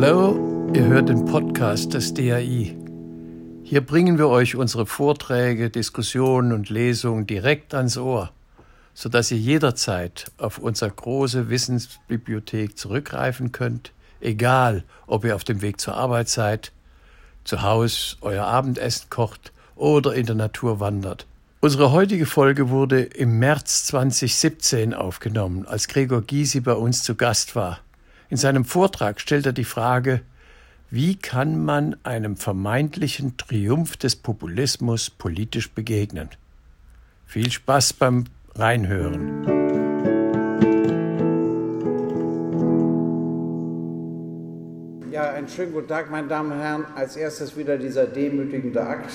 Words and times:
Hallo, 0.00 0.70
ihr 0.74 0.84
hört 0.84 1.08
den 1.08 1.24
Podcast 1.24 1.92
des 1.92 2.14
DAI. 2.14 2.76
Hier 3.64 3.80
bringen 3.80 4.16
wir 4.16 4.28
euch 4.28 4.54
unsere 4.54 4.86
Vorträge, 4.86 5.70
Diskussionen 5.70 6.52
und 6.52 6.70
Lesungen 6.70 7.26
direkt 7.26 7.74
ans 7.74 7.98
Ohr, 7.98 8.30
sodass 8.94 9.32
ihr 9.32 9.38
jederzeit 9.38 10.30
auf 10.38 10.58
unsere 10.58 10.92
große 10.92 11.50
Wissensbibliothek 11.50 12.78
zurückgreifen 12.78 13.50
könnt, 13.50 13.90
egal 14.20 14.84
ob 15.08 15.24
ihr 15.24 15.34
auf 15.34 15.42
dem 15.42 15.62
Weg 15.62 15.80
zur 15.80 15.96
Arbeit 15.96 16.28
seid, 16.28 16.70
zu 17.42 17.62
Hause 17.62 18.18
euer 18.20 18.46
Abendessen 18.46 19.10
kocht 19.10 19.52
oder 19.74 20.14
in 20.14 20.26
der 20.26 20.36
Natur 20.36 20.78
wandert. 20.78 21.26
Unsere 21.58 21.90
heutige 21.90 22.26
Folge 22.26 22.70
wurde 22.70 23.02
im 23.02 23.40
März 23.40 23.86
2017 23.86 24.94
aufgenommen, 24.94 25.66
als 25.66 25.88
Gregor 25.88 26.22
Gysi 26.22 26.60
bei 26.60 26.74
uns 26.74 27.02
zu 27.02 27.16
Gast 27.16 27.56
war. 27.56 27.80
In 28.30 28.36
seinem 28.36 28.66
Vortrag 28.66 29.20
stellt 29.20 29.46
er 29.46 29.52
die 29.54 29.64
Frage, 29.64 30.20
wie 30.90 31.16
kann 31.16 31.64
man 31.64 31.96
einem 32.02 32.36
vermeintlichen 32.36 33.38
Triumph 33.38 33.96
des 33.96 34.16
Populismus 34.16 35.08
politisch 35.08 35.70
begegnen? 35.70 36.28
Viel 37.24 37.50
Spaß 37.50 37.94
beim 37.94 38.24
Reinhören. 38.54 39.44
Ja, 45.10 45.32
einen 45.32 45.48
schönen 45.48 45.72
guten 45.72 45.88
Tag, 45.88 46.10
meine 46.10 46.28
Damen 46.28 46.52
und 46.52 46.58
Herren. 46.58 46.84
Als 46.94 47.16
erstes 47.16 47.56
wieder 47.56 47.78
dieser 47.78 48.06
demütigende 48.06 48.86
Akt. 48.86 49.10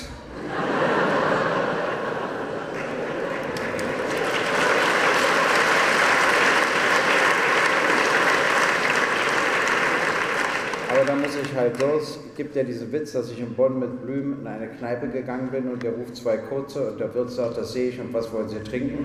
Aber 10.94 11.06
da 11.06 11.16
muss 11.16 11.32
ich 11.36 11.56
halt 11.56 11.82
los. 11.82 12.20
Es 12.30 12.36
gibt 12.38 12.56
ja 12.56 12.62
diesen 12.62 12.92
Witz, 12.92 13.14
dass 13.14 13.32
ich 13.32 13.40
in 13.40 13.56
Bonn 13.56 13.80
mit 13.80 14.04
Blüm 14.04 14.42
in 14.42 14.46
eine 14.46 14.68
Kneipe 14.68 15.08
gegangen 15.08 15.50
bin 15.50 15.68
und 15.72 15.82
der 15.82 15.94
ruft 15.94 16.16
zwei 16.16 16.38
kurze 16.38 16.92
und 16.92 17.00
der 17.00 17.12
Wirt 17.16 17.32
sagt, 17.32 17.58
das 17.58 17.74
sehe 17.74 17.90
ich 17.90 18.00
und 18.00 18.14
was 18.14 18.32
wollen 18.32 18.48
Sie 18.48 18.60
trinken? 18.60 19.04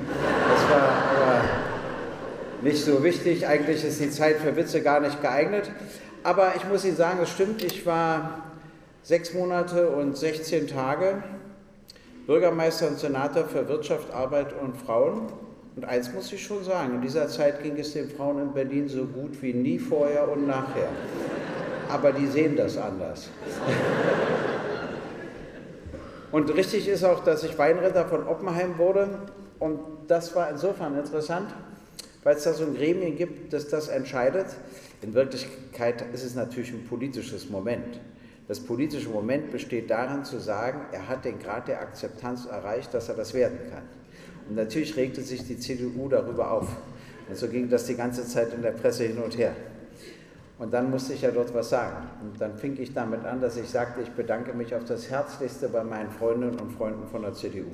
Das 0.50 0.70
war 0.70 0.82
aber 0.82 1.40
nicht 2.60 2.84
so 2.84 3.02
wichtig. 3.02 3.46
Eigentlich 3.46 3.82
ist 3.84 4.02
die 4.02 4.10
Zeit 4.10 4.36
für 4.36 4.54
Witze 4.54 4.82
gar 4.82 5.00
nicht 5.00 5.22
geeignet. 5.22 5.70
Aber 6.24 6.52
ich 6.56 6.68
muss 6.68 6.84
Ihnen 6.84 6.96
sagen, 6.96 7.20
es 7.22 7.30
stimmt, 7.30 7.64
ich 7.64 7.86
war 7.86 8.42
sechs 9.02 9.32
Monate 9.32 9.88
und 9.88 10.14
16 10.14 10.66
Tage 10.66 11.22
Bürgermeister 12.26 12.88
und 12.88 12.98
Senator 12.98 13.44
für 13.44 13.66
Wirtschaft, 13.66 14.12
Arbeit 14.12 14.52
und 14.60 14.76
Frauen. 14.76 15.22
Und 15.74 15.86
eins 15.86 16.12
muss 16.12 16.30
ich 16.34 16.42
schon 16.42 16.62
sagen, 16.64 16.96
in 16.96 17.00
dieser 17.00 17.28
Zeit 17.28 17.62
ging 17.62 17.78
es 17.78 17.94
den 17.94 18.10
Frauen 18.10 18.42
in 18.42 18.52
Berlin 18.52 18.90
so 18.90 19.06
gut 19.06 19.40
wie 19.40 19.54
nie 19.54 19.78
vorher 19.78 20.30
und 20.30 20.46
nachher. 20.46 20.88
Aber 21.88 22.12
die 22.12 22.26
sehen 22.26 22.56
das 22.56 22.76
anders. 22.76 23.28
Und 26.30 26.54
richtig 26.54 26.88
ist 26.88 27.04
auch, 27.04 27.24
dass 27.24 27.42
ich 27.42 27.56
Weinritter 27.58 28.04
von 28.06 28.26
Oppenheim 28.26 28.76
wurde. 28.76 29.08
Und 29.58 29.80
das 30.08 30.34
war 30.36 30.50
insofern 30.50 30.98
interessant, 30.98 31.54
weil 32.22 32.36
es 32.36 32.44
da 32.44 32.52
so 32.52 32.64
ein 32.64 32.74
Gremien 32.74 33.16
gibt, 33.16 33.52
das 33.52 33.68
das 33.68 33.88
entscheidet. 33.88 34.46
In 35.00 35.14
Wirklichkeit 35.14 36.04
ist 36.12 36.24
es 36.24 36.34
natürlich 36.34 36.72
ein 36.72 36.84
politisches 36.84 37.48
Moment. 37.48 38.00
Das 38.46 38.60
politische 38.60 39.08
Moment 39.08 39.50
besteht 39.50 39.90
darin 39.90 40.24
zu 40.24 40.38
sagen, 40.38 40.80
er 40.92 41.08
hat 41.08 41.24
den 41.24 41.38
Grad 41.38 41.68
der 41.68 41.80
Akzeptanz 41.80 42.46
erreicht, 42.46 42.92
dass 42.94 43.08
er 43.08 43.14
das 43.14 43.34
werden 43.34 43.58
kann. 43.70 43.82
Und 44.48 44.56
natürlich 44.56 44.96
regte 44.96 45.20
sich 45.22 45.46
die 45.46 45.58
CDU 45.58 46.08
darüber 46.08 46.50
auf. 46.50 46.68
Und 47.28 47.36
so 47.36 47.48
ging 47.48 47.68
das 47.68 47.84
die 47.84 47.94
ganze 47.94 48.26
Zeit 48.26 48.54
in 48.54 48.62
der 48.62 48.72
Presse 48.72 49.04
hin 49.04 49.18
und 49.18 49.36
her. 49.36 49.54
Und 50.58 50.72
dann 50.74 50.90
musste 50.90 51.12
ich 51.12 51.22
ja 51.22 51.30
dort 51.30 51.54
was 51.54 51.70
sagen. 51.70 52.08
Und 52.20 52.40
dann 52.40 52.56
fing 52.58 52.76
ich 52.80 52.92
damit 52.92 53.24
an, 53.24 53.40
dass 53.40 53.56
ich 53.56 53.68
sagte, 53.68 54.02
ich 54.02 54.10
bedanke 54.10 54.52
mich 54.54 54.74
auf 54.74 54.84
das 54.84 55.08
Herzlichste 55.08 55.68
bei 55.68 55.84
meinen 55.84 56.10
Freundinnen 56.10 56.58
und 56.58 56.72
Freunden 56.72 57.06
von 57.06 57.22
der 57.22 57.32
CDU. 57.34 57.68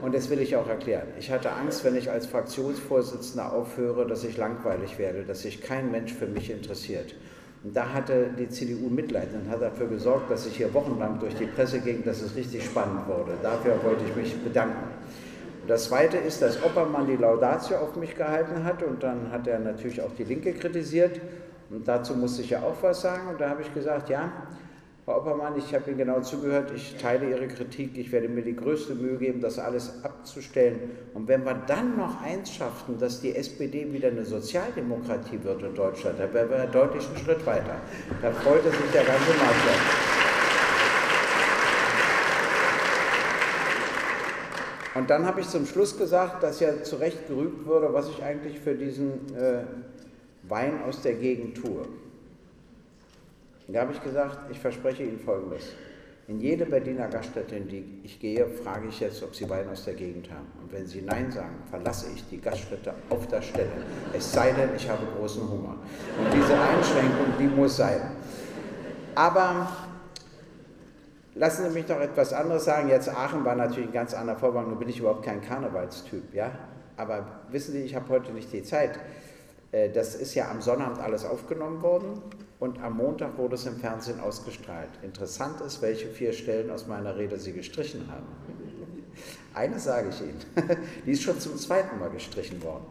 Und 0.00 0.14
das 0.14 0.30
will 0.30 0.40
ich 0.40 0.56
auch 0.56 0.66
erklären. 0.66 1.08
Ich 1.18 1.30
hatte 1.30 1.52
Angst, 1.52 1.84
wenn 1.84 1.94
ich 1.94 2.10
als 2.10 2.24
Fraktionsvorsitzender 2.26 3.52
aufhöre, 3.52 4.06
dass 4.06 4.24
ich 4.24 4.38
langweilig 4.38 4.98
werde, 4.98 5.24
dass 5.24 5.42
sich 5.42 5.60
kein 5.60 5.90
Mensch 5.90 6.14
für 6.14 6.26
mich 6.26 6.50
interessiert. 6.50 7.14
Und 7.62 7.76
da 7.76 7.92
hatte 7.92 8.30
die 8.38 8.48
CDU 8.48 8.88
Mitleid 8.88 9.28
und 9.34 9.50
hat 9.50 9.60
dafür 9.60 9.88
gesorgt, 9.88 10.30
dass 10.30 10.46
ich 10.46 10.56
hier 10.56 10.72
wochenlang 10.72 11.18
durch 11.20 11.34
die 11.34 11.44
Presse 11.44 11.80
ging, 11.80 12.02
dass 12.02 12.22
es 12.22 12.34
richtig 12.34 12.64
spannend 12.64 13.06
wurde. 13.06 13.32
Dafür 13.42 13.74
wollte 13.84 14.04
ich 14.08 14.16
mich 14.16 14.34
bedanken. 14.42 14.88
Das 15.68 15.84
Zweite 15.84 16.16
ist, 16.16 16.40
dass 16.40 16.62
Oppermann 16.64 17.06
die 17.06 17.16
Laudatio 17.16 17.76
auf 17.76 17.96
mich 17.96 18.16
gehalten 18.16 18.64
hat 18.64 18.82
und 18.82 19.02
dann 19.02 19.30
hat 19.30 19.46
er 19.46 19.58
natürlich 19.58 20.00
auch 20.00 20.12
die 20.16 20.24
Linke 20.24 20.54
kritisiert. 20.54 21.20
Und 21.70 21.86
dazu 21.86 22.14
musste 22.14 22.42
ich 22.42 22.50
ja 22.50 22.62
auch 22.62 22.82
was 22.82 23.00
sagen. 23.00 23.28
Und 23.28 23.40
da 23.40 23.50
habe 23.50 23.62
ich 23.62 23.72
gesagt, 23.72 24.08
ja, 24.10 24.32
Frau 25.04 25.18
Oppermann, 25.18 25.56
ich 25.56 25.72
habe 25.74 25.88
Ihnen 25.88 25.98
genau 25.98 26.20
zugehört, 26.20 26.72
ich 26.74 26.96
teile 26.96 27.30
Ihre 27.30 27.48
Kritik, 27.48 27.96
ich 27.96 28.12
werde 28.12 28.28
mir 28.28 28.42
die 28.42 28.54
größte 28.54 28.94
Mühe 28.94 29.16
geben, 29.16 29.40
das 29.40 29.58
alles 29.58 30.04
abzustellen. 30.04 30.90
Und 31.14 31.26
wenn 31.26 31.44
wir 31.44 31.54
dann 31.66 31.96
noch 31.96 32.22
eins 32.22 32.52
schaffen, 32.52 32.98
dass 32.98 33.20
die 33.20 33.34
SPD 33.34 33.92
wieder 33.92 34.08
eine 34.08 34.24
Sozialdemokratie 34.24 35.42
wird 35.42 35.62
in 35.62 35.74
Deutschland, 35.74 36.20
dann 36.20 36.34
wären 36.34 36.50
wir 36.50 36.66
deutlich 36.66 37.06
einen 37.08 37.16
Schritt 37.16 37.46
weiter. 37.46 37.76
Da 38.20 38.30
freute 38.30 38.70
sich 38.70 38.90
der 38.92 39.04
ganze 39.04 39.30
Markt. 39.38 40.10
Und 44.94 45.08
dann 45.08 45.24
habe 45.24 45.40
ich 45.40 45.48
zum 45.48 45.66
Schluss 45.66 45.96
gesagt, 45.96 46.42
dass 46.42 46.60
ja 46.60 46.82
zu 46.82 46.96
Recht 46.96 47.28
gerügt 47.28 47.64
würde, 47.64 47.92
was 47.94 48.08
ich 48.08 48.22
eigentlich 48.22 48.58
für 48.58 48.74
diesen 48.74 49.34
äh, 49.36 49.62
Wein 50.50 50.82
aus 50.82 51.00
der 51.02 51.14
Gegend 51.14 51.56
tue. 51.56 51.86
Und 53.66 53.74
da 53.74 53.82
habe 53.82 53.92
ich 53.92 54.02
gesagt, 54.02 54.50
ich 54.50 54.58
verspreche 54.58 55.04
Ihnen 55.04 55.20
Folgendes. 55.20 55.74
In 56.26 56.40
jede 56.40 56.66
Berliner 56.66 57.08
Gaststätte, 57.08 57.56
in 57.56 57.68
die 57.68 58.00
ich 58.04 58.20
gehe, 58.20 58.46
frage 58.46 58.88
ich 58.88 59.00
jetzt, 59.00 59.22
ob 59.22 59.34
Sie 59.34 59.48
Wein 59.48 59.68
aus 59.68 59.84
der 59.84 59.94
Gegend 59.94 60.30
haben. 60.30 60.46
Und 60.62 60.72
wenn 60.72 60.86
Sie 60.86 61.02
Nein 61.02 61.30
sagen, 61.30 61.54
verlasse 61.70 62.06
ich 62.14 62.24
die 62.28 62.40
Gaststätte 62.40 62.94
auf 63.08 63.26
der 63.26 63.42
Stelle. 63.42 63.70
Es 64.12 64.32
sei 64.32 64.52
denn, 64.52 64.70
ich 64.76 64.88
habe 64.88 65.06
großen 65.16 65.48
Hunger. 65.48 65.76
Und 66.18 66.32
diese 66.32 66.54
Einschränkung, 66.60 67.34
die 67.38 67.46
muss 67.46 67.76
sein. 67.76 68.00
Aber 69.14 69.68
lassen 71.34 71.68
Sie 71.68 71.74
mich 71.74 71.88
noch 71.88 72.00
etwas 72.00 72.32
anderes 72.32 72.64
sagen. 72.64 72.88
Jetzt 72.88 73.08
Aachen 73.08 73.44
war 73.44 73.56
natürlich 73.56 73.88
ein 73.88 73.94
ganz 73.94 74.14
anderer 74.14 74.36
Vorgang. 74.36 74.68
Nun 74.68 74.78
bin 74.78 74.88
ich 74.88 74.98
überhaupt 74.98 75.24
kein 75.24 75.40
Karnevalstyp. 75.40 76.34
Ja? 76.34 76.52
Aber 76.96 77.26
wissen 77.50 77.72
Sie, 77.72 77.82
ich 77.82 77.94
habe 77.94 78.08
heute 78.08 78.32
nicht 78.32 78.52
die 78.52 78.62
Zeit. 78.62 79.00
Äh, 79.72 79.90
das 79.90 80.14
ist 80.14 80.34
ja 80.34 80.50
am 80.50 80.60
Sonnabend 80.60 81.00
alles 81.00 81.24
aufgenommen 81.24 81.82
worden 81.82 82.22
und 82.58 82.82
am 82.82 82.96
Montag 82.96 83.38
wurde 83.38 83.54
es 83.54 83.66
im 83.66 83.76
Fernsehen 83.76 84.20
ausgestrahlt. 84.20 84.90
Interessant 85.02 85.60
ist, 85.60 85.80
welche 85.82 86.08
vier 86.08 86.32
Stellen 86.32 86.70
aus 86.70 86.86
meiner 86.86 87.16
Rede 87.16 87.38
Sie 87.38 87.52
gestrichen 87.52 88.06
haben. 88.10 88.26
Eine 89.54 89.78
sage 89.78 90.10
ich 90.10 90.20
Ihnen, 90.20 90.40
die 91.06 91.12
ist 91.12 91.22
schon 91.22 91.38
zum 91.40 91.56
zweiten 91.56 91.98
Mal 91.98 92.10
gestrichen 92.10 92.62
worden. 92.62 92.84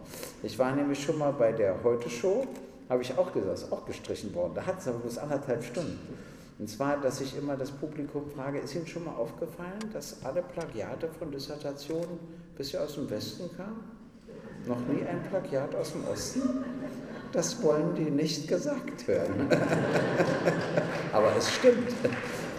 Ich 0.44 0.59
war 0.59 0.75
nämlich 0.75 1.01
schon 1.01 1.17
mal 1.17 1.31
bei 1.31 1.51
der 1.51 1.84
Heute-Show, 1.84 2.45
habe 2.90 3.01
ich 3.01 3.17
auch 3.17 3.31
gesagt, 3.31 3.53
ist 3.53 3.72
auch 3.72 3.85
gestrichen 3.85 4.34
worden. 4.34 4.53
Da 4.56 4.66
hat 4.66 4.79
es 4.79 4.88
aber 4.88 5.00
bloß 5.00 5.17
anderthalb 5.19 5.63
Stunden. 5.63 6.00
Und 6.57 6.69
zwar, 6.69 7.00
dass 7.00 7.22
ich 7.22 7.38
immer 7.38 7.56
das 7.56 7.72
Publikum 7.72 8.29
frage, 8.29 8.59
ist 8.59 8.75
Ihnen 8.75 8.85
schon 8.85 9.06
mal 9.06 9.16
aufgefallen, 9.16 9.79
dass 9.94 10.25
alle 10.25 10.41
Plagiate 10.41 11.07
von 11.07 11.31
Dissertationen 11.31 12.19
bisher 12.57 12.84
aus 12.84 12.96
dem 12.96 13.09
Westen 13.09 13.50
kamen? 13.56 13.99
Noch 14.66 14.80
nie 14.80 15.06
ein 15.06 15.22
Plagiat 15.30 15.75
aus 15.75 15.94
dem 15.94 16.08
Osten? 16.12 16.42
Das 17.31 17.62
wollen 17.64 17.96
die 17.96 18.09
nicht 18.09 18.47
gesagt 18.47 19.08
hören. 19.08 19.47
Aber 21.14 21.31
es 21.38 21.52
stimmt. 21.52 21.94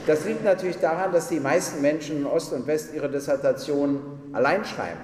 Das 0.07 0.25
liegt 0.25 0.45
natürlich 0.45 0.79
daran, 0.79 1.13
dass 1.13 1.29
die 1.29 1.41
meisten 1.41 1.83
Menschen 1.83 2.19
in 2.19 2.27
Ost 2.27 2.53
und 2.53 2.67
West 2.67 2.95
ihre 2.95 3.11
Dissertationen 3.11 4.01
allein 4.33 4.65
schreiben. 4.65 5.01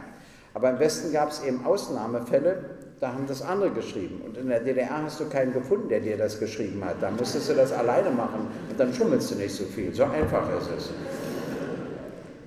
Aber 0.54 0.70
im 0.70 0.78
Westen 0.78 1.12
gab 1.12 1.30
es 1.30 1.42
eben 1.44 1.66
Ausnahmefälle, 1.66 2.76
da 2.98 3.12
haben 3.12 3.26
das 3.26 3.42
andere 3.42 3.70
geschrieben. 3.70 4.22
Und 4.24 4.38
in 4.38 4.48
der 4.48 4.60
DDR 4.60 5.02
hast 5.02 5.20
du 5.20 5.28
keinen 5.28 5.52
gefunden, 5.52 5.88
der 5.88 6.00
dir 6.00 6.16
das 6.16 6.40
geschrieben 6.40 6.82
hat. 6.84 6.96
Da 7.00 7.10
musstest 7.10 7.50
du 7.50 7.54
das 7.54 7.72
alleine 7.72 8.10
machen 8.10 8.46
und 8.70 8.80
dann 8.80 8.94
schummelst 8.94 9.32
du 9.32 9.34
nicht 9.34 9.54
so 9.54 9.64
viel. 9.64 9.92
So 9.92 10.04
einfach 10.04 10.48
ist 10.58 10.70
es. 10.76 10.90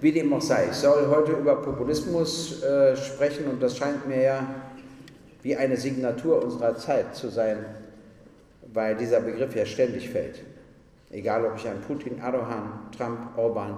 Wie 0.01 0.13
dem 0.13 0.31
auch 0.33 0.41
sei, 0.41 0.67
ich 0.69 0.77
soll 0.77 1.07
heute 1.09 1.33
über 1.33 1.61
Populismus 1.61 2.63
äh, 2.63 2.95
sprechen 2.95 3.47
und 3.47 3.61
das 3.61 3.75
scheint 3.75 4.07
mir 4.07 4.21
ja 4.21 4.55
wie 5.41 5.55
eine 5.57 5.75
Signatur 5.75 6.41
unserer 6.41 6.77
Zeit 6.77 7.15
zu 7.15 7.29
sein, 7.29 7.65
weil 8.73 8.95
dieser 8.95 9.19
Begriff 9.19 9.53
ja 9.55 9.65
ständig 9.65 10.09
fällt. 10.09 10.41
Egal, 11.11 11.45
ob 11.45 11.57
ich 11.57 11.67
an 11.67 11.81
Putin, 11.81 12.19
Erdogan, 12.19 12.89
Trump, 12.95 13.37
Orban, 13.37 13.77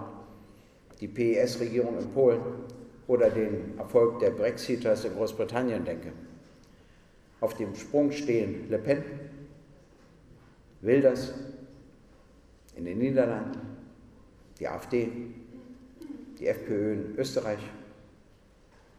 die 0.99 1.07
PES-Regierung 1.07 1.97
in 1.97 2.07
Polen 2.09 2.41
oder 3.07 3.31
den 3.31 3.77
Erfolg 3.79 4.19
der 4.19 4.29
Brexiters 4.29 5.05
in 5.05 5.15
Großbritannien 5.15 5.83
denke. 5.83 6.11
Auf 7.39 7.55
dem 7.55 7.73
Sprung 7.73 8.11
stehen 8.11 8.69
Le 8.69 8.77
Pen, 8.77 9.03
Wilders 10.81 11.33
in 12.75 12.85
den 12.85 12.99
Niederlanden, 12.99 13.59
die 14.59 14.67
AfD, 14.67 15.09
die 16.41 16.47
FPÖ 16.47 16.93
in 16.93 17.15
Österreich. 17.17 17.59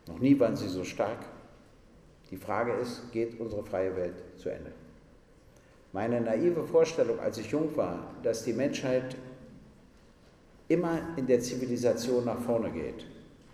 Noch 0.06 0.20
nie 0.20 0.38
waren 0.38 0.56
sie 0.56 0.68
so 0.68 0.84
stark. 0.84 1.18
Die 2.30 2.36
Frage 2.36 2.72
ist, 2.74 3.12
geht 3.12 3.38
unsere 3.40 3.64
freie 3.64 3.94
Welt 3.96 4.14
zu 4.36 4.48
Ende? 4.48 4.70
Meine 5.92 6.20
naive 6.20 6.64
Vorstellung, 6.64 7.18
als 7.18 7.36
ich 7.38 7.50
jung 7.50 7.76
war, 7.76 8.14
dass 8.22 8.44
die 8.44 8.52
Menschheit 8.52 9.16
immer 10.68 11.00
in 11.16 11.26
der 11.26 11.40
Zivilisation 11.40 12.24
nach 12.24 12.40
vorne 12.40 12.70
geht, 12.70 13.06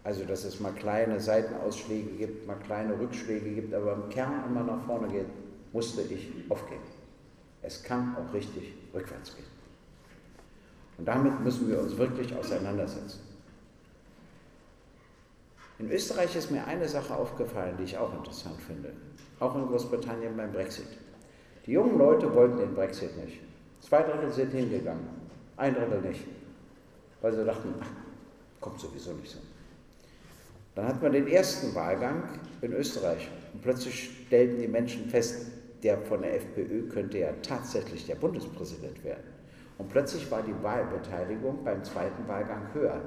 also 0.05 0.25
dass 0.25 0.45
es 0.45 0.61
mal 0.61 0.73
kleine 0.73 1.19
Seitenausschläge 1.19 2.11
gibt, 2.11 2.47
mal 2.47 2.59
kleine 2.65 2.99
Rückschläge 3.01 3.51
gibt, 3.51 3.75
aber 3.75 3.95
im 3.95 4.09
Kern 4.11 4.45
immer 4.49 4.63
nach 4.63 4.85
vorne 4.85 5.09
geht, 5.09 5.27
musste 5.73 6.03
ich 6.03 6.31
aufgeben. 6.49 6.83
Es 7.63 7.83
kann 7.83 8.17
auch 8.17 8.33
richtig 8.33 8.75
rückwärts 8.95 9.35
gehen. 9.35 9.47
Und 10.99 11.09
damit 11.09 11.41
müssen 11.41 11.69
wir 11.69 11.81
uns 11.81 11.97
wirklich 11.97 12.35
auseinandersetzen. 12.37 13.28
In 15.79 15.91
Österreich 15.93 16.35
ist 16.35 16.51
mir 16.51 16.67
eine 16.67 16.89
Sache 16.89 17.15
aufgefallen, 17.15 17.77
die 17.79 17.85
ich 17.85 17.97
auch 17.97 18.13
interessant 18.13 18.61
finde, 18.61 18.93
auch 19.39 19.55
in 19.55 19.67
Großbritannien 19.67 20.37
beim 20.37 20.53
Brexit. 20.53 20.89
Die 21.67 21.73
jungen 21.73 21.99
Leute 21.99 22.35
wollten 22.35 22.59
den 22.59 22.75
Brexit 22.75 23.17
nicht. 23.25 23.41
Zwei 23.81 24.03
Drittel 24.03 24.33
sind 24.33 24.51
hingegangen, 24.51 25.07
ein 25.57 25.75
Drittel 25.75 26.01
nicht, 26.01 26.25
weil 27.21 27.33
sie 27.33 27.45
dachten, 27.45 27.75
ach, 27.81 27.87
kommt 28.61 28.81
sowieso 28.81 29.13
nicht 29.13 29.31
so. 29.31 29.39
Dann 30.75 30.89
hat 30.89 31.01
man 31.01 31.13
den 31.13 31.29
ersten 31.29 31.75
Wahlgang 31.75 32.25
in 32.61 32.73
Österreich 32.73 33.29
und 33.53 33.63
plötzlich 33.63 34.11
stellten 34.27 34.61
die 34.61 34.69
Menschen 34.69 35.09
fest, 35.09 35.47
der 35.83 35.99
von 35.99 36.23
der 36.23 36.35
FPÖ 36.37 36.89
könnte 36.89 37.19
ja 37.19 37.31
tatsächlich 37.43 38.05
der 38.07 38.17
Bundespräsident 38.17 39.05
werden. 39.05 39.25
Und 39.79 39.89
plötzlich 39.89 40.29
war 40.29 40.43
die 40.43 40.55
Wahlbeteiligung 40.61 41.63
beim 41.65 41.85
zweiten 41.85 42.27
Wahlgang 42.27 42.63
höher, 42.75 43.01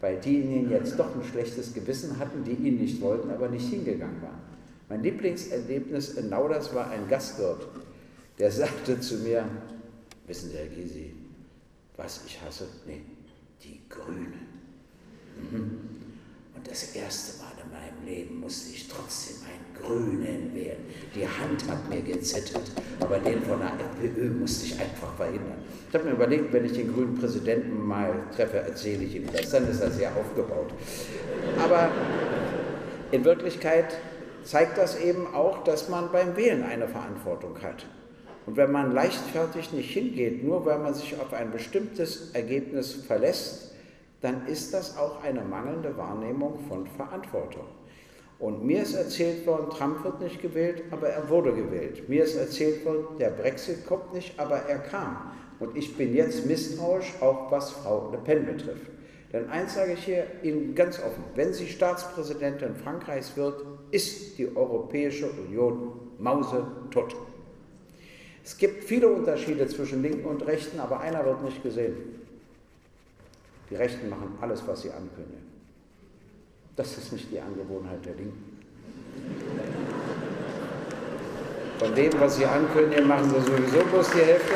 weil 0.00 0.18
diejenigen 0.18 0.70
jetzt 0.70 0.98
doch 0.98 1.14
ein 1.14 1.24
schlechtes 1.24 1.74
Gewissen 1.74 2.18
hatten, 2.18 2.44
die 2.44 2.52
ihn 2.52 2.78
nicht 2.78 3.00
wollten, 3.00 3.30
aber 3.30 3.48
nicht 3.48 3.68
hingegangen 3.68 4.20
waren. 4.22 4.40
Mein 4.88 5.02
Lieblingserlebnis 5.02 6.14
in 6.14 6.30
Nauders 6.30 6.74
war 6.74 6.90
ein 6.90 7.08
Gastwirt, 7.08 7.68
der 8.38 8.50
sagte 8.50 8.98
zu 9.00 9.16
mir, 9.16 9.44
wissen 10.26 10.50
Sie, 10.50 10.56
Herr 10.56 10.66
Gysi, 10.66 11.14
was 11.96 12.22
ich 12.26 12.40
hasse? 12.40 12.66
Nee, 12.86 13.02
die 13.62 13.80
Grünen. 13.88 14.48
Mhm. 15.36 15.78
Und 16.56 16.66
das 16.66 16.94
erste 16.94 17.42
Mal 17.42 17.52
in 17.62 17.70
meinem 17.70 18.04
Leben 18.04 18.40
musste 18.40 18.74
ich 18.74 18.88
trotzdem 18.88 19.36
einen 19.44 19.69
Grünen 19.82 20.50
wählen. 20.54 20.78
Die 21.14 21.26
Hand 21.26 21.68
hat 21.68 21.88
mir 21.88 22.02
gezittert, 22.02 22.70
aber 23.00 23.18
den 23.18 23.42
von 23.42 23.58
der 23.60 23.72
FPÖ 23.72 24.30
musste 24.30 24.66
ich 24.66 24.80
einfach 24.80 25.14
verhindern. 25.14 25.58
Ich 25.88 25.94
habe 25.94 26.04
mir 26.04 26.12
überlegt, 26.12 26.52
wenn 26.52 26.64
ich 26.64 26.72
den 26.72 26.92
grünen 26.92 27.18
Präsidenten 27.18 27.86
mal 27.86 28.12
treffe, 28.34 28.58
erzähle 28.58 29.04
ich 29.04 29.16
ihm 29.16 29.26
das. 29.32 29.50
Dann 29.50 29.68
ist 29.68 29.80
er 29.80 29.90
sehr 29.90 30.10
aufgebaut. 30.16 30.72
Aber 31.58 31.90
in 33.10 33.24
Wirklichkeit 33.24 33.96
zeigt 34.44 34.78
das 34.78 35.00
eben 35.00 35.34
auch, 35.34 35.64
dass 35.64 35.88
man 35.88 36.12
beim 36.12 36.36
Wählen 36.36 36.62
eine 36.62 36.88
Verantwortung 36.88 37.60
hat. 37.62 37.86
Und 38.46 38.56
wenn 38.56 38.72
man 38.72 38.92
leichtfertig 38.92 39.72
nicht 39.72 39.90
hingeht, 39.90 40.44
nur 40.44 40.64
weil 40.64 40.78
man 40.78 40.94
sich 40.94 41.20
auf 41.20 41.32
ein 41.32 41.50
bestimmtes 41.50 42.30
Ergebnis 42.32 42.94
verlässt, 42.94 43.74
dann 44.20 44.46
ist 44.46 44.74
das 44.74 44.96
auch 44.96 45.22
eine 45.22 45.42
mangelnde 45.42 45.96
Wahrnehmung 45.96 46.58
von 46.68 46.86
Verantwortung. 46.86 47.64
Und 48.40 48.64
mir 48.64 48.82
ist 48.82 48.94
erzählt 48.94 49.46
worden, 49.46 49.68
Trump 49.68 50.02
wird 50.02 50.22
nicht 50.22 50.40
gewählt, 50.40 50.82
aber 50.90 51.10
er 51.10 51.28
wurde 51.28 51.52
gewählt. 51.52 52.08
Mir 52.08 52.24
ist 52.24 52.36
erzählt 52.36 52.84
worden, 52.86 53.18
der 53.18 53.28
Brexit 53.28 53.86
kommt 53.86 54.14
nicht, 54.14 54.40
aber 54.40 54.56
er 54.56 54.78
kam. 54.78 55.32
Und 55.58 55.76
ich 55.76 55.94
bin 55.94 56.14
jetzt 56.14 56.46
misstrauisch, 56.46 57.12
auch 57.20 57.50
was 57.50 57.70
Frau 57.70 58.10
Le 58.10 58.16
Pen 58.16 58.46
betrifft. 58.46 58.90
Denn 59.30 59.48
eins 59.50 59.74
sage 59.74 59.92
ich 59.92 60.04
hier 60.04 60.26
Ihnen 60.42 60.74
ganz 60.74 60.98
offen, 60.98 61.22
wenn 61.34 61.52
sie 61.52 61.68
Staatspräsidentin 61.68 62.74
Frankreichs 62.74 63.36
wird, 63.36 63.62
ist 63.90 64.38
die 64.38 64.56
Europäische 64.56 65.30
Union 65.30 65.92
mausetot. 66.18 67.14
Es 68.42 68.56
gibt 68.56 68.84
viele 68.84 69.08
Unterschiede 69.08 69.68
zwischen 69.68 70.02
Linken 70.02 70.24
und 70.24 70.46
Rechten, 70.46 70.80
aber 70.80 71.00
einer 71.00 71.24
wird 71.26 71.44
nicht 71.44 71.62
gesehen. 71.62 71.94
Die 73.68 73.76
Rechten 73.76 74.08
machen 74.08 74.38
alles, 74.40 74.66
was 74.66 74.80
sie 74.80 74.90
ankündigen. 74.90 75.49
Das 76.80 76.96
ist 76.96 77.12
nicht 77.12 77.30
die 77.30 77.38
Angewohnheit 77.38 78.02
der 78.06 78.14
Linken. 78.14 78.56
Von 81.78 81.94
dem, 81.94 82.10
was 82.18 82.36
sie 82.36 82.46
ankündigen, 82.46 83.06
machen 83.06 83.28
sie 83.28 83.38
sowieso 83.38 83.84
bloß 83.84 84.10
die 84.12 84.20
Hälfte. 84.20 84.54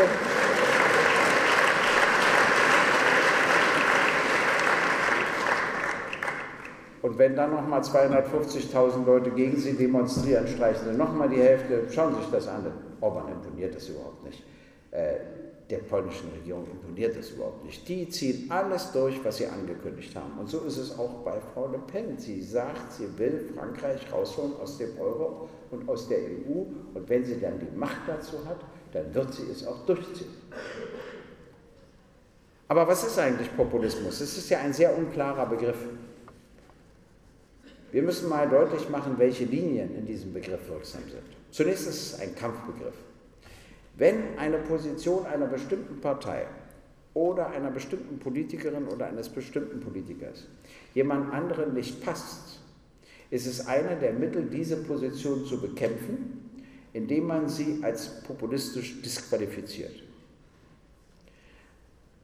Und 7.02 7.18
wenn 7.18 7.36
dann 7.36 7.50
nochmal 7.50 7.82
250.000 7.82 9.04
Leute 9.04 9.30
gegen 9.32 9.58
sie 9.58 9.74
demonstrieren, 9.74 10.48
streichen 10.48 10.92
sie 10.92 10.96
nochmal 10.96 11.28
die 11.28 11.42
Hälfte. 11.42 11.82
Schauen 11.92 12.14
Sie 12.14 12.22
sich 12.22 12.30
das 12.30 12.48
an. 12.48 12.72
Orban 13.02 13.28
imponiert 13.32 13.76
das 13.76 13.86
überhaupt 13.90 14.24
nicht. 14.24 14.42
Äh, 14.92 15.16
der 15.74 15.82
polnischen 15.82 16.30
Regierung 16.30 16.66
imponiert 16.70 17.16
das 17.16 17.30
überhaupt 17.30 17.64
nicht. 17.64 17.86
Die 17.88 18.08
ziehen 18.08 18.48
alles 18.48 18.92
durch, 18.92 19.22
was 19.24 19.38
sie 19.38 19.46
angekündigt 19.46 20.14
haben. 20.14 20.38
Und 20.38 20.48
so 20.48 20.60
ist 20.60 20.76
es 20.76 20.96
auch 20.96 21.24
bei 21.24 21.40
Frau 21.52 21.66
Le 21.66 21.78
Pen. 21.78 22.16
Sie 22.16 22.40
sagt, 22.42 22.92
sie 22.92 23.08
will 23.18 23.50
Frankreich 23.56 24.00
rausholen 24.12 24.52
aus 24.62 24.78
dem 24.78 24.96
Euro 25.00 25.48
und 25.72 25.88
aus 25.88 26.08
der 26.08 26.18
EU. 26.18 26.62
Und 26.94 27.08
wenn 27.08 27.24
sie 27.24 27.40
dann 27.40 27.58
die 27.58 27.76
Macht 27.76 28.02
dazu 28.06 28.44
hat, 28.46 28.60
dann 28.92 29.12
wird 29.12 29.34
sie 29.34 29.50
es 29.50 29.66
auch 29.66 29.84
durchziehen. 29.84 30.30
Aber 32.68 32.86
was 32.86 33.04
ist 33.04 33.18
eigentlich 33.18 33.54
Populismus? 33.56 34.20
Es 34.20 34.38
ist 34.38 34.48
ja 34.48 34.60
ein 34.60 34.72
sehr 34.72 34.96
unklarer 34.96 35.46
Begriff. 35.46 35.78
Wir 37.90 38.02
müssen 38.02 38.28
mal 38.28 38.48
deutlich 38.48 38.88
machen, 38.88 39.14
welche 39.18 39.44
Linien 39.44 39.96
in 39.96 40.06
diesem 40.06 40.32
Begriff 40.32 40.68
wirksam 40.68 41.02
sind. 41.02 41.22
Zunächst 41.50 41.88
ist 41.88 42.14
es 42.14 42.20
ein 42.20 42.34
Kampfbegriff. 42.34 42.94
Wenn 43.96 44.38
eine 44.38 44.58
Position 44.58 45.24
einer 45.26 45.46
bestimmten 45.46 46.00
Partei 46.00 46.46
oder 47.14 47.50
einer 47.50 47.70
bestimmten 47.70 48.18
Politikerin 48.18 48.88
oder 48.88 49.06
eines 49.06 49.28
bestimmten 49.28 49.80
Politikers 49.80 50.46
jemand 50.94 51.32
anderen 51.32 51.74
nicht 51.74 52.04
passt, 52.04 52.60
ist 53.30 53.46
es 53.46 53.66
einer 53.66 53.96
der 53.96 54.12
Mittel, 54.12 54.44
diese 54.44 54.76
Position 54.76 55.44
zu 55.44 55.60
bekämpfen, 55.60 56.50
indem 56.92 57.26
man 57.26 57.48
sie 57.48 57.80
als 57.82 58.22
populistisch 58.22 59.00
disqualifiziert. 59.02 60.02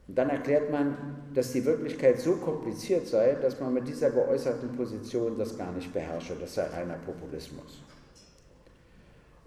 Und 0.08 0.18
dann 0.18 0.30
erklärt 0.30 0.72
man, 0.72 0.96
dass 1.34 1.52
die 1.52 1.64
Wirklichkeit 1.64 2.18
so 2.18 2.32
kompliziert 2.36 3.06
sei, 3.06 3.36
dass 3.40 3.60
man 3.60 3.72
mit 3.72 3.86
dieser 3.86 4.10
geäußerten 4.10 4.70
Position 4.76 5.38
das 5.38 5.56
gar 5.56 5.70
nicht 5.70 5.92
beherrsche. 5.92 6.34
Das 6.40 6.54
sei 6.54 6.64
reiner 6.64 6.98
Populismus. 7.06 7.80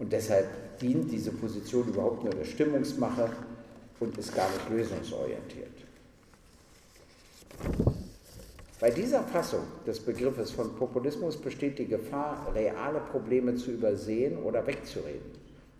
Und 0.04 0.12
deshalb 0.12 0.78
dient 0.80 1.10
diese 1.10 1.32
Position 1.32 1.88
überhaupt 1.88 2.24
nur 2.24 2.34
der 2.34 2.44
Stimmungsmache 2.44 3.30
und 4.00 4.18
ist 4.18 4.36
gar 4.36 4.50
nicht 4.50 4.68
lösungsorientiert. 4.68 5.72
Bei 8.78 8.90
dieser 8.90 9.22
Fassung 9.22 9.62
des 9.86 10.00
Begriffes 10.00 10.50
von 10.50 10.76
Populismus 10.76 11.38
besteht 11.38 11.78
die 11.78 11.86
Gefahr, 11.86 12.52
reale 12.54 13.00
Probleme 13.00 13.54
zu 13.54 13.70
übersehen 13.70 14.36
oder 14.42 14.66
wegzureden. 14.66 15.30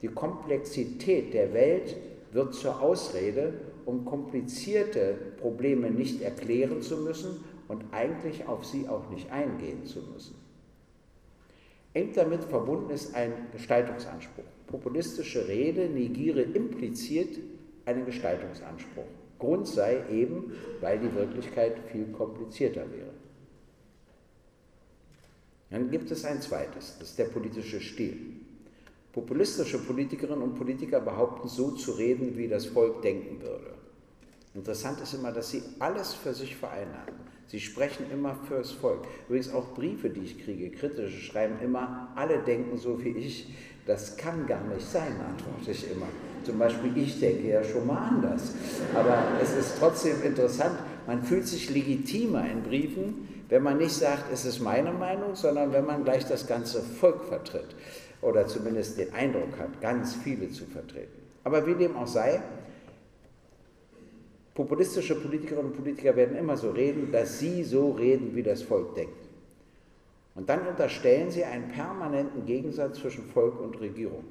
Die 0.00 0.08
Komplexität 0.08 1.34
der 1.34 1.52
Welt 1.52 1.94
wird 2.32 2.54
zur 2.54 2.80
Ausrede, 2.80 3.52
um 3.84 4.06
komplizierte 4.06 5.18
Probleme 5.38 5.90
nicht 5.90 6.22
erklären 6.22 6.80
zu 6.80 6.96
müssen 6.96 7.44
und 7.68 7.84
eigentlich 7.92 8.48
auf 8.48 8.64
sie 8.64 8.88
auch 8.88 9.10
nicht 9.10 9.30
eingehen 9.30 9.84
zu 9.84 9.98
müssen. 10.00 10.43
Eng 11.94 12.12
damit 12.12 12.42
verbunden 12.44 12.90
ist 12.90 13.14
ein 13.14 13.32
Gestaltungsanspruch. 13.52 14.44
Populistische 14.66 15.46
Rede 15.46 15.88
negiere 15.88 16.42
impliziert 16.42 17.38
einen 17.86 18.04
Gestaltungsanspruch. 18.04 19.04
Grund 19.38 19.68
sei 19.68 20.02
eben, 20.10 20.52
weil 20.80 20.98
die 20.98 21.14
Wirklichkeit 21.14 21.78
viel 21.90 22.06
komplizierter 22.06 22.90
wäre. 22.92 23.10
Dann 25.70 25.90
gibt 25.90 26.10
es 26.10 26.24
ein 26.24 26.40
zweites, 26.40 26.96
das 26.98 27.10
ist 27.10 27.18
der 27.18 27.26
politische 27.26 27.80
Stil. 27.80 28.16
Populistische 29.12 29.78
Politikerinnen 29.78 30.42
und 30.42 30.56
Politiker 30.56 31.00
behaupten, 31.00 31.48
so 31.48 31.70
zu 31.72 31.92
reden, 31.92 32.36
wie 32.36 32.48
das 32.48 32.66
Volk 32.66 33.02
denken 33.02 33.40
würde. 33.40 33.74
Interessant 34.54 35.00
ist 35.00 35.14
immer, 35.14 35.30
dass 35.30 35.50
sie 35.50 35.62
alles 35.78 36.14
für 36.14 36.34
sich 36.34 36.56
vereinnahmen. 36.56 37.33
Sie 37.46 37.60
sprechen 37.60 38.06
immer 38.12 38.36
fürs 38.48 38.72
Volk. 38.72 39.06
Übrigens 39.28 39.52
auch 39.52 39.74
Briefe, 39.74 40.10
die 40.10 40.22
ich 40.22 40.44
kriege, 40.44 40.70
kritische, 40.70 41.20
schreiben 41.20 41.56
immer, 41.62 42.08
alle 42.16 42.38
denken 42.38 42.78
so 42.78 43.02
wie 43.04 43.10
ich. 43.10 43.48
Das 43.86 44.16
kann 44.16 44.46
gar 44.46 44.64
nicht 44.64 44.86
sein, 44.90 45.12
antworte 45.20 45.70
ich 45.70 45.90
immer. 45.90 46.06
Zum 46.44 46.58
Beispiel, 46.58 46.96
ich 46.96 47.20
denke 47.20 47.48
ja 47.48 47.62
schon 47.62 47.86
mal 47.86 48.08
anders. 48.08 48.52
Aber 48.94 49.18
es 49.42 49.54
ist 49.54 49.78
trotzdem 49.78 50.22
interessant, 50.22 50.78
man 51.06 51.22
fühlt 51.22 51.46
sich 51.46 51.70
legitimer 51.70 52.48
in 52.50 52.62
Briefen, 52.62 53.28
wenn 53.50 53.62
man 53.62 53.76
nicht 53.76 53.92
sagt, 53.92 54.32
es 54.32 54.46
ist 54.46 54.60
meine 54.60 54.92
Meinung, 54.92 55.34
sondern 55.34 55.72
wenn 55.72 55.84
man 55.84 56.04
gleich 56.04 56.24
das 56.26 56.46
ganze 56.46 56.80
Volk 56.80 57.24
vertritt. 57.24 57.76
Oder 58.22 58.46
zumindest 58.46 58.98
den 58.98 59.12
Eindruck 59.12 59.58
hat, 59.58 59.82
ganz 59.82 60.14
viele 60.14 60.50
zu 60.50 60.64
vertreten. 60.64 61.12
Aber 61.44 61.66
wie 61.66 61.74
dem 61.74 61.94
auch 61.94 62.06
sei, 62.06 62.40
Populistische 64.54 65.20
Politikerinnen 65.20 65.72
und 65.72 65.76
Politiker 65.76 66.14
werden 66.14 66.36
immer 66.36 66.56
so 66.56 66.70
reden, 66.70 67.10
dass 67.10 67.40
sie 67.40 67.64
so 67.64 67.90
reden, 67.90 68.36
wie 68.36 68.42
das 68.42 68.62
Volk 68.62 68.94
denkt. 68.94 69.28
Und 70.36 70.48
dann 70.48 70.66
unterstellen 70.66 71.30
sie 71.30 71.44
einen 71.44 71.68
permanenten 71.68 72.46
Gegensatz 72.46 72.98
zwischen 72.98 73.24
Volk 73.24 73.60
und 73.60 73.80
Regierung. 73.80 74.24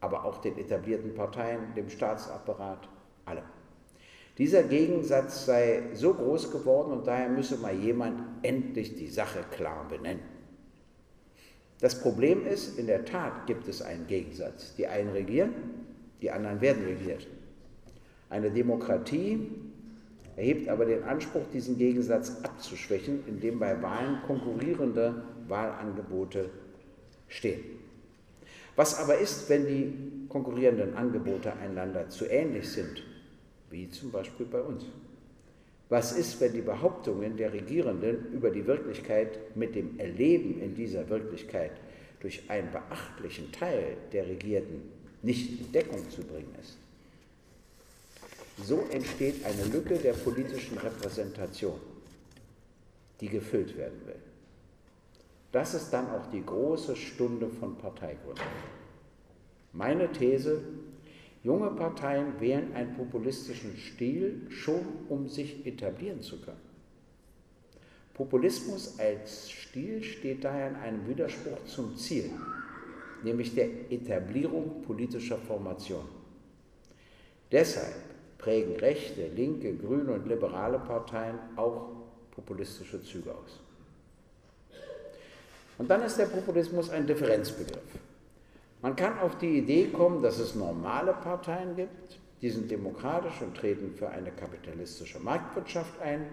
Aber 0.00 0.24
auch 0.24 0.38
den 0.38 0.58
etablierten 0.58 1.14
Parteien, 1.14 1.74
dem 1.76 1.88
Staatsapparat, 1.88 2.88
allem. 3.24 3.44
Dieser 4.38 4.64
Gegensatz 4.64 5.46
sei 5.46 5.84
so 5.94 6.12
groß 6.12 6.50
geworden 6.50 6.92
und 6.92 7.06
daher 7.06 7.28
müsse 7.28 7.56
mal 7.56 7.74
jemand 7.74 8.20
endlich 8.42 8.96
die 8.96 9.08
Sache 9.08 9.44
klar 9.50 9.86
benennen. 9.88 10.22
Das 11.80 12.00
Problem 12.00 12.46
ist, 12.46 12.78
in 12.78 12.86
der 12.86 13.04
Tat 13.04 13.46
gibt 13.46 13.68
es 13.68 13.80
einen 13.80 14.06
Gegensatz. 14.06 14.74
Die 14.76 14.86
einen 14.86 15.10
regieren, 15.10 15.54
die 16.20 16.30
anderen 16.30 16.60
werden 16.60 16.84
regiert. 16.84 17.26
Eine 18.28 18.50
Demokratie 18.50 19.50
erhebt 20.36 20.68
aber 20.68 20.84
den 20.84 21.04
Anspruch, 21.04 21.44
diesen 21.52 21.78
Gegensatz 21.78 22.42
abzuschwächen, 22.42 23.24
indem 23.26 23.58
bei 23.58 23.80
Wahlen 23.80 24.18
konkurrierende 24.26 25.22
Wahlangebote 25.48 26.50
stehen. 27.28 27.62
Was 28.74 28.98
aber 28.98 29.18
ist, 29.18 29.48
wenn 29.48 29.66
die 29.66 30.28
konkurrierenden 30.28 30.94
Angebote 30.94 31.52
einander 31.56 32.08
zu 32.10 32.26
ähnlich 32.26 32.68
sind, 32.68 33.02
wie 33.70 33.88
zum 33.88 34.10
Beispiel 34.10 34.46
bei 34.46 34.60
uns? 34.60 34.84
Was 35.88 36.12
ist, 36.12 36.40
wenn 36.40 36.52
die 36.52 36.62
Behauptungen 36.62 37.36
der 37.36 37.52
Regierenden 37.52 38.32
über 38.32 38.50
die 38.50 38.66
Wirklichkeit 38.66 39.56
mit 39.56 39.74
dem 39.74 39.98
Erleben 39.98 40.60
in 40.60 40.74
dieser 40.74 41.08
Wirklichkeit 41.08 41.72
durch 42.20 42.42
einen 42.50 42.70
beachtlichen 42.72 43.52
Teil 43.52 43.96
der 44.12 44.26
Regierten 44.26 44.82
nicht 45.22 45.60
in 45.60 45.72
Deckung 45.72 46.10
zu 46.10 46.22
bringen 46.22 46.54
ist? 46.60 46.76
So 48.62 48.86
entsteht 48.90 49.44
eine 49.44 49.64
Lücke 49.64 49.96
der 49.96 50.14
politischen 50.14 50.78
Repräsentation, 50.78 51.78
die 53.20 53.28
gefüllt 53.28 53.76
werden 53.76 54.00
will. 54.06 54.20
Das 55.52 55.74
ist 55.74 55.90
dann 55.90 56.10
auch 56.10 56.26
die 56.30 56.44
große 56.44 56.96
Stunde 56.96 57.48
von 57.48 57.76
Parteigründung. 57.76 58.46
Meine 59.72 60.10
These, 60.10 60.62
junge 61.42 61.70
Parteien 61.70 62.40
wählen 62.40 62.74
einen 62.74 62.94
populistischen 62.94 63.76
Stil 63.76 64.46
schon, 64.50 64.80
um 65.08 65.28
sich 65.28 65.66
etablieren 65.66 66.22
zu 66.22 66.40
können. 66.40 66.60
Populismus 68.14 68.98
als 68.98 69.50
Stil 69.50 70.02
steht 70.02 70.42
daher 70.42 70.68
in 70.68 70.76
einem 70.76 71.06
Widerspruch 71.06 71.62
zum 71.66 71.96
Ziel, 71.96 72.30
nämlich 73.22 73.54
der 73.54 73.92
Etablierung 73.92 74.80
politischer 74.82 75.36
Formation. 75.36 76.06
Deshalb 77.52 77.94
prägen 78.46 78.76
rechte, 78.76 79.26
linke, 79.34 79.74
grüne 79.74 80.12
und 80.12 80.28
liberale 80.28 80.78
Parteien 80.78 81.36
auch 81.56 81.88
populistische 82.30 83.02
Züge 83.02 83.32
aus. 83.32 83.58
Und 85.78 85.90
dann 85.90 86.02
ist 86.02 86.16
der 86.16 86.26
Populismus 86.26 86.88
ein 86.90 87.08
Differenzbegriff. 87.08 87.82
Man 88.82 88.94
kann 88.94 89.18
auf 89.18 89.36
die 89.38 89.58
Idee 89.58 89.88
kommen, 89.88 90.22
dass 90.22 90.38
es 90.38 90.54
normale 90.54 91.12
Parteien 91.12 91.74
gibt, 91.74 92.20
die 92.40 92.50
sind 92.50 92.70
demokratisch 92.70 93.40
und 93.40 93.56
treten 93.56 93.92
für 93.98 94.10
eine 94.10 94.30
kapitalistische 94.30 95.18
Marktwirtschaft 95.18 96.00
ein, 96.00 96.26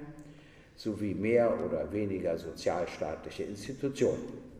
sowie 0.76 1.16
mehr 1.16 1.52
oder 1.66 1.92
weniger 1.92 2.38
sozialstaatliche 2.38 3.44
Institutionen. 3.44 4.53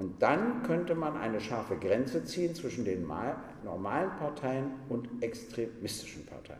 Und 0.00 0.22
dann 0.22 0.62
könnte 0.62 0.94
man 0.94 1.14
eine 1.18 1.42
scharfe 1.42 1.76
Grenze 1.76 2.24
ziehen 2.24 2.54
zwischen 2.54 2.86
den 2.86 3.06
normalen 3.06 4.10
Parteien 4.18 4.70
und 4.88 5.06
extremistischen 5.22 6.24
Parteien. 6.24 6.58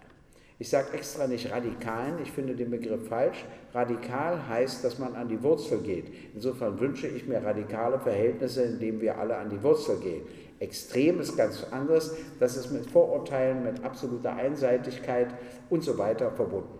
Ich 0.59 0.68
sage 0.68 0.92
extra 0.92 1.26
nicht 1.26 1.50
radikalen, 1.50 2.20
ich 2.23 2.30
finde 2.30 2.54
den 2.54 2.70
Begriff 2.70 3.09
falsch. 3.09 3.47
Radikal 3.73 4.47
heißt, 4.47 4.85
dass 4.85 4.99
man 4.99 5.14
an 5.14 5.30
die 5.30 5.42
Wurzel 5.42 5.78
geht. 5.78 6.12
Insofern 6.35 6.78
wünsche 6.78 7.06
ich 7.06 7.26
mir 7.26 7.42
radikale 7.42 7.99
Verhältnisse, 7.99 8.64
in 8.64 8.78
denen 8.78 9.00
wir 9.00 9.16
alle 9.16 9.38
an 9.38 9.49
die 9.49 9.62
Wurzel 9.62 9.99
gehen. 10.00 10.20
Extrem 10.59 11.18
ist 11.20 11.35
ganz 11.38 11.64
anderes, 11.70 12.14
das 12.38 12.59
ist 12.59 12.70
mit 12.70 12.90
Vorurteilen, 12.90 13.64
mit 13.64 13.82
absoluter 13.82 14.35
Einseitigkeit 14.35 15.28
und 15.70 15.82
so 15.82 15.97
weiter 15.97 16.30
verbunden. 16.30 16.78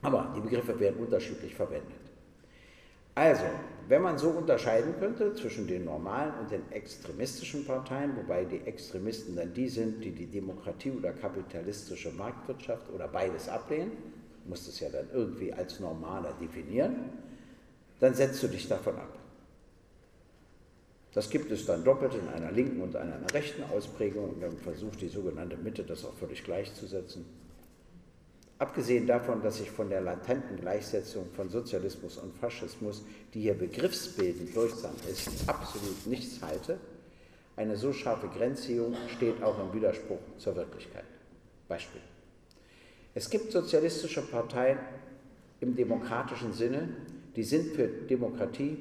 Aber 0.00 0.32
die 0.34 0.40
Begriffe 0.40 0.80
werden 0.80 0.98
unterschiedlich 0.98 1.54
verwendet. 1.54 1.99
Also, 3.20 3.44
wenn 3.86 4.00
man 4.00 4.16
so 4.16 4.30
unterscheiden 4.30 4.94
könnte 4.98 5.34
zwischen 5.34 5.66
den 5.66 5.84
normalen 5.84 6.32
und 6.40 6.50
den 6.50 6.72
extremistischen 6.72 7.66
Parteien, 7.66 8.16
wobei 8.16 8.46
die 8.46 8.62
Extremisten 8.64 9.36
dann 9.36 9.52
die 9.52 9.68
sind, 9.68 10.02
die 10.02 10.12
die 10.12 10.24
Demokratie 10.24 10.90
oder 10.90 11.12
kapitalistische 11.12 12.12
Marktwirtschaft 12.12 12.90
oder 12.90 13.08
beides 13.08 13.46
ablehnen, 13.46 13.92
musst 14.46 14.68
es 14.68 14.80
ja 14.80 14.88
dann 14.88 15.06
irgendwie 15.12 15.52
als 15.52 15.80
normaler 15.80 16.32
definieren, 16.40 17.10
dann 17.98 18.14
setzt 18.14 18.42
du 18.42 18.48
dich 18.48 18.66
davon 18.66 18.96
ab. 18.96 19.18
Das 21.12 21.28
gibt 21.28 21.52
es 21.52 21.66
dann 21.66 21.84
doppelt 21.84 22.14
in 22.14 22.26
einer 22.26 22.52
linken 22.52 22.80
und 22.80 22.96
einer 22.96 23.18
rechten 23.34 23.64
Ausprägung 23.64 24.30
und 24.30 24.42
dann 24.42 24.56
versucht 24.56 25.02
die 25.02 25.08
sogenannte 25.08 25.58
Mitte 25.58 25.82
das 25.82 26.06
auch 26.06 26.14
völlig 26.14 26.42
gleichzusetzen. 26.42 27.26
Abgesehen 28.60 29.06
davon, 29.06 29.40
dass 29.40 29.58
ich 29.58 29.70
von 29.70 29.88
der 29.88 30.02
latenten 30.02 30.60
Gleichsetzung 30.60 31.24
von 31.34 31.48
Sozialismus 31.48 32.18
und 32.18 32.36
Faschismus, 32.36 33.02
die 33.32 33.40
hier 33.40 33.54
begriffsbildend 33.54 34.54
wirksam 34.54 34.92
ist, 35.10 35.30
absolut 35.46 36.06
nichts 36.06 36.42
halte, 36.42 36.78
eine 37.56 37.78
so 37.78 37.94
scharfe 37.94 38.28
Grenzziehung 38.28 38.94
steht 39.16 39.42
auch 39.42 39.58
im 39.58 39.72
Widerspruch 39.72 40.18
zur 40.36 40.56
Wirklichkeit. 40.56 41.06
Beispiel. 41.68 42.02
Es 43.14 43.30
gibt 43.30 43.50
sozialistische 43.50 44.20
Parteien 44.20 44.78
im 45.62 45.74
demokratischen 45.74 46.52
Sinne, 46.52 46.90
die 47.36 47.44
sind 47.44 47.74
für 47.74 47.88
Demokratie, 47.88 48.76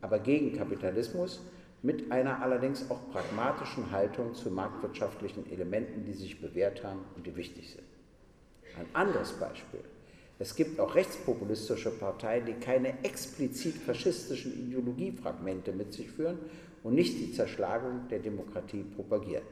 aber 0.00 0.18
gegen 0.18 0.56
Kapitalismus, 0.56 1.40
mit 1.82 2.10
einer 2.10 2.42
allerdings 2.42 2.90
auch 2.90 3.12
pragmatischen 3.12 3.92
Haltung 3.92 4.34
zu 4.34 4.50
marktwirtschaftlichen 4.50 5.48
Elementen, 5.52 6.04
die 6.04 6.14
sich 6.14 6.40
bewährt 6.40 6.82
haben 6.82 7.04
und 7.14 7.24
die 7.24 7.36
wichtig 7.36 7.70
sind. 7.70 7.89
Ein 8.78 8.86
anderes 8.92 9.32
Beispiel. 9.32 9.80
Es 10.38 10.56
gibt 10.56 10.80
auch 10.80 10.94
rechtspopulistische 10.94 11.90
Parteien, 11.90 12.46
die 12.46 12.54
keine 12.54 13.04
explizit 13.04 13.74
faschistischen 13.74 14.52
Ideologiefragmente 14.68 15.72
mit 15.72 15.92
sich 15.92 16.10
führen 16.10 16.38
und 16.82 16.94
nicht 16.94 17.18
die 17.18 17.32
Zerschlagung 17.32 18.08
der 18.08 18.20
Demokratie 18.20 18.82
propagieren. 18.82 19.44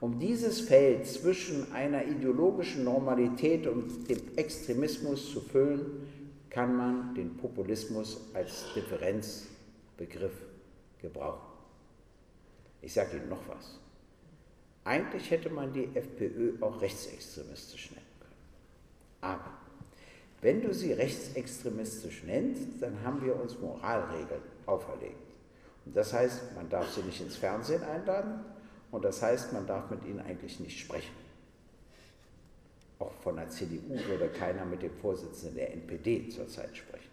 Um 0.00 0.18
dieses 0.18 0.60
Feld 0.60 1.06
zwischen 1.06 1.70
einer 1.72 2.06
ideologischen 2.06 2.84
Normalität 2.84 3.66
und 3.66 4.08
dem 4.08 4.20
Extremismus 4.36 5.30
zu 5.30 5.42
füllen, 5.42 6.08
kann 6.48 6.74
man 6.74 7.14
den 7.14 7.36
Populismus 7.36 8.22
als 8.32 8.72
Differenzbegriff 8.74 10.32
gebrauchen. 11.02 11.52
Ich 12.80 12.94
sage 12.94 13.18
Ihnen 13.18 13.28
noch 13.28 13.46
was. 13.46 13.78
Eigentlich 14.84 15.30
hätte 15.30 15.50
man 15.50 15.72
die 15.74 15.88
FPÖ 15.94 16.54
auch 16.62 16.80
rechtsextremistisch 16.80 17.90
nennen. 17.90 17.99
Aber 19.20 19.52
wenn 20.40 20.62
du 20.62 20.72
sie 20.72 20.92
rechtsextremistisch 20.92 22.24
nennst, 22.24 22.80
dann 22.80 23.02
haben 23.04 23.24
wir 23.24 23.38
uns 23.38 23.58
Moralregeln 23.58 24.42
auferlegt. 24.66 25.16
Und 25.84 25.96
das 25.96 26.12
heißt, 26.12 26.54
man 26.54 26.68
darf 26.68 26.90
sie 26.94 27.02
nicht 27.02 27.20
ins 27.20 27.36
Fernsehen 27.36 27.82
einladen 27.82 28.44
und 28.90 29.04
das 29.04 29.22
heißt, 29.22 29.52
man 29.52 29.66
darf 29.66 29.90
mit 29.90 30.04
ihnen 30.04 30.20
eigentlich 30.20 30.60
nicht 30.60 30.78
sprechen. 30.78 31.14
Auch 32.98 33.12
von 33.22 33.36
der 33.36 33.48
CDU 33.48 33.94
würde 34.08 34.28
keiner 34.28 34.64
mit 34.64 34.82
dem 34.82 34.92
Vorsitzenden 34.92 35.56
der 35.56 35.72
NPD 35.72 36.28
zurzeit 36.28 36.76
sprechen. 36.76 37.08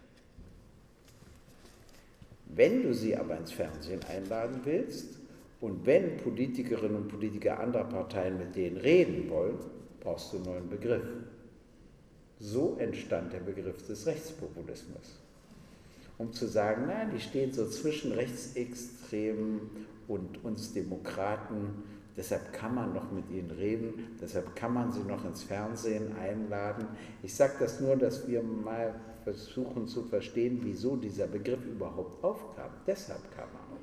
Wenn 2.46 2.82
du 2.82 2.94
sie 2.94 3.16
aber 3.16 3.36
ins 3.36 3.52
Fernsehen 3.52 4.00
einladen 4.04 4.60
willst 4.64 5.18
und 5.60 5.84
wenn 5.86 6.16
Politikerinnen 6.18 6.96
und 6.96 7.08
Politiker 7.08 7.60
anderer 7.60 7.84
Parteien 7.84 8.38
mit 8.38 8.54
denen 8.54 8.78
reden 8.78 9.28
wollen, 9.30 9.58
brauchst 10.00 10.32
du 10.32 10.36
einen 10.36 10.46
neuen 10.46 10.68
Begriff. 10.68 11.04
So 12.40 12.76
entstand 12.78 13.32
der 13.32 13.40
Begriff 13.40 13.86
des 13.86 14.06
Rechtspopulismus. 14.06 15.18
Um 16.18 16.32
zu 16.32 16.46
sagen, 16.46 16.86
nein, 16.86 17.10
die 17.14 17.20
stehen 17.20 17.52
so 17.52 17.68
zwischen 17.68 18.12
Rechtsextremen 18.12 19.60
und 20.08 20.44
uns 20.44 20.72
Demokraten, 20.72 21.82
deshalb 22.16 22.52
kann 22.52 22.74
man 22.74 22.92
noch 22.92 23.10
mit 23.12 23.30
ihnen 23.30 23.50
reden, 23.52 24.16
deshalb 24.20 24.54
kann 24.56 24.74
man 24.74 24.92
sie 24.92 25.02
noch 25.02 25.24
ins 25.24 25.44
Fernsehen 25.44 26.16
einladen. 26.16 26.86
Ich 27.22 27.34
sage 27.34 27.54
das 27.60 27.80
nur, 27.80 27.96
dass 27.96 28.26
wir 28.26 28.42
mal 28.42 28.94
versuchen 29.22 29.86
zu 29.86 30.02
verstehen, 30.04 30.60
wieso 30.62 30.96
dieser 30.96 31.26
Begriff 31.26 31.64
überhaupt 31.64 32.22
aufkam. 32.24 32.70
Deshalb 32.86 33.20
kam 33.36 33.48
er 33.54 33.74
auf. 33.74 33.80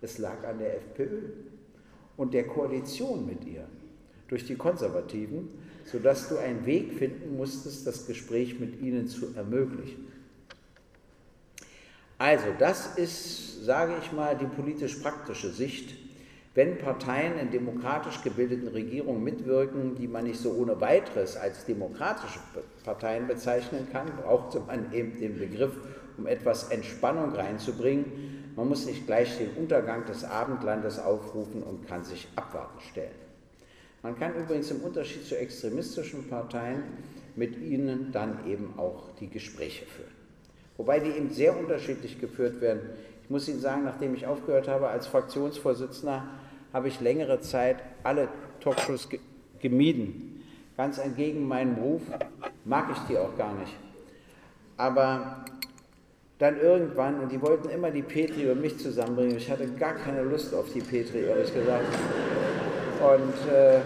Es 0.00 0.18
lag 0.18 0.44
an 0.46 0.58
der 0.58 0.76
FPÖ 0.76 1.30
und 2.16 2.34
der 2.34 2.46
Koalition 2.46 3.26
mit 3.26 3.44
ihr 3.46 3.66
durch 4.28 4.44
die 4.44 4.56
Konservativen, 4.56 5.50
sodass 5.84 6.28
du 6.28 6.38
einen 6.38 6.64
Weg 6.66 6.94
finden 6.94 7.36
musstest, 7.36 7.86
das 7.86 8.06
Gespräch 8.06 8.58
mit 8.58 8.80
ihnen 8.80 9.08
zu 9.08 9.34
ermöglichen. 9.34 10.12
Also 12.18 12.46
das 12.58 12.96
ist, 12.96 13.64
sage 13.64 13.94
ich 14.00 14.12
mal, 14.12 14.36
die 14.36 14.46
politisch-praktische 14.46 15.50
Sicht. 15.50 15.96
Wenn 16.54 16.78
Parteien 16.78 17.38
in 17.38 17.50
demokratisch 17.50 18.22
gebildeten 18.22 18.68
Regierungen 18.68 19.24
mitwirken, 19.24 19.94
die 19.94 20.06
man 20.06 20.24
nicht 20.24 20.38
so 20.38 20.52
ohne 20.52 20.80
weiteres 20.80 21.36
als 21.36 21.64
demokratische 21.64 22.40
Parteien 22.84 23.26
bezeichnen 23.26 23.88
kann, 23.90 24.06
braucht 24.22 24.54
man 24.66 24.92
eben 24.92 25.18
den 25.18 25.38
Begriff, 25.38 25.72
um 26.18 26.26
etwas 26.26 26.70
Entspannung 26.70 27.32
reinzubringen, 27.32 28.32
Man 28.54 28.68
muss 28.68 28.84
nicht 28.84 29.06
gleich 29.06 29.38
den 29.38 29.50
Untergang 29.56 30.04
des 30.04 30.24
Abendlandes 30.24 30.98
aufrufen 30.98 31.62
und 31.62 31.86
kann 31.88 32.04
sich 32.04 32.28
abwarten 32.36 32.80
stellen. 32.90 33.21
Man 34.02 34.18
kann 34.18 34.34
übrigens 34.34 34.70
im 34.70 34.80
Unterschied 34.80 35.24
zu 35.24 35.38
extremistischen 35.38 36.28
Parteien 36.28 36.82
mit 37.36 37.60
ihnen 37.60 38.10
dann 38.12 38.46
eben 38.46 38.74
auch 38.76 39.10
die 39.20 39.28
Gespräche 39.28 39.86
führen. 39.86 40.10
Wobei 40.76 40.98
die 40.98 41.10
eben 41.10 41.30
sehr 41.30 41.58
unterschiedlich 41.58 42.20
geführt 42.20 42.60
werden. 42.60 42.80
Ich 43.22 43.30
muss 43.30 43.48
Ihnen 43.48 43.60
sagen, 43.60 43.84
nachdem 43.84 44.14
ich 44.14 44.26
aufgehört 44.26 44.68
habe 44.68 44.88
als 44.88 45.06
Fraktionsvorsitzender, 45.06 46.24
habe 46.72 46.88
ich 46.88 47.00
längere 47.00 47.40
Zeit 47.40 47.76
alle 48.02 48.28
Talkshows 48.60 49.08
ge 49.08 49.20
gemieden. 49.60 50.42
Ganz 50.76 50.98
entgegen 50.98 51.46
meinem 51.46 51.76
Ruf 51.76 52.02
mag 52.64 52.88
ich 52.90 52.98
die 53.08 53.16
auch 53.16 53.36
gar 53.38 53.54
nicht. 53.54 53.72
Aber 54.76 55.44
dann 56.38 56.58
irgendwann, 56.58 57.20
und 57.20 57.30
die 57.30 57.40
wollten 57.40 57.68
immer 57.68 57.92
die 57.92 58.02
Petri 58.02 58.50
und 58.50 58.60
mich 58.60 58.76
zusammenbringen, 58.78 59.36
ich 59.36 59.48
hatte 59.48 59.68
gar 59.68 59.94
keine 59.94 60.22
Lust 60.22 60.52
auf 60.52 60.72
die 60.72 60.80
Petri, 60.80 61.20
ehrlich 61.20 61.54
gesagt. 61.54 61.86
Und 63.02 63.52
äh, 63.52 63.80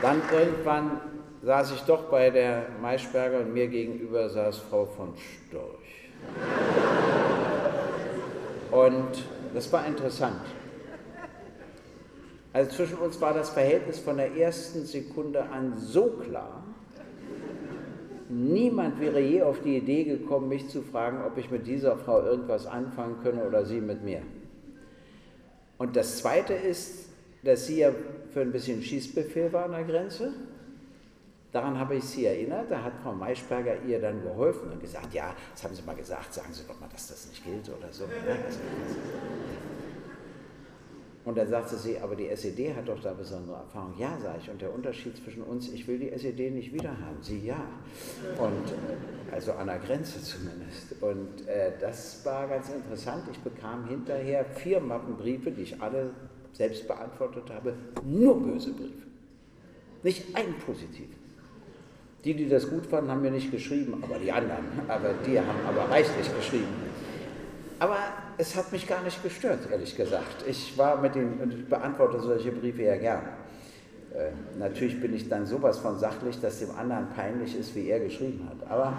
dann 0.00 0.22
irgendwann 0.32 1.00
saß 1.42 1.72
ich 1.72 1.80
doch 1.82 2.04
bei 2.04 2.30
der 2.30 2.66
Maischberger 2.80 3.40
und 3.40 3.52
mir 3.52 3.66
gegenüber 3.66 4.28
saß 4.28 4.58
Frau 4.70 4.86
von 4.86 5.14
Storch. 5.16 6.08
Und 8.70 9.24
das 9.54 9.72
war 9.72 9.84
interessant. 9.86 10.42
Also 12.52 12.70
zwischen 12.70 12.98
uns 12.98 13.20
war 13.20 13.34
das 13.34 13.50
Verhältnis 13.50 13.98
von 13.98 14.16
der 14.16 14.36
ersten 14.36 14.84
Sekunde 14.84 15.42
an 15.42 15.74
so 15.76 16.06
klar, 16.06 16.62
Niemand 18.30 19.00
wäre 19.00 19.20
je 19.20 19.42
auf 19.42 19.60
die 19.62 19.76
Idee 19.76 20.04
gekommen, 20.04 20.48
mich 20.48 20.68
zu 20.68 20.82
fragen, 20.82 21.22
ob 21.24 21.38
ich 21.38 21.50
mit 21.50 21.66
dieser 21.66 21.96
Frau 21.96 22.22
irgendwas 22.22 22.66
anfangen 22.66 23.16
könne 23.22 23.46
oder 23.46 23.64
sie 23.64 23.80
mit 23.80 24.04
mir. 24.04 24.22
Und 25.78 25.96
das 25.96 26.18
Zweite 26.18 26.52
ist, 26.52 27.08
dass 27.42 27.66
sie 27.66 27.78
ja 27.78 27.92
für 28.32 28.40
ein 28.40 28.52
bisschen 28.52 28.82
Schießbefehl 28.82 29.52
war 29.52 29.64
an 29.64 29.72
der 29.72 29.84
Grenze. 29.84 30.32
Daran 31.52 31.78
habe 31.78 31.96
ich 31.96 32.04
sie 32.04 32.26
erinnert. 32.26 32.70
Da 32.70 32.82
hat 32.82 32.92
Frau 33.02 33.14
Maischberger 33.14 33.82
ihr 33.86 34.00
dann 34.00 34.22
geholfen 34.22 34.70
und 34.70 34.80
gesagt, 34.80 35.14
ja, 35.14 35.34
das 35.52 35.64
haben 35.64 35.74
Sie 35.74 35.82
mal 35.82 35.96
gesagt, 35.96 36.34
sagen 36.34 36.52
Sie 36.52 36.64
doch 36.68 36.78
mal, 36.78 36.88
dass 36.92 37.08
das 37.08 37.28
nicht 37.28 37.42
gilt 37.42 37.68
oder 37.68 37.90
so. 37.90 38.04
Und 41.28 41.36
dann 41.36 41.46
sagte 41.46 41.76
sie, 41.76 41.98
aber 41.98 42.16
die 42.16 42.26
SED 42.26 42.74
hat 42.74 42.88
doch 42.88 42.98
da 43.02 43.12
besondere 43.12 43.56
Erfahrung. 43.56 43.92
Ja, 43.98 44.18
sage 44.18 44.38
ich. 44.42 44.48
Und 44.48 44.62
der 44.62 44.72
Unterschied 44.72 45.14
zwischen 45.22 45.42
uns, 45.42 45.70
ich 45.70 45.86
will 45.86 45.98
die 45.98 46.10
SED 46.10 46.50
nicht 46.50 46.72
wiederhaben. 46.72 47.18
Sie 47.20 47.40
ja. 47.44 47.60
Und 48.38 48.72
also 49.30 49.52
an 49.52 49.66
der 49.66 49.78
Grenze 49.78 50.22
zumindest. 50.22 50.94
Und 51.02 51.46
äh, 51.46 51.72
das 51.78 52.24
war 52.24 52.48
ganz 52.48 52.70
interessant. 52.70 53.24
Ich 53.30 53.38
bekam 53.40 53.86
hinterher 53.88 54.42
vier 54.42 54.80
Mappenbriefe, 54.80 55.50
die 55.50 55.64
ich 55.64 55.82
alle 55.82 56.12
selbst 56.54 56.88
beantwortet 56.88 57.44
habe, 57.50 57.74
nur 58.06 58.42
böse 58.42 58.72
Briefe. 58.72 59.06
Nicht 60.02 60.34
ein 60.34 60.54
positiv. 60.64 61.08
Die, 62.24 62.32
die 62.32 62.48
das 62.48 62.70
gut 62.70 62.86
fanden, 62.86 63.10
haben 63.10 63.20
mir 63.20 63.32
nicht 63.32 63.50
geschrieben, 63.50 64.02
aber 64.02 64.18
die 64.18 64.32
anderen, 64.32 64.64
aber 64.88 65.12
die 65.26 65.38
haben 65.38 65.60
aber 65.68 65.90
reichlich 65.90 66.34
geschrieben. 66.34 66.88
Aber 67.80 67.98
es 68.38 68.56
hat 68.56 68.72
mich 68.72 68.86
gar 68.86 69.02
nicht 69.02 69.22
gestört, 69.22 69.70
ehrlich 69.70 69.96
gesagt. 69.96 70.44
Ich 70.48 70.76
war 70.76 71.00
mit 71.00 71.14
den, 71.14 71.38
und 71.40 71.54
ich 71.54 71.68
beantworte 71.68 72.20
solche 72.20 72.50
Briefe 72.50 72.82
ja 72.82 72.96
gern. 72.96 73.22
Äh, 74.14 74.30
natürlich 74.58 75.00
bin 75.00 75.14
ich 75.14 75.28
dann 75.28 75.46
sowas 75.46 75.78
von 75.78 75.98
sachlich, 75.98 76.40
dass 76.40 76.58
dem 76.58 76.72
anderen 76.72 77.08
peinlich 77.10 77.56
ist, 77.56 77.74
wie 77.76 77.88
er 77.88 78.00
geschrieben 78.00 78.48
hat. 78.48 78.68
Aber 78.68 78.98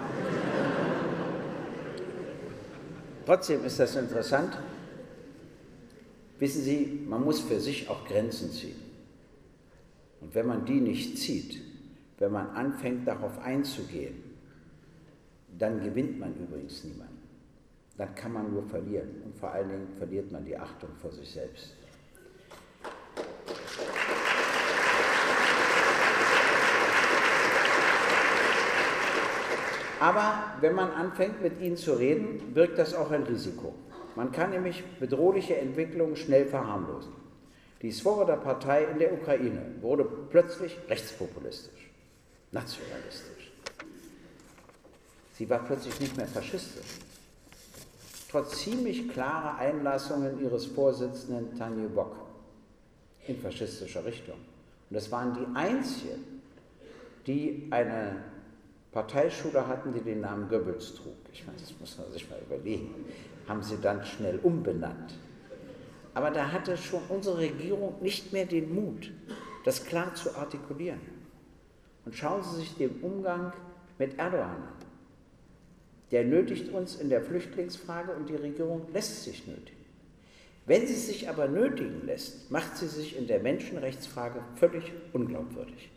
trotzdem 3.26 3.64
ist 3.64 3.78
das 3.78 3.96
interessant. 3.96 4.56
Wissen 6.38 6.62
Sie, 6.62 7.04
man 7.06 7.22
muss 7.22 7.40
für 7.40 7.60
sich 7.60 7.90
auch 7.90 8.06
Grenzen 8.06 8.50
ziehen. 8.50 8.80
Und 10.22 10.34
wenn 10.34 10.46
man 10.46 10.64
die 10.64 10.80
nicht 10.80 11.18
zieht, 11.18 11.60
wenn 12.18 12.32
man 12.32 12.48
anfängt 12.50 13.06
darauf 13.06 13.42
einzugehen, 13.42 14.22
dann 15.58 15.82
gewinnt 15.82 16.18
man 16.18 16.34
übrigens 16.34 16.84
niemanden 16.84 17.09
dann 18.00 18.14
kann 18.14 18.32
man 18.32 18.50
nur 18.50 18.62
verlieren. 18.62 19.20
Und 19.26 19.36
vor 19.36 19.50
allen 19.50 19.68
Dingen 19.68 19.88
verliert 19.98 20.32
man 20.32 20.42
die 20.42 20.56
Achtung 20.56 20.88
vor 21.02 21.12
sich 21.12 21.30
selbst. 21.30 21.74
Aber 30.00 30.54
wenn 30.62 30.74
man 30.74 30.90
anfängt, 30.92 31.42
mit 31.42 31.60
ihnen 31.60 31.76
zu 31.76 31.92
reden, 31.92 32.54
birgt 32.54 32.78
das 32.78 32.94
auch 32.94 33.10
ein 33.10 33.24
Risiko. 33.24 33.74
Man 34.16 34.32
kann 34.32 34.48
nämlich 34.48 34.82
bedrohliche 34.98 35.58
Entwicklungen 35.58 36.16
schnell 36.16 36.46
verharmlosen. 36.46 37.12
Die 37.82 37.92
Svoboda-Partei 37.92 38.84
in 38.84 38.98
der 38.98 39.12
Ukraine 39.12 39.74
wurde 39.82 40.06
plötzlich 40.30 40.78
rechtspopulistisch, 40.88 41.90
nationalistisch. 42.50 43.52
Sie 45.34 45.50
war 45.50 45.58
plötzlich 45.58 46.00
nicht 46.00 46.16
mehr 46.16 46.26
faschistisch 46.26 47.09
trotz 48.30 48.62
ziemlich 48.62 49.08
klarer 49.08 49.58
Einlassungen 49.58 50.40
ihres 50.40 50.66
Vorsitzenden 50.66 51.58
Tanje 51.58 51.88
Bock 51.88 52.16
in 53.26 53.36
faschistischer 53.36 54.04
Richtung. 54.04 54.36
Und 54.36 54.94
das 54.94 55.10
waren 55.10 55.34
die 55.34 55.56
einzigen, 55.56 56.42
die 57.26 57.66
eine 57.70 58.16
Parteischule 58.92 59.66
hatten, 59.66 59.92
die 59.92 60.00
den 60.00 60.20
Namen 60.20 60.48
Goebbels 60.48 60.94
trug. 60.94 61.14
Ich 61.32 61.46
meine, 61.46 61.58
das 61.58 61.74
muss 61.78 61.98
man 61.98 62.10
sich 62.12 62.28
mal 62.28 62.40
überlegen. 62.40 63.04
Haben 63.48 63.62
sie 63.62 63.78
dann 63.80 64.04
schnell 64.04 64.38
umbenannt. 64.42 65.14
Aber 66.14 66.30
da 66.30 66.50
hatte 66.50 66.76
schon 66.76 67.02
unsere 67.08 67.38
Regierung 67.38 67.94
nicht 68.00 68.32
mehr 68.32 68.46
den 68.46 68.74
Mut, 68.74 69.12
das 69.64 69.84
klar 69.84 70.14
zu 70.14 70.36
artikulieren. 70.36 71.00
Und 72.04 72.16
schauen 72.16 72.42
Sie 72.42 72.60
sich 72.60 72.76
den 72.76 73.00
Umgang 73.02 73.52
mit 73.98 74.18
Erdogan 74.18 74.50
an. 74.50 74.79
Der 76.10 76.24
nötigt 76.24 76.72
uns 76.72 76.96
in 76.96 77.08
der 77.08 77.22
Flüchtlingsfrage 77.22 78.12
und 78.12 78.28
die 78.28 78.36
Regierung 78.36 78.86
lässt 78.92 79.24
sich 79.24 79.46
nötigen. 79.46 79.80
Wenn 80.66 80.86
sie 80.86 80.94
sich 80.94 81.28
aber 81.28 81.48
nötigen 81.48 82.06
lässt, 82.06 82.50
macht 82.50 82.76
sie 82.76 82.88
sich 82.88 83.16
in 83.16 83.26
der 83.26 83.40
Menschenrechtsfrage 83.40 84.40
völlig 84.56 84.92
unglaubwürdig. 85.12 85.90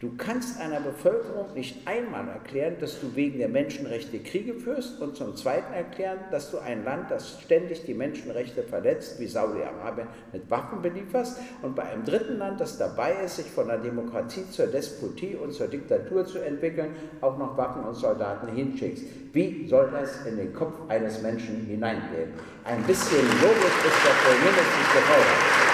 Du 0.00 0.12
kannst 0.16 0.60
einer 0.60 0.78
Bevölkerung 0.78 1.54
nicht 1.54 1.84
einmal 1.84 2.28
erklären, 2.28 2.76
dass 2.78 3.00
du 3.00 3.16
wegen 3.16 3.40
der 3.40 3.48
Menschenrechte 3.48 4.20
Kriege 4.20 4.54
führst 4.54 5.00
und 5.00 5.16
zum 5.16 5.34
Zweiten 5.34 5.72
erklären, 5.74 6.18
dass 6.30 6.52
du 6.52 6.58
ein 6.58 6.84
Land, 6.84 7.10
das 7.10 7.40
ständig 7.40 7.84
die 7.84 7.94
Menschenrechte 7.94 8.62
verletzt, 8.62 9.18
wie 9.18 9.26
Saudi-Arabien, 9.26 10.06
mit 10.32 10.48
Waffen 10.48 10.82
belieferst 10.82 11.40
und 11.62 11.74
bei 11.74 11.82
einem 11.82 12.04
dritten 12.04 12.38
Land, 12.38 12.60
das 12.60 12.78
dabei 12.78 13.14
ist, 13.24 13.38
sich 13.38 13.46
von 13.46 13.66
der 13.66 13.78
Demokratie 13.78 14.48
zur 14.52 14.68
Despotie 14.68 15.34
und 15.34 15.52
zur 15.52 15.66
Diktatur 15.66 16.24
zu 16.24 16.38
entwickeln, 16.38 16.94
auch 17.20 17.36
noch 17.36 17.56
Waffen 17.58 17.82
und 17.82 17.96
Soldaten 17.96 18.54
hinschickst. 18.54 19.04
Wie 19.32 19.66
soll 19.66 19.90
das 19.90 20.24
in 20.26 20.36
den 20.36 20.54
Kopf 20.54 20.74
eines 20.88 21.20
Menschen 21.22 21.66
hineingehen? 21.66 22.34
Ein 22.64 22.84
bisschen 22.84 23.26
Logik 23.42 23.84
ist 23.84 24.06
dafür 24.06 24.34
mindestens 24.44 24.92
gefordert. 24.92 25.67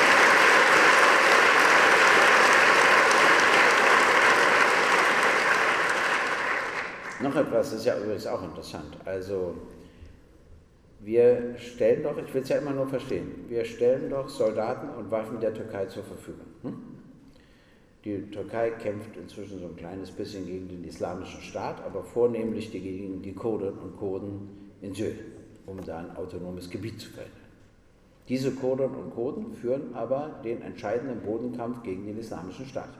Noch 7.25 7.37
etwas 7.37 7.73
ist 7.73 7.87
ja 7.87 7.97
übrigens 7.99 8.27
auch 8.27 8.43
interessant. 8.43 8.99
Also 9.07 9.55
wir 11.01 11.55
stellen 11.57 12.03
doch, 12.03 12.19
ich 12.19 12.35
will 12.35 12.43
es 12.43 12.51
ja 12.51 12.59
immer 12.59 12.73
nur 12.73 12.87
verstehen, 12.87 13.47
wir 13.49 13.65
stellen 13.65 14.11
doch 14.11 14.29
Soldaten 14.29 14.91
und 14.91 15.11
Waffen 15.11 15.41
der 15.41 15.55
Türkei 15.55 15.87
zur 15.87 16.05
Verfügung. 16.05 16.47
Hm? 16.63 16.77
Die 18.05 18.31
Türkei 18.31 18.73
kämpft 18.73 19.17
inzwischen 19.17 19.59
so 19.59 19.69
ein 19.69 19.77
kleines 19.77 20.11
bisschen 20.11 20.45
gegen 20.45 20.69
den 20.69 20.85
islamischen 20.85 21.41
Staat, 21.41 21.83
aber 21.83 22.05
vornehmlich 22.05 22.71
gegen 22.71 23.23
die 23.23 23.33
Kurden 23.33 23.79
und 23.79 23.97
Kurden 23.97 24.71
in 24.83 24.93
Syrien, 24.93 25.33
um 25.65 25.83
da 25.83 26.01
ein 26.01 26.15
autonomes 26.17 26.69
Gebiet 26.69 27.01
zu 27.01 27.09
verändern. 27.09 27.41
Diese 28.29 28.51
Kurden 28.51 28.95
und 28.95 29.15
Kurden 29.15 29.55
führen 29.55 29.95
aber 29.95 30.43
den 30.45 30.61
entscheidenden 30.61 31.23
Bodenkampf 31.23 31.83
gegen 31.85 32.05
den 32.05 32.19
islamischen 32.19 32.67
Staat. 32.67 32.91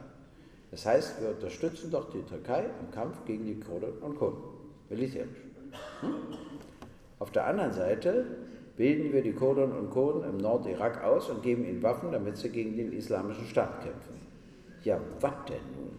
Das 0.75 0.87
heißt, 0.87 1.23
wir 1.23 1.29
unterstützen 1.29 1.93
doch 1.93 2.11
die 2.11 2.23
Türkei 2.23 2.65
im 2.81 2.91
Kampf 2.91 3.25
gegen 3.27 3.47
die 3.47 3.61
Kurden 3.61 3.93
und 4.01 4.19
Kurden, 4.19 4.43
militärisch. 4.91 5.39
Hm? 6.01 6.15
Auf 7.21 7.31
der 7.31 7.47
anderen 7.47 7.73
Seite 7.73 8.27
bilden 8.77 9.13
wir 9.13 9.23
die 9.23 9.35
Kurden 9.35 9.71
und 9.71 9.91
Kurden 9.91 10.29
im 10.29 10.39
Nordirak 10.39 11.05
aus 11.05 11.31
und 11.31 11.45
geben 11.45 11.65
ihnen 11.65 11.81
Waffen, 11.81 12.11
damit 12.11 12.39
sie 12.39 12.49
gegen 12.49 12.77
den 12.77 12.93
islamischen 12.93 13.47
Staat 13.47 13.85
kämpfen. 13.85 14.15
Ja, 14.83 14.99
was 15.21 15.33
denn 15.49 15.59
nun? 15.77 15.93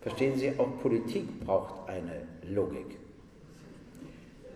Verstehen 0.00 0.38
Sie, 0.38 0.52
auch 0.56 0.78
Politik 0.80 1.44
braucht 1.44 1.88
eine 1.88 2.22
Logik. 2.54 2.98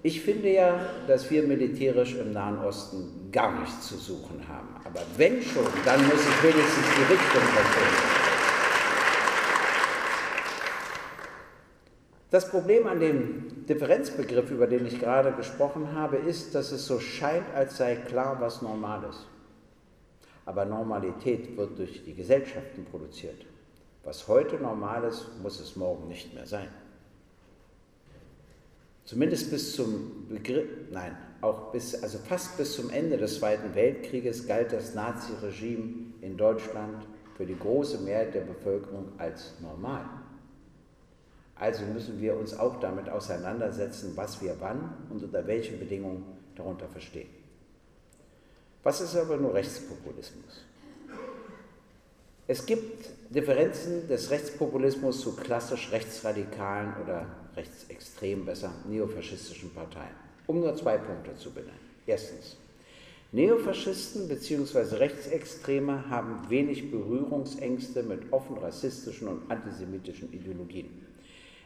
Ich 0.05 0.21
finde 0.21 0.53
ja, 0.53 0.79
dass 1.09 1.29
wir 1.33 1.43
militärisch 1.43 2.15
im 2.15 2.33
Nahen 2.33 2.59
Osten 2.61 3.29
gar 3.33 3.59
nichts 3.59 3.89
zu 3.89 3.97
suchen 3.97 4.41
haben. 4.47 4.69
Aber 4.85 5.01
wenn 5.17 5.43
schon, 5.43 5.67
dann 5.85 6.01
muss 6.07 6.21
ich 6.21 6.43
wenigstens 6.45 6.87
die 6.97 7.13
Richtung 7.13 7.43
verstehen. 7.43 8.16
Das 12.31 12.51
Problem 12.51 12.87
an 12.89 12.99
dem 12.99 13.67
Differenzbegriff, 13.67 14.51
über 14.51 14.67
den 14.67 14.85
ich 14.87 14.99
gerade 14.99 15.33
gesprochen 15.33 15.93
habe, 15.93 16.17
ist, 16.17 16.55
dass 16.55 16.73
es 16.73 16.87
so 16.87 16.99
scheint, 16.99 17.47
als 17.55 17.77
sei 17.77 17.95
klar, 17.95 18.41
was 18.41 18.63
normal 18.63 19.09
ist. 19.09 19.27
Aber 20.45 20.65
Normalität 20.65 21.57
wird 21.57 21.79
durch 21.79 22.05
die 22.05 22.15
Gesellschaften 22.15 22.85
produziert. 22.85 23.47
Was 24.03 24.27
heute 24.29 24.57
normal 24.57 25.05
ist, 25.05 25.29
muss 25.43 25.61
es 25.61 25.77
morgen 25.77 26.09
nicht 26.09 26.35
mehr 26.35 26.47
sein. 26.47 26.69
Zumindest 29.05 29.51
bis 29.53 29.77
zum 29.77 30.27
Begriff, 30.29 30.69
nein, 30.91 31.17
auch 31.41 31.71
bis, 31.71 32.03
also 32.03 32.19
fast 32.19 32.57
bis 32.57 32.75
zum 32.75 32.91
Ende 32.91 33.19
des 33.19 33.39
Zweiten 33.39 33.73
Weltkrieges 33.75 34.49
galt 34.49 34.73
das 34.73 34.95
Naziregime 34.95 36.13
in 36.23 36.37
Deutschland 36.37 37.07
für 37.37 37.47
die 37.47 37.59
große 37.59 37.99
Mehrheit 37.99 38.35
der 38.35 38.41
Bevölkerung 38.41 39.13
als 39.19 39.55
normal. 39.61 40.05
Also 41.59 41.85
müssen 41.87 42.21
wir 42.21 42.37
uns 42.37 42.59
auch 42.59 42.81
damit 42.81 43.09
auseinandersetzen, 43.09 44.13
was 44.15 44.43
wir 44.43 44.57
wann 44.61 44.95
und 45.11 45.23
unter 45.25 45.47
welchen 45.47 45.79
Bedingungen 45.79 46.25
darunter 46.55 46.87
verstehen. 46.89 47.29
Was 48.83 49.01
ist 49.01 49.17
aber 49.17 49.37
nur 49.37 49.55
Rechtspopulismus? 49.55 50.65
Es 52.47 52.65
gibt 52.65 53.09
Differenzen 53.31 54.07
des 54.07 54.31
Rechtspopulismus 54.31 55.21
zu 55.21 55.35
klassisch 55.35 55.91
rechtsradikalen 55.91 56.95
oder 57.03 57.27
rechtsextrem 57.57 58.45
besser 58.45 58.73
neofaschistischen 58.89 59.73
Parteien. 59.75 60.15
Um 60.47 60.61
nur 60.61 60.77
zwei 60.77 60.99
Punkte 60.99 61.35
zu 61.37 61.51
benennen. 61.51 61.81
Erstens, 62.07 62.57
Neofaschisten 63.33 64.29
bzw. 64.29 64.97
Rechtsextreme 64.97 66.09
haben 66.09 66.49
wenig 66.49 66.93
Berührungsängste 66.93 68.05
mit 68.05 68.33
offen 68.33 68.57
rassistischen 68.59 69.27
und 69.27 69.51
antisemitischen 69.51 70.33
Ideologien. 70.33 71.06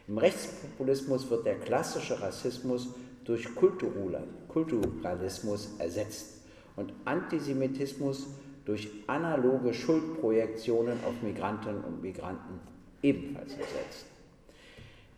Im 0.07 0.17
Rechtspopulismus 0.17 1.29
wird 1.29 1.45
der 1.45 1.59
klassische 1.59 2.19
Rassismus 2.21 2.87
durch 3.23 3.47
Kulturalismus 3.55 5.69
ersetzt 5.77 6.41
und 6.75 6.91
Antisemitismus 7.05 8.27
durch 8.65 8.89
analoge 9.07 9.73
Schuldprojektionen 9.73 10.99
auf 11.05 11.21
Migrantinnen 11.21 11.81
und 11.83 12.01
Migranten 12.01 12.59
ebenfalls 13.01 13.53
ersetzt. 13.53 14.07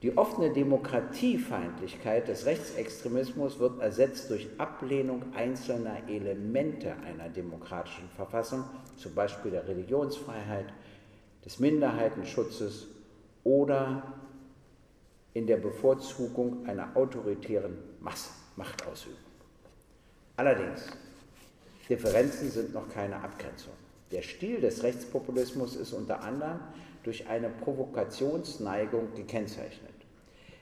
Die 0.01 0.17
offene 0.17 0.51
Demokratiefeindlichkeit 0.51 2.27
des 2.27 2.45
Rechtsextremismus 2.45 3.59
wird 3.59 3.81
ersetzt 3.81 4.29
durch 4.29 4.49
Ablehnung 4.57 5.23
einzelner 5.33 6.09
Elemente 6.09 6.93
einer 7.07 7.29
demokratischen 7.29 8.09
Verfassung, 8.09 8.65
zum 8.97 9.15
Beispiel 9.15 9.51
der 9.51 9.65
Religionsfreiheit, 9.65 10.65
des 11.45 11.59
Minderheitenschutzes 11.59 12.87
oder 13.45 14.03
in 15.33 15.47
der 15.47 15.57
Bevorzugung 15.57 16.65
einer 16.67 16.95
autoritären 16.95 17.77
Machtausübung. 18.55 19.17
Allerdings, 20.35 20.87
Differenzen 21.89 22.49
sind 22.49 22.73
noch 22.73 22.89
keine 22.89 23.15
Abgrenzung. 23.17 23.73
Der 24.11 24.21
Stil 24.21 24.61
des 24.61 24.83
Rechtspopulismus 24.83 25.75
ist 25.75 25.93
unter 25.93 26.21
anderem 26.21 26.59
durch 27.03 27.27
eine 27.27 27.49
Provokationsneigung 27.49 29.13
gekennzeichnet. 29.15 29.91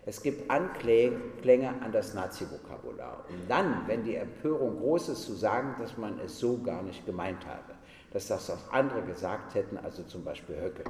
Es 0.05 0.23
gibt 0.23 0.49
Anklänge 0.49 1.69
an 1.81 1.91
das 1.91 2.13
Nazi-Vokabular, 2.15 3.23
um 3.29 3.47
dann, 3.47 3.87
wenn 3.87 4.03
die 4.03 4.15
Empörung 4.15 4.79
groß 4.79 5.09
ist, 5.09 5.23
zu 5.23 5.33
sagen, 5.33 5.75
dass 5.79 5.95
man 5.97 6.19
es 6.19 6.39
so 6.39 6.57
gar 6.57 6.81
nicht 6.81 7.05
gemeint 7.05 7.45
habe, 7.45 7.75
dass 8.11 8.27
das 8.27 8.49
auch 8.49 8.71
andere 8.71 9.03
gesagt 9.03 9.53
hätten, 9.53 9.77
also 9.77 10.01
zum 10.03 10.23
Beispiel 10.23 10.59
Höcke. 10.59 10.85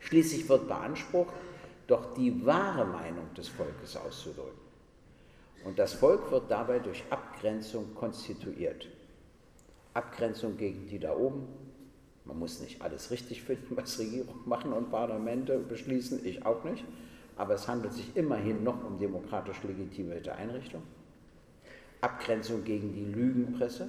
Schließlich 0.00 0.48
wird 0.48 0.66
beansprucht, 0.66 1.32
doch 1.92 2.14
die 2.14 2.44
wahre 2.46 2.86
Meinung 2.86 3.34
des 3.34 3.48
Volkes 3.48 3.96
auszudrücken. 3.96 4.62
Und 5.64 5.78
das 5.78 5.92
Volk 5.92 6.30
wird 6.30 6.50
dabei 6.50 6.78
durch 6.78 7.04
Abgrenzung 7.10 7.94
konstituiert. 7.94 8.88
Abgrenzung 9.92 10.56
gegen 10.56 10.86
die 10.86 10.98
da 10.98 11.14
oben. 11.14 11.46
Man 12.24 12.38
muss 12.38 12.60
nicht 12.60 12.80
alles 12.80 13.10
richtig 13.10 13.42
finden, 13.42 13.76
was 13.76 13.98
Regierungen 13.98 14.40
machen 14.48 14.72
und 14.72 14.90
Parlamente 14.90 15.58
beschließen, 15.58 16.24
ich 16.24 16.46
auch 16.46 16.64
nicht. 16.64 16.82
Aber 17.36 17.54
es 17.54 17.68
handelt 17.68 17.92
sich 17.92 18.16
immerhin 18.16 18.64
noch 18.64 18.82
um 18.84 18.98
demokratisch 18.98 19.62
legitimierte 19.62 20.34
Einrichtungen. 20.34 20.86
Abgrenzung 22.00 22.64
gegen 22.64 22.94
die 22.94 23.04
Lügenpresse. 23.04 23.88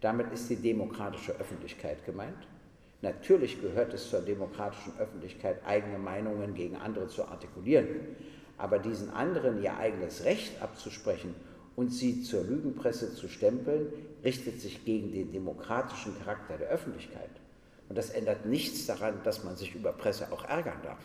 Damit 0.00 0.32
ist 0.32 0.50
die 0.50 0.56
demokratische 0.56 1.32
Öffentlichkeit 1.38 2.04
gemeint. 2.04 2.48
Natürlich 3.02 3.60
gehört 3.62 3.94
es 3.94 4.10
zur 4.10 4.20
demokratischen 4.20 4.92
Öffentlichkeit, 4.98 5.64
eigene 5.64 5.98
Meinungen 5.98 6.54
gegen 6.54 6.76
andere 6.76 7.08
zu 7.08 7.24
artikulieren. 7.24 7.88
Aber 8.58 8.78
diesen 8.78 9.10
anderen 9.10 9.62
ihr 9.62 9.76
eigenes 9.78 10.24
Recht 10.24 10.60
abzusprechen 10.60 11.34
und 11.76 11.90
sie 11.90 12.22
zur 12.22 12.44
Lügenpresse 12.44 13.14
zu 13.14 13.28
stempeln, 13.28 13.86
richtet 14.22 14.60
sich 14.60 14.84
gegen 14.84 15.12
den 15.12 15.32
demokratischen 15.32 16.18
Charakter 16.18 16.58
der 16.58 16.68
Öffentlichkeit. 16.68 17.30
Und 17.88 17.96
das 17.96 18.10
ändert 18.10 18.44
nichts 18.44 18.86
daran, 18.86 19.14
dass 19.24 19.44
man 19.44 19.56
sich 19.56 19.74
über 19.74 19.92
Presse 19.92 20.30
auch 20.30 20.44
ärgern 20.44 20.82
darf. 20.82 21.00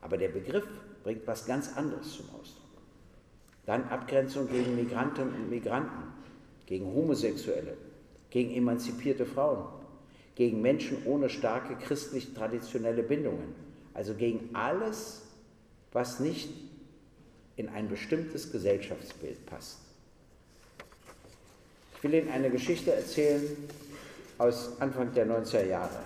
Aber 0.00 0.18
der 0.18 0.28
Begriff 0.28 0.66
bringt 1.04 1.26
was 1.26 1.46
ganz 1.46 1.76
anderes 1.76 2.16
zum 2.16 2.26
Ausdruck. 2.30 2.66
Dann 3.64 3.84
Abgrenzung 3.84 4.48
gegen 4.48 4.74
Migrantinnen 4.74 5.34
und 5.34 5.50
Migranten, 5.50 6.12
gegen 6.66 6.86
Homosexuelle, 6.86 7.76
gegen 8.30 8.52
emanzipierte 8.52 9.24
Frauen, 9.24 9.79
gegen 10.40 10.62
Menschen 10.62 11.02
ohne 11.04 11.28
starke 11.28 11.74
christlich-traditionelle 11.74 13.02
Bindungen, 13.02 13.54
also 13.92 14.14
gegen 14.14 14.48
alles, 14.54 15.20
was 15.92 16.18
nicht 16.18 16.48
in 17.56 17.68
ein 17.68 17.90
bestimmtes 17.90 18.50
Gesellschaftsbild 18.50 19.44
passt. 19.44 19.80
Ich 21.94 22.02
will 22.02 22.14
Ihnen 22.14 22.30
eine 22.30 22.48
Geschichte 22.48 22.90
erzählen 22.90 23.42
aus 24.38 24.80
Anfang 24.80 25.12
der 25.12 25.26
90er 25.26 25.66
Jahre. 25.66 26.00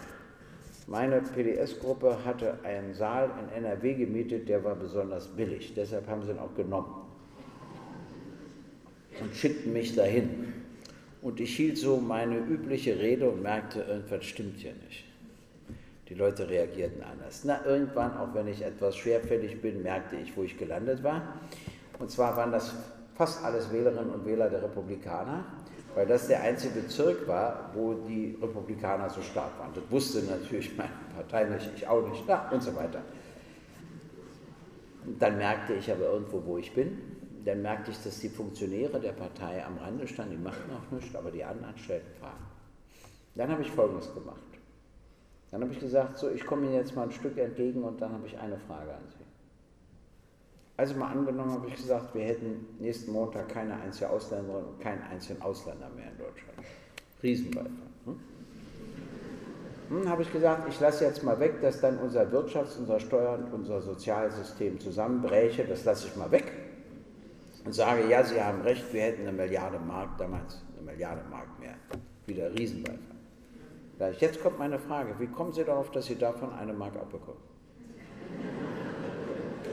Meine 0.89 1.21
PDS-Gruppe 1.21 2.25
hatte 2.25 2.59
einen 2.65 2.93
Saal 2.93 3.31
in 3.41 3.63
NRW 3.63 3.95
gemietet, 3.95 4.49
der 4.49 4.65
war 4.65 4.75
besonders 4.75 5.29
billig, 5.29 5.75
deshalb 5.77 6.09
haben 6.09 6.25
sie 6.25 6.33
ihn 6.33 6.41
auch 6.41 6.57
genommen 6.57 7.07
und 9.21 9.33
schickten 9.37 9.73
mich 9.73 9.95
dahin. 9.95 10.64
Und 11.25 11.41
ich 11.41 11.57
hielt 11.57 11.79
so 11.79 11.97
meine 11.97 12.37
übliche 12.37 12.99
Rede 12.99 13.31
und 13.31 13.43
merkte, 13.43 13.81
irgendwas 13.81 14.27
stimmt 14.27 14.59
hier 14.59 14.75
nicht. 14.87 15.05
Die 16.11 16.15
Leute 16.15 16.51
reagierten 16.51 17.03
anders. 17.03 17.45
Na, 17.45 17.65
irgendwann, 17.65 18.15
auch 18.19 18.35
wenn 18.35 18.47
ich 18.47 18.61
etwas 18.61 18.95
schwerfällig 18.95 19.63
bin, 19.63 19.83
merkte 19.83 20.17
ich, 20.17 20.37
wo 20.37 20.43
ich 20.43 20.59
gelandet 20.59 21.03
war. 21.03 21.39
Und 21.99 22.11
zwar 22.11 22.37
waren 22.37 22.53
das 22.53 22.75
fast 23.15 23.43
alles 23.43 23.73
Wählerinnen 23.73 24.11
und 24.11 24.27
Wähler 24.27 24.51
der 24.51 24.65
Republikaner, 24.65 25.47
weil 25.95 26.07
das 26.07 26.27
der 26.27 26.43
einzige 26.43 26.81
Bezirk 26.81 27.27
war, 27.27 27.71
wo 27.73 27.95
die 28.07 28.37
Republikaner 28.43 29.09
so 29.09 29.23
stark 29.23 29.59
waren. 29.59 29.71
Das 29.75 29.85
wusste 29.89 30.23
natürlich 30.25 30.77
meine 30.77 30.91
Partei 31.17 31.45
nicht, 31.45 31.71
ich 31.75 31.89
auch 31.89 32.07
nicht, 32.07 32.23
na, 32.27 32.51
und 32.51 32.63
so 32.63 32.77
weiter. 32.77 33.01
Und 35.07 35.23
dann 35.23 35.39
merkte 35.39 35.73
ich 35.73 35.91
aber 35.91 36.05
irgendwo, 36.05 36.43
wo 36.45 36.59
ich 36.59 36.75
bin 36.75 37.14
dann 37.45 37.63
merkte 37.63 37.91
ich, 37.91 38.03
dass 38.03 38.21
die 38.21 38.29
Funktionäre 38.29 38.99
der 38.99 39.13
Partei 39.13 39.65
am 39.65 39.77
Rande 39.79 40.07
standen, 40.07 40.33
die 40.33 40.43
machten 40.43 40.71
auch 40.73 40.91
nichts, 40.91 41.15
aber 41.15 41.31
die 41.31 41.45
anderen 41.45 41.77
stellten 41.77 42.13
Fragen. 42.19 42.45
Dann 43.35 43.51
habe 43.51 43.63
ich 43.63 43.71
Folgendes 43.71 44.13
gemacht. 44.15 44.41
Dann 45.51 45.63
habe 45.63 45.73
ich 45.73 45.81
gesagt, 45.81 46.19
so, 46.19 46.31
ich 46.31 46.45
komme 46.45 46.67
Ihnen 46.67 46.75
jetzt 46.75 46.97
mal 46.97 47.03
ein 47.03 47.13
Stück 47.13 47.37
entgegen 47.37 47.83
und 47.83 48.01
dann 48.01 48.13
habe 48.13 48.27
ich 48.27 48.39
eine 48.39 48.59
Frage 48.59 48.93
an 48.93 49.03
Sie. 49.09 49.25
Also 50.77 50.97
mal 50.97 51.13
angenommen 51.13 51.53
habe 51.53 51.69
ich 51.69 51.77
gesagt, 51.77 52.15
wir 52.15 52.25
hätten 52.25 52.67
nächsten 52.81 53.13
Montag 53.13 53.49
keine 53.49 53.75
einzige 53.75 54.11
Ausländerin 54.11 54.65
und 54.65 54.81
keinen 54.81 55.03
einzigen 55.03 55.41
Ausländer 55.43 55.89
mehr 55.91 56.11
in 56.11 56.19
Deutschland. 56.19 56.59
Riesenbeifall. 57.23 57.71
Hm? 58.07 58.21
Hm, 59.91 60.09
habe 60.09 60.23
ich 60.23 60.33
gesagt, 60.33 60.69
ich 60.69 60.81
lasse 60.81 61.05
jetzt 61.05 61.23
mal 61.23 61.39
weg, 61.39 61.61
dass 61.61 61.81
dann 61.81 61.99
unser 61.99 62.33
Wirtschafts-, 62.33 62.79
unser 62.79 62.99
Steuern- 62.99 63.53
unser 63.53 63.81
Sozialsystem 63.81 64.81
zusammenbräche. 64.81 65.65
Das 65.65 65.85
lasse 65.85 66.09
ich 66.09 66.17
mal 66.17 66.31
weg 66.33 66.64
und 67.65 67.73
sage, 67.73 68.09
ja, 68.09 68.23
Sie 68.23 68.41
haben 68.41 68.61
recht, 68.63 68.93
wir 68.93 69.03
hätten 69.03 69.23
eine 69.23 69.33
Milliarde 69.33 69.79
Mark, 69.79 70.19
damals 70.19 70.63
eine 70.77 70.91
Milliarde 70.91 71.23
Mark 71.31 71.49
mehr. 71.59 71.75
Wieder 72.27 72.53
Riesenbeifall. 72.53 72.99
Jetzt 74.19 74.43
kommt 74.43 74.59
meine 74.59 74.79
Frage, 74.79 75.15
wie 75.19 75.27
kommen 75.27 75.53
Sie 75.53 75.65
darauf, 75.65 75.91
dass 75.91 76.07
Sie 76.07 76.17
davon 76.17 76.53
eine 76.53 76.73
Mark 76.73 76.97
abbekommen? 76.97 77.41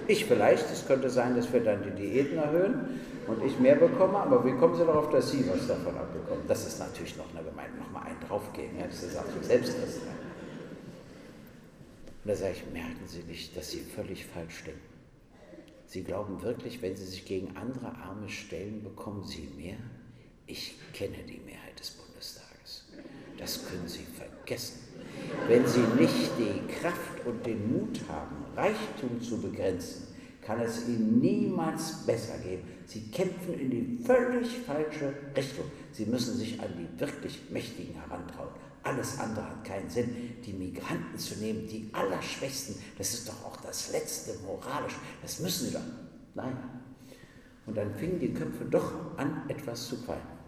Ich 0.08 0.26
vielleicht, 0.26 0.72
es 0.72 0.86
könnte 0.86 1.10
sein, 1.10 1.36
dass 1.36 1.52
wir 1.52 1.64
dann 1.64 1.84
die 1.84 1.92
Diäten 1.92 2.38
erhöhen 2.38 3.00
und 3.28 3.44
ich 3.44 3.60
mehr 3.60 3.76
bekomme, 3.76 4.18
aber 4.18 4.46
wie 4.46 4.54
kommen 4.54 4.76
Sie 4.76 4.86
darauf, 4.86 5.10
dass 5.10 5.32
Sie 5.32 5.48
was 5.50 5.68
davon 5.68 5.98
abbekommen? 5.98 6.44
Das 6.48 6.66
ist 6.68 6.80
natürlich 6.80 7.18
noch 7.18 7.30
eine 7.34 7.48
Gemeinde, 7.48 7.78
nochmal 7.78 8.04
einen 8.08 8.20
draufgehen, 8.28 8.78
ja, 8.78 8.88
das 8.88 9.04
ist 9.04 9.18
auch 9.18 9.24
Selbstrecht. 9.42 10.02
Und 12.24 12.30
da 12.30 12.36
sage 12.36 12.54
ich, 12.54 12.74
merken 12.74 13.08
Sie 13.08 13.24
nicht, 13.24 13.56
dass 13.58 13.72
Sie 13.72 13.80
völlig 13.80 14.26
falsch 14.26 14.64
denken. 14.64 14.91
Sie 15.92 16.04
glauben 16.04 16.42
wirklich, 16.42 16.82
wenn 16.82 16.96
Sie 16.96 17.04
sich 17.04 17.26
gegen 17.26 17.54
andere 17.58 17.88
Arme 17.88 18.30
stellen, 18.30 18.82
bekommen 18.82 19.26
Sie 19.26 19.50
mehr? 19.58 19.76
Ich 20.48 20.76
kenne 20.94 21.18
die 21.28 21.42
Mehrheit 21.46 21.78
des 21.78 21.92
Bundestages. 21.92 22.86
das 23.38 23.66
können 23.68 23.90
Sie 23.90 24.06
vergessen. 24.06 24.80
Wenn 25.50 25.68
Sie 25.68 25.82
nicht 26.00 26.32
die 26.40 26.66
Kraft 26.76 27.26
und 27.26 27.46
den 27.46 27.74
Mut 27.74 28.00
haben, 28.08 28.38
Reichtum 28.56 29.22
zu 29.22 29.42
begrenzen, 29.42 30.08
kann 30.42 30.62
es 30.62 30.88
Ihnen 30.88 31.20
niemals 31.20 32.06
besser 32.06 32.38
gehen. 32.38 32.62
Sie 32.86 33.12
kämpfen 33.12 33.60
in 33.60 33.70
die 33.70 34.02
völlig 34.02 34.60
falsche 34.60 35.14
Richtung. 35.36 35.66
Sie 35.92 36.06
müssen 36.06 36.38
sich 36.38 36.58
an 36.62 36.70
die 36.78 37.02
wirklich 37.02 37.38
Mächtigen 37.50 37.96
herantrauen. 37.96 38.61
Alles 38.84 39.20
andere 39.20 39.46
hat 39.46 39.64
keinen 39.64 39.90
Sinn. 39.90 40.36
Die 40.44 40.54
Migranten 40.54 41.18
zu 41.18 41.36
nehmen, 41.36 41.68
die 41.68 41.90
Allerschwächsten, 41.94 42.76
das 42.98 43.14
ist 43.14 43.30
doch 43.30 43.46
auch 43.46 43.58
das 43.58 43.92
Letzte 43.92 44.34
moralisch. 44.44 44.96
Das 45.22 45.40
müssen 45.40 45.68
Sie 45.68 45.74
doch. 45.74 45.82
Nein. 46.34 46.58
Und 47.66 47.78
dann 47.78 47.94
fingen 47.94 48.20
die 48.20 48.34
Köpfe 48.34 48.66
doch 48.66 48.92
an, 49.18 49.44
etwas 49.48 49.88
zu 49.88 49.98
qualmen. 49.98 50.42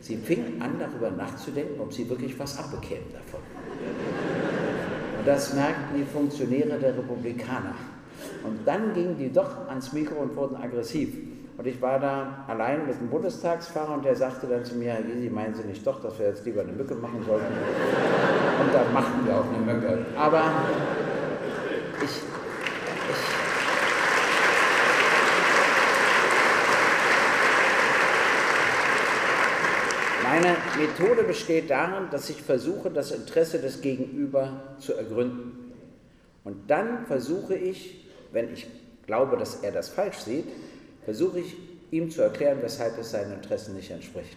Sie 0.00 0.16
fingen 0.16 0.60
an, 0.60 0.78
darüber 0.78 1.10
nachzudenken, 1.10 1.80
ob 1.80 1.92
sie 1.92 2.08
wirklich 2.08 2.36
was 2.38 2.58
abbekämen 2.58 3.12
davon. 3.12 3.40
Und 5.18 5.26
das 5.26 5.54
merkten 5.54 5.96
die 5.96 6.04
Funktionäre 6.04 6.78
der 6.78 6.96
Republikaner. 6.96 7.74
Und 8.44 8.66
dann 8.66 8.92
gingen 8.94 9.16
die 9.16 9.32
doch 9.32 9.68
ans 9.68 9.92
Mikro 9.92 10.16
und 10.16 10.34
wurden 10.34 10.56
aggressiv. 10.56 11.14
Und 11.58 11.66
ich 11.66 11.80
war 11.82 11.98
da 11.98 12.44
allein 12.48 12.86
mit 12.86 12.98
dem 12.98 13.08
Bundestagsfahrer 13.08 13.94
und 13.94 14.04
der 14.04 14.16
sagte 14.16 14.46
dann 14.46 14.64
zu 14.64 14.74
mir, 14.74 14.92
Herr 14.92 15.02
Gysi, 15.02 15.28
meinen 15.28 15.54
Sie 15.54 15.64
nicht 15.64 15.86
doch, 15.86 16.00
dass 16.00 16.18
wir 16.18 16.26
jetzt 16.26 16.44
lieber 16.46 16.62
eine 16.62 16.72
Mücke 16.72 16.94
machen 16.94 17.22
sollten? 17.26 17.44
Und 17.44 18.74
da 18.74 18.84
machten 18.92 19.26
wir 19.26 19.36
auch 19.36 19.48
eine 19.48 19.58
Mücke. 19.58 20.06
Aber 20.16 20.50
ich, 22.00 22.04
ich 22.10 22.22
Meine 30.24 30.56
Methode 30.78 31.24
besteht 31.24 31.68
darin, 31.68 32.08
dass 32.10 32.30
ich 32.30 32.40
versuche, 32.40 32.90
das 32.90 33.10
Interesse 33.10 33.58
des 33.58 33.82
Gegenüber 33.82 34.62
zu 34.78 34.94
ergründen. 34.94 35.74
Und 36.42 36.70
dann 36.70 37.04
versuche 37.04 37.54
ich, 37.54 38.08
wenn 38.32 38.50
ich 38.50 38.66
glaube, 39.04 39.36
dass 39.36 39.56
er 39.56 39.72
das 39.72 39.90
falsch 39.90 40.16
sieht, 40.16 40.46
versuche 41.04 41.40
ich 41.40 41.56
ihm 41.90 42.10
zu 42.10 42.22
erklären, 42.22 42.58
weshalb 42.62 42.98
es 42.98 43.10
seinen 43.10 43.34
Interessen 43.34 43.76
nicht 43.76 43.90
entspricht. 43.90 44.36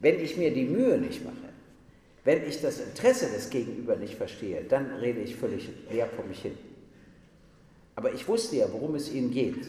Wenn 0.00 0.20
ich 0.20 0.36
mir 0.36 0.52
die 0.52 0.64
Mühe 0.64 0.98
nicht 0.98 1.24
mache, 1.24 1.34
wenn 2.24 2.46
ich 2.46 2.60
das 2.60 2.80
Interesse 2.80 3.30
des 3.30 3.50
Gegenüber 3.50 3.96
nicht 3.96 4.14
verstehe, 4.14 4.64
dann 4.64 4.92
rede 4.96 5.20
ich 5.20 5.36
völlig 5.36 5.68
leer 5.90 6.06
vor 6.06 6.24
mich 6.24 6.42
hin. 6.42 6.56
Aber 7.96 8.12
ich 8.12 8.26
wusste 8.26 8.56
ja, 8.56 8.66
worum 8.72 8.94
es 8.94 9.12
ihnen 9.12 9.30
geht. 9.30 9.66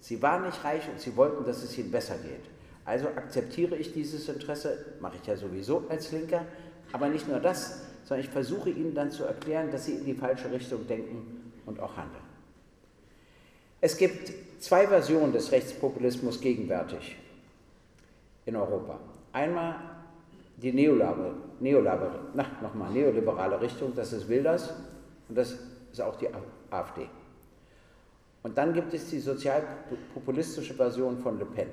Sie 0.00 0.22
waren 0.22 0.44
nicht 0.46 0.62
reich 0.64 0.88
und 0.88 1.00
sie 1.00 1.16
wollten, 1.16 1.44
dass 1.44 1.62
es 1.62 1.76
ihnen 1.76 1.90
besser 1.90 2.16
geht. 2.18 2.50
Also 2.84 3.08
akzeptiere 3.08 3.76
ich 3.76 3.92
dieses 3.92 4.28
Interesse, 4.28 4.78
mache 5.00 5.16
ich 5.20 5.26
ja 5.26 5.36
sowieso 5.36 5.84
als 5.88 6.12
Linker, 6.12 6.46
aber 6.92 7.08
nicht 7.08 7.28
nur 7.28 7.40
das, 7.40 7.82
sondern 8.04 8.24
ich 8.24 8.30
versuche 8.30 8.70
ihnen 8.70 8.94
dann 8.94 9.10
zu 9.10 9.24
erklären, 9.24 9.72
dass 9.72 9.86
sie 9.86 9.94
in 9.94 10.04
die 10.04 10.14
falsche 10.14 10.50
Richtung 10.50 10.86
denken 10.86 11.52
und 11.66 11.80
auch 11.80 11.96
handeln. 11.96 12.22
Es 13.80 13.96
gibt 13.96 14.32
zwei 14.58 14.86
Versionen 14.86 15.32
des 15.32 15.52
Rechtspopulismus 15.52 16.40
gegenwärtig 16.40 17.16
in 18.46 18.56
Europa. 18.56 18.98
Einmal 19.32 19.76
die 20.56 20.72
neoliberale, 20.72 21.34
neoliberale, 21.60 22.20
na, 22.34 22.46
nochmal, 22.62 22.90
neoliberale 22.90 23.60
Richtung, 23.60 23.92
das 23.94 24.12
ist 24.12 24.28
Wilders 24.28 24.72
und 25.28 25.36
das 25.36 25.56
ist 25.92 26.00
auch 26.00 26.16
die 26.16 26.28
AfD. 26.70 27.08
Und 28.42 28.56
dann 28.56 28.72
gibt 28.72 28.94
es 28.94 29.10
die 29.10 29.18
sozialpopulistische 29.18 30.74
Version 30.74 31.18
von 31.18 31.38
Le 31.38 31.44
Pen. 31.44 31.68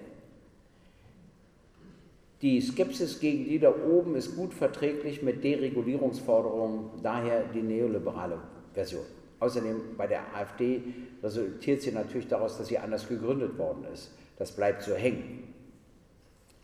Die 2.42 2.60
Skepsis 2.60 3.20
gegen 3.20 3.46
die 3.46 3.60
da 3.60 3.74
oben 3.74 4.16
ist 4.16 4.36
gut 4.36 4.54
verträglich 4.54 5.22
mit 5.22 5.44
Deregulierungsforderungen, 5.44 6.90
daher 7.02 7.44
die 7.54 7.62
neoliberale 7.62 8.40
Version. 8.74 9.06
Außerdem 9.44 9.98
bei 9.98 10.08
der 10.08 10.22
AfD 10.34 10.82
resultiert 11.22 11.82
sie 11.82 11.92
natürlich 11.92 12.30
daraus, 12.30 12.58
dass 12.58 12.68
sie 12.68 12.78
anders 12.78 13.10
gegründet 13.10 13.58
worden 13.58 13.84
ist. 13.94 14.12
Das 14.38 14.54
bleibt 14.54 14.84
so 14.84 14.96
hängen. 14.96 15.54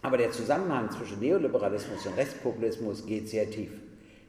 Aber 0.02 0.16
der 0.16 0.32
Zusammenhang 0.32 0.90
zwischen 0.90 1.20
Neoliberalismus 1.20 2.06
und 2.06 2.16
Rechtspopulismus 2.16 3.06
geht 3.06 3.28
sehr 3.28 3.52
tief. 3.52 3.72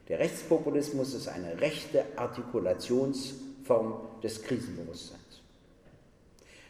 Der 0.09 0.19
Rechtspopulismus 0.19 1.13
ist 1.13 1.29
eine 1.29 1.61
rechte 1.61 2.03
Artikulationsform 2.17 3.93
des 4.21 4.43
Krisenbewusstseins. 4.43 5.21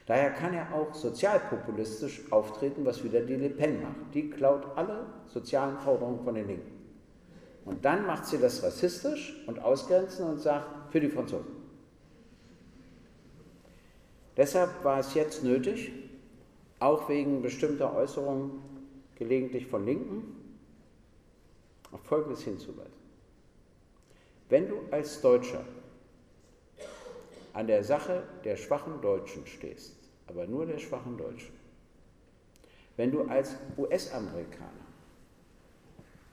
Daher 0.05 0.29
kann 0.29 0.53
er 0.53 0.71
auch 0.75 0.93
sozialpopulistisch 0.93 2.21
auftreten, 2.29 2.85
was 2.85 3.03
wieder 3.03 3.21
die 3.21 3.37
Le 3.37 3.49
Pen 3.49 3.81
macht. 3.81 4.13
Die 4.13 4.29
klaut 4.29 4.67
alle 4.75 5.07
sozialen 5.33 5.79
Forderungen 5.79 6.23
von 6.23 6.35
den 6.35 6.45
Linken. 6.45 6.79
Und 7.65 7.83
dann 7.83 8.05
macht 8.05 8.27
sie 8.27 8.37
das 8.37 8.61
rassistisch 8.61 9.43
und 9.47 9.63
ausgrenzend 9.63 10.29
und 10.29 10.39
sagt, 10.39 10.91
für 10.91 10.99
die 10.99 11.09
Franzosen. 11.09 11.60
Deshalb 14.37 14.83
war 14.83 14.99
es 14.99 15.13
jetzt 15.13 15.43
nötig, 15.43 15.91
auch 16.79 17.09
wegen 17.09 17.41
bestimmter 17.41 17.95
Äußerungen 17.95 18.51
gelegentlich 19.15 19.67
von 19.67 19.85
Linken, 19.85 20.35
auf 21.91 22.01
Folgendes 22.01 22.41
hinzuweisen. 22.43 23.01
Wenn 24.49 24.67
du 24.67 24.79
als 24.89 25.21
Deutscher 25.21 25.63
an 27.53 27.67
der 27.67 27.83
Sache 27.83 28.23
der 28.43 28.55
schwachen 28.55 29.01
Deutschen 29.01 29.45
stehst, 29.45 29.95
aber 30.27 30.47
nur 30.47 30.65
der 30.65 30.79
schwachen 30.79 31.17
Deutschen, 31.17 31.53
wenn 32.97 33.11
du 33.11 33.23
als 33.23 33.55
US-Amerikaner 33.77 34.71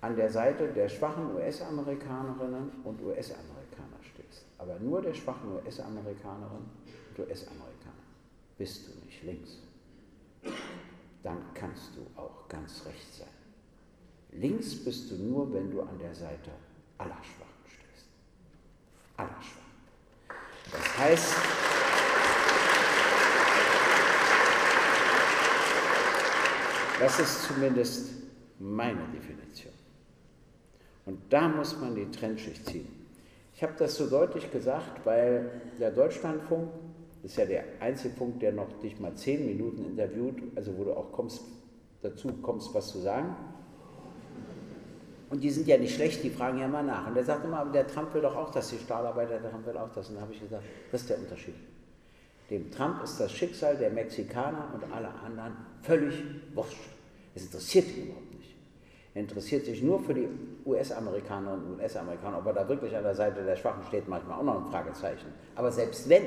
an 0.00 0.14
der 0.14 0.30
Seite 0.30 0.68
der 0.68 0.88
schwachen 0.88 1.34
US-Amerikanerinnen 1.34 2.70
und 2.84 3.02
US-Amerikaner 3.02 3.98
stehst, 4.02 4.46
aber 4.58 4.78
nur 4.78 5.02
der 5.02 5.14
schwachen 5.14 5.52
US-Amerikanerinnen 5.52 6.70
und 7.10 7.18
US-Amerikaner, 7.18 7.67
bist 8.58 8.88
du 8.88 9.06
nicht 9.06 9.22
links. 9.22 9.58
Dann 11.22 11.38
kannst 11.54 11.90
du 11.96 12.20
auch 12.20 12.48
ganz 12.48 12.84
rechts 12.84 13.18
sein. 13.18 13.28
Links 14.32 14.84
bist 14.84 15.10
du 15.10 15.16
nur, 15.16 15.52
wenn 15.54 15.70
du 15.70 15.80
an 15.80 15.98
der 15.98 16.14
Seite 16.14 16.50
aller 16.98 17.22
Schwachen 17.22 17.64
stehst. 17.66 18.06
Aller 19.16 19.40
Schwachen. 19.40 19.68
Das 20.70 20.98
heißt, 20.98 21.34
das 27.00 27.20
ist 27.20 27.42
zumindest 27.44 28.10
meine 28.58 29.06
Definition. 29.14 29.72
Und 31.06 31.32
da 31.32 31.48
muss 31.48 31.78
man 31.78 31.94
die 31.94 32.10
Trennschicht 32.10 32.66
ziehen. 32.66 32.98
Ich 33.54 33.62
habe 33.62 33.74
das 33.78 33.96
so 33.96 34.08
deutlich 34.08 34.50
gesagt, 34.52 35.04
weil 35.04 35.62
der 35.80 35.90
Deutschlandfunk 35.90 36.68
ist 37.22 37.36
ja 37.36 37.44
der 37.44 37.64
einzige 37.80 38.14
Punkt, 38.14 38.42
der 38.42 38.52
noch 38.52 38.72
dich 38.80 38.98
mal 39.00 39.14
zehn 39.14 39.46
Minuten 39.46 39.84
interviewt, 39.84 40.40
also 40.56 40.76
wo 40.76 40.84
du 40.84 40.92
auch 40.94 41.12
kommst, 41.12 41.42
dazu 42.02 42.32
kommst, 42.42 42.72
was 42.74 42.88
zu 42.88 42.98
sagen. 42.98 43.34
Und 45.30 45.42
die 45.42 45.50
sind 45.50 45.66
ja 45.66 45.76
nicht 45.76 45.94
schlecht, 45.94 46.22
die 46.24 46.30
fragen 46.30 46.58
ja 46.58 46.68
mal 46.68 46.82
nach. 46.82 47.06
Und 47.06 47.14
der 47.14 47.24
sagt 47.24 47.44
immer, 47.44 47.58
aber 47.58 47.72
der 47.72 47.86
Trump 47.86 48.14
will 48.14 48.22
doch 48.22 48.34
auch 48.34 48.50
das, 48.50 48.70
die 48.70 48.78
Stahlarbeiter, 48.78 49.38
der 49.38 49.50
Trump 49.50 49.66
will 49.66 49.76
auch 49.76 49.92
das. 49.92 50.08
Und 50.08 50.14
da 50.16 50.22
habe 50.22 50.32
ich 50.32 50.40
gesagt, 50.40 50.64
das 50.90 51.02
ist 51.02 51.10
der 51.10 51.18
Unterschied. 51.18 51.54
Dem 52.50 52.70
Trump 52.70 53.02
ist 53.02 53.20
das 53.20 53.30
Schicksal 53.30 53.76
der 53.76 53.90
Mexikaner 53.90 54.72
und 54.72 54.90
aller 54.90 55.14
anderen 55.22 55.54
völlig 55.82 56.14
wurscht. 56.54 56.78
Es 57.34 57.44
interessiert 57.44 57.88
ihn 57.94 58.04
überhaupt 58.04 58.34
nicht. 58.34 58.56
Er 59.14 59.20
interessiert 59.20 59.66
sich 59.66 59.82
nur 59.82 60.00
für 60.00 60.14
die 60.14 60.28
US-Amerikaner 60.64 61.54
und 61.54 61.76
US-Amerikaner. 61.76 62.38
Ob 62.38 62.46
er 62.46 62.54
da 62.54 62.68
wirklich 62.68 62.96
an 62.96 63.02
der 63.02 63.14
Seite 63.14 63.44
der 63.44 63.56
Schwachen 63.56 63.84
steht, 63.84 64.08
manchmal 64.08 64.38
auch 64.38 64.44
noch 64.44 64.64
ein 64.64 64.70
Fragezeichen. 64.70 65.26
Aber 65.56 65.70
selbst 65.70 66.08
wenn, 66.08 66.22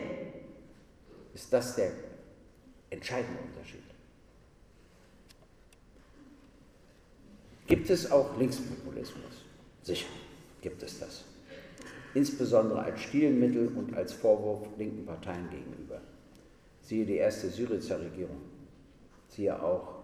ist 1.34 1.52
das 1.52 1.76
der 1.76 1.92
entscheidende 2.90 3.40
Unterschied. 3.42 3.84
Gibt 7.68 7.90
es 7.90 8.12
auch 8.12 8.38
Linkspopulismus? 8.38 9.46
Sicher 9.84 10.08
gibt 10.62 10.84
es 10.84 11.00
das. 11.00 11.24
Insbesondere 12.14 12.84
als 12.84 13.02
Stilmittel 13.02 13.70
und 13.70 13.96
als 13.96 14.14
Vorwurf 14.14 14.68
linken 14.78 15.06
Parteien 15.06 15.50
gegenüber. 15.50 16.02
Siehe 16.82 17.06
die 17.06 17.16
erste 17.16 17.50
Syrizer 17.50 18.00
Regierung. 18.02 18.42
Siehe 19.30 19.62
auch 19.62 20.02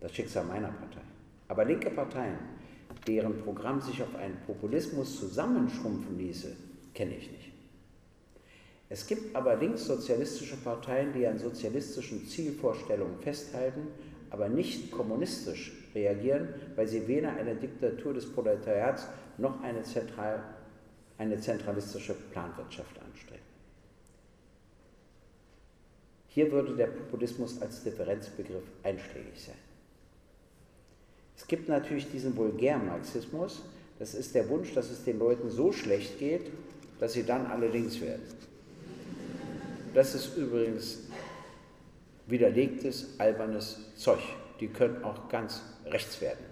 das 0.00 0.12
Schicksal 0.12 0.44
meiner 0.44 0.68
Partei. 0.68 1.00
Aber 1.48 1.64
linke 1.64 1.90
Parteien, 1.90 2.38
deren 3.06 3.40
Programm 3.42 3.80
sich 3.80 4.02
auf 4.02 4.14
einen 4.14 4.36
Populismus 4.46 5.18
zusammenschrumpfen 5.18 6.18
ließe, 6.18 6.54
kenne 6.92 7.16
ich 7.16 7.30
nicht. 7.30 7.49
Es 8.92 9.06
gibt 9.06 9.36
aber 9.36 9.54
linkssozialistische 9.54 10.56
Parteien, 10.56 11.12
die 11.12 11.24
an 11.24 11.38
sozialistischen 11.38 12.26
Zielvorstellungen 12.26 13.20
festhalten, 13.20 13.86
aber 14.30 14.48
nicht 14.48 14.90
kommunistisch 14.90 15.72
reagieren, 15.94 16.48
weil 16.74 16.88
sie 16.88 17.06
weder 17.06 17.32
eine 17.32 17.54
Diktatur 17.54 18.14
des 18.14 18.30
Proletariats 18.32 19.06
noch 19.38 19.62
eine, 19.62 19.84
zentral, 19.84 20.42
eine 21.18 21.40
zentralistische 21.40 22.14
Planwirtschaft 22.32 22.98
anstreben. 23.00 23.44
Hier 26.26 26.50
würde 26.50 26.74
der 26.74 26.88
Populismus 26.88 27.62
als 27.62 27.84
Differenzbegriff 27.84 28.64
einschlägig 28.82 29.40
sein. 29.40 29.56
Es 31.36 31.46
gibt 31.46 31.68
natürlich 31.68 32.10
diesen 32.10 32.36
Vulgärmarxismus, 32.36 33.62
das 34.00 34.14
ist 34.14 34.34
der 34.34 34.48
Wunsch, 34.48 34.74
dass 34.74 34.90
es 34.90 35.04
den 35.04 35.18
Leuten 35.18 35.48
so 35.48 35.70
schlecht 35.70 36.18
geht, 36.18 36.50
dass 36.98 37.12
sie 37.12 37.24
dann 37.24 37.46
alle 37.46 37.68
links 37.68 38.00
werden. 38.00 38.22
Das 39.94 40.14
ist 40.14 40.36
übrigens 40.36 41.00
widerlegtes, 42.26 43.14
albernes 43.18 43.78
Zeug. 43.96 44.20
Die 44.60 44.68
können 44.68 45.02
auch 45.02 45.28
ganz 45.28 45.62
rechts 45.86 46.20
werden. 46.20 46.44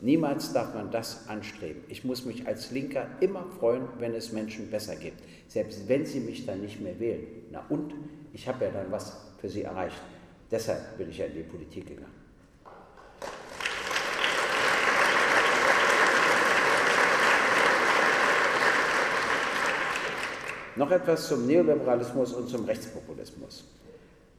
Niemals 0.00 0.52
darf 0.52 0.74
man 0.74 0.90
das 0.90 1.28
anstreben. 1.28 1.84
Ich 1.88 2.02
muss 2.02 2.24
mich 2.24 2.46
als 2.48 2.72
Linker 2.72 3.06
immer 3.20 3.46
freuen, 3.60 3.86
wenn 4.00 4.14
es 4.14 4.32
Menschen 4.32 4.68
besser 4.68 4.96
geht, 4.96 5.14
selbst 5.46 5.88
wenn 5.88 6.04
sie 6.04 6.18
mich 6.18 6.44
dann 6.44 6.60
nicht 6.60 6.80
mehr 6.80 6.98
wählen. 6.98 7.24
Na 7.52 7.64
und, 7.68 7.94
ich 8.32 8.48
habe 8.48 8.64
ja 8.64 8.72
dann 8.72 8.90
was 8.90 9.16
für 9.40 9.48
sie 9.48 9.62
erreicht. 9.62 10.00
Deshalb 10.50 10.98
bin 10.98 11.08
ich 11.10 11.18
ja 11.18 11.26
in 11.26 11.34
die 11.34 11.42
Politik 11.42 11.86
gegangen. 11.86 12.21
Noch 20.76 20.90
etwas 20.90 21.28
zum 21.28 21.46
Neoliberalismus 21.46 22.32
und 22.32 22.48
zum 22.48 22.64
Rechtspopulismus. 22.64 23.64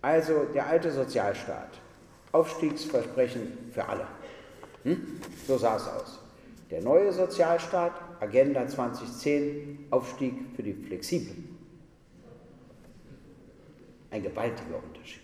Also 0.02 0.46
der 0.54 0.67
alte 0.67 0.91
Sozialstaat, 0.91 1.69
Aufstiegsversprechen 2.32 3.69
für 3.72 3.88
alle. 3.88 4.08
Hm? 4.84 5.22
So 5.48 5.58
sah 5.58 5.78
es 5.78 5.88
aus. 5.88 6.19
Der 6.72 6.82
neue 6.82 7.13
Sozialstaat, 7.13 7.93
Agenda 8.19 8.67
2010, 8.67 9.86
Aufstieg 9.91 10.34
für 10.56 10.63
die 10.63 10.74
Flexiblen. 10.74 11.56
Ein 14.10 14.24
gewaltiger 14.24 14.82
Unterschied. 14.84 15.22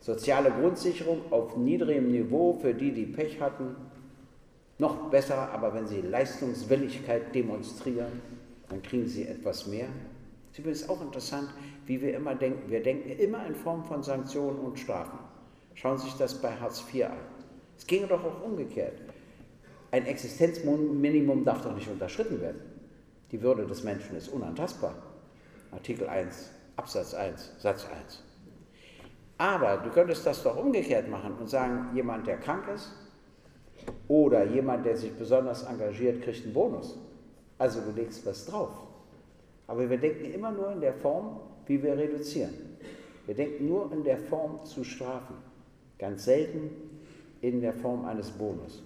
Soziale 0.00 0.50
Grundsicherung 0.50 1.30
auf 1.30 1.56
niedrigem 1.56 2.10
Niveau 2.10 2.58
für 2.62 2.72
die, 2.72 2.92
die 2.92 3.06
Pech 3.06 3.40
hatten. 3.40 3.76
Noch 4.78 5.10
besser, 5.10 5.50
aber 5.52 5.74
wenn 5.74 5.86
sie 5.86 6.00
Leistungswilligkeit 6.00 7.34
demonstrieren, 7.34 8.22
dann 8.68 8.82
kriegen 8.82 9.06
sie 9.06 9.26
etwas 9.26 9.66
mehr. 9.66 9.88
Es 10.52 10.58
ist 10.58 10.90
auch 10.90 11.00
interessant, 11.00 11.48
wie 11.86 12.00
wir 12.00 12.16
immer 12.16 12.34
denken. 12.34 12.70
Wir 12.70 12.82
denken 12.82 13.10
immer 13.10 13.46
in 13.46 13.54
Form 13.54 13.84
von 13.84 14.02
Sanktionen 14.02 14.58
und 14.58 14.78
Strafen. 14.78 15.18
Schauen 15.74 15.98
Sie 15.98 16.06
sich 16.06 16.16
das 16.16 16.34
bei 16.34 16.50
Hartz 16.50 16.84
IV 16.92 17.04
an. 17.04 17.18
Es 17.76 17.86
ginge 17.86 18.08
doch 18.08 18.24
auch 18.24 18.42
umgekehrt. 18.42 19.00
Ein 19.92 20.06
Existenzminimum 20.06 21.44
darf 21.44 21.62
doch 21.62 21.74
nicht 21.74 21.88
unterschritten 21.88 22.40
werden. 22.40 22.60
Die 23.30 23.40
Würde 23.40 23.66
des 23.66 23.84
Menschen 23.84 24.16
ist 24.16 24.28
unantastbar. 24.28 24.94
Artikel 25.70 26.08
1, 26.08 26.50
Absatz 26.76 27.14
1, 27.14 27.52
Satz 27.58 27.86
1. 27.86 28.24
Aber 29.38 29.76
du 29.76 29.90
könntest 29.90 30.26
das 30.26 30.42
doch 30.42 30.56
umgekehrt 30.56 31.08
machen 31.08 31.34
und 31.38 31.48
sagen, 31.48 31.94
jemand, 31.94 32.26
der 32.26 32.38
krank 32.38 32.64
ist 32.74 32.90
oder 34.08 34.44
jemand, 34.44 34.84
der 34.84 34.96
sich 34.96 35.12
besonders 35.12 35.62
engagiert, 35.62 36.22
kriegt 36.22 36.44
einen 36.44 36.54
Bonus. 36.54 36.98
Also 37.58 37.80
du 37.80 37.90
legst 37.92 38.24
was 38.24 38.46
drauf. 38.46 38.70
Aber 39.66 39.88
wir 39.90 39.98
denken 39.98 40.32
immer 40.32 40.50
nur 40.50 40.72
in 40.72 40.80
der 40.80 40.94
Form, 40.94 41.40
wie 41.66 41.82
wir 41.82 41.96
reduzieren. 41.96 42.54
Wir 43.26 43.34
denken 43.34 43.68
nur 43.68 43.92
in 43.92 44.04
der 44.04 44.16
Form 44.16 44.64
zu 44.64 44.84
strafen. 44.84 45.36
Ganz 45.98 46.24
selten 46.24 46.70
in 47.42 47.60
der 47.60 47.74
Form 47.74 48.04
eines 48.06 48.30
Bonus. 48.30 48.82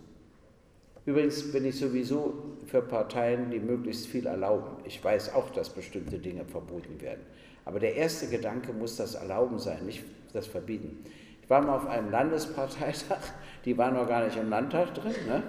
Übrigens 1.04 1.50
bin 1.52 1.64
ich 1.64 1.78
sowieso 1.78 2.34
für 2.66 2.80
Parteien, 2.80 3.50
die 3.50 3.58
möglichst 3.58 4.06
viel 4.06 4.26
erlauben. 4.26 4.76
Ich 4.84 5.02
weiß 5.02 5.34
auch, 5.34 5.50
dass 5.50 5.70
bestimmte 5.70 6.18
Dinge 6.18 6.44
verboten 6.44 7.00
werden. 7.00 7.22
Aber 7.64 7.80
der 7.80 7.96
erste 7.96 8.28
Gedanke 8.28 8.72
muss 8.72 8.96
das 8.96 9.14
Erlauben 9.14 9.58
sein, 9.58 9.84
nicht 9.86 10.04
das 10.32 10.46
Verbieten. 10.46 11.04
Ich 11.42 11.50
war 11.50 11.60
mal 11.60 11.76
auf 11.76 11.86
einem 11.86 12.10
Landesparteitag, 12.10 13.20
die 13.64 13.76
waren 13.76 13.94
noch 13.94 14.08
gar 14.08 14.24
nicht 14.24 14.36
im 14.36 14.48
Landtag 14.48 14.94
drin, 14.94 15.14
ne? 15.26 15.42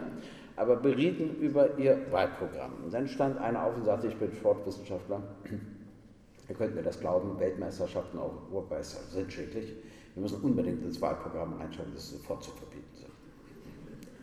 Aber 0.56 0.76
berieten 0.76 1.36
über 1.42 1.78
ihr 1.78 2.00
Wahlprogramm. 2.12 2.72
Und 2.84 2.94
dann 2.94 3.08
stand 3.08 3.38
einer 3.38 3.64
auf 3.64 3.76
und 3.76 3.86
sagte, 3.86 4.08
ich 4.08 4.16
bin 4.16 4.32
Sportwissenschaftler. 4.34 5.22
Ihr 6.50 6.56
könnt 6.56 6.76
mir 6.76 6.84
das 6.84 7.00
glauben, 7.00 7.40
Weltmeisterschaften, 7.40 8.20
auch 8.20 8.34
Urmeister 8.52 9.00
sind 9.10 9.32
schädlich. 9.32 9.74
Wir 10.14 10.22
müssen 10.22 10.42
unbedingt 10.42 10.84
ins 10.84 11.02
Wahlprogramm 11.02 11.54
reinschauen, 11.54 11.90
das 11.94 12.10
sofort 12.10 12.44
zu 12.44 12.52
verbieten 12.52 12.94
sind. 12.94 13.12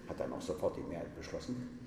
Hat 0.07 0.21
dann 0.21 0.33
auch 0.33 0.41
sofort 0.41 0.77
die 0.77 0.83
Mehrheit 0.83 1.17
beschlossen. 1.17 1.81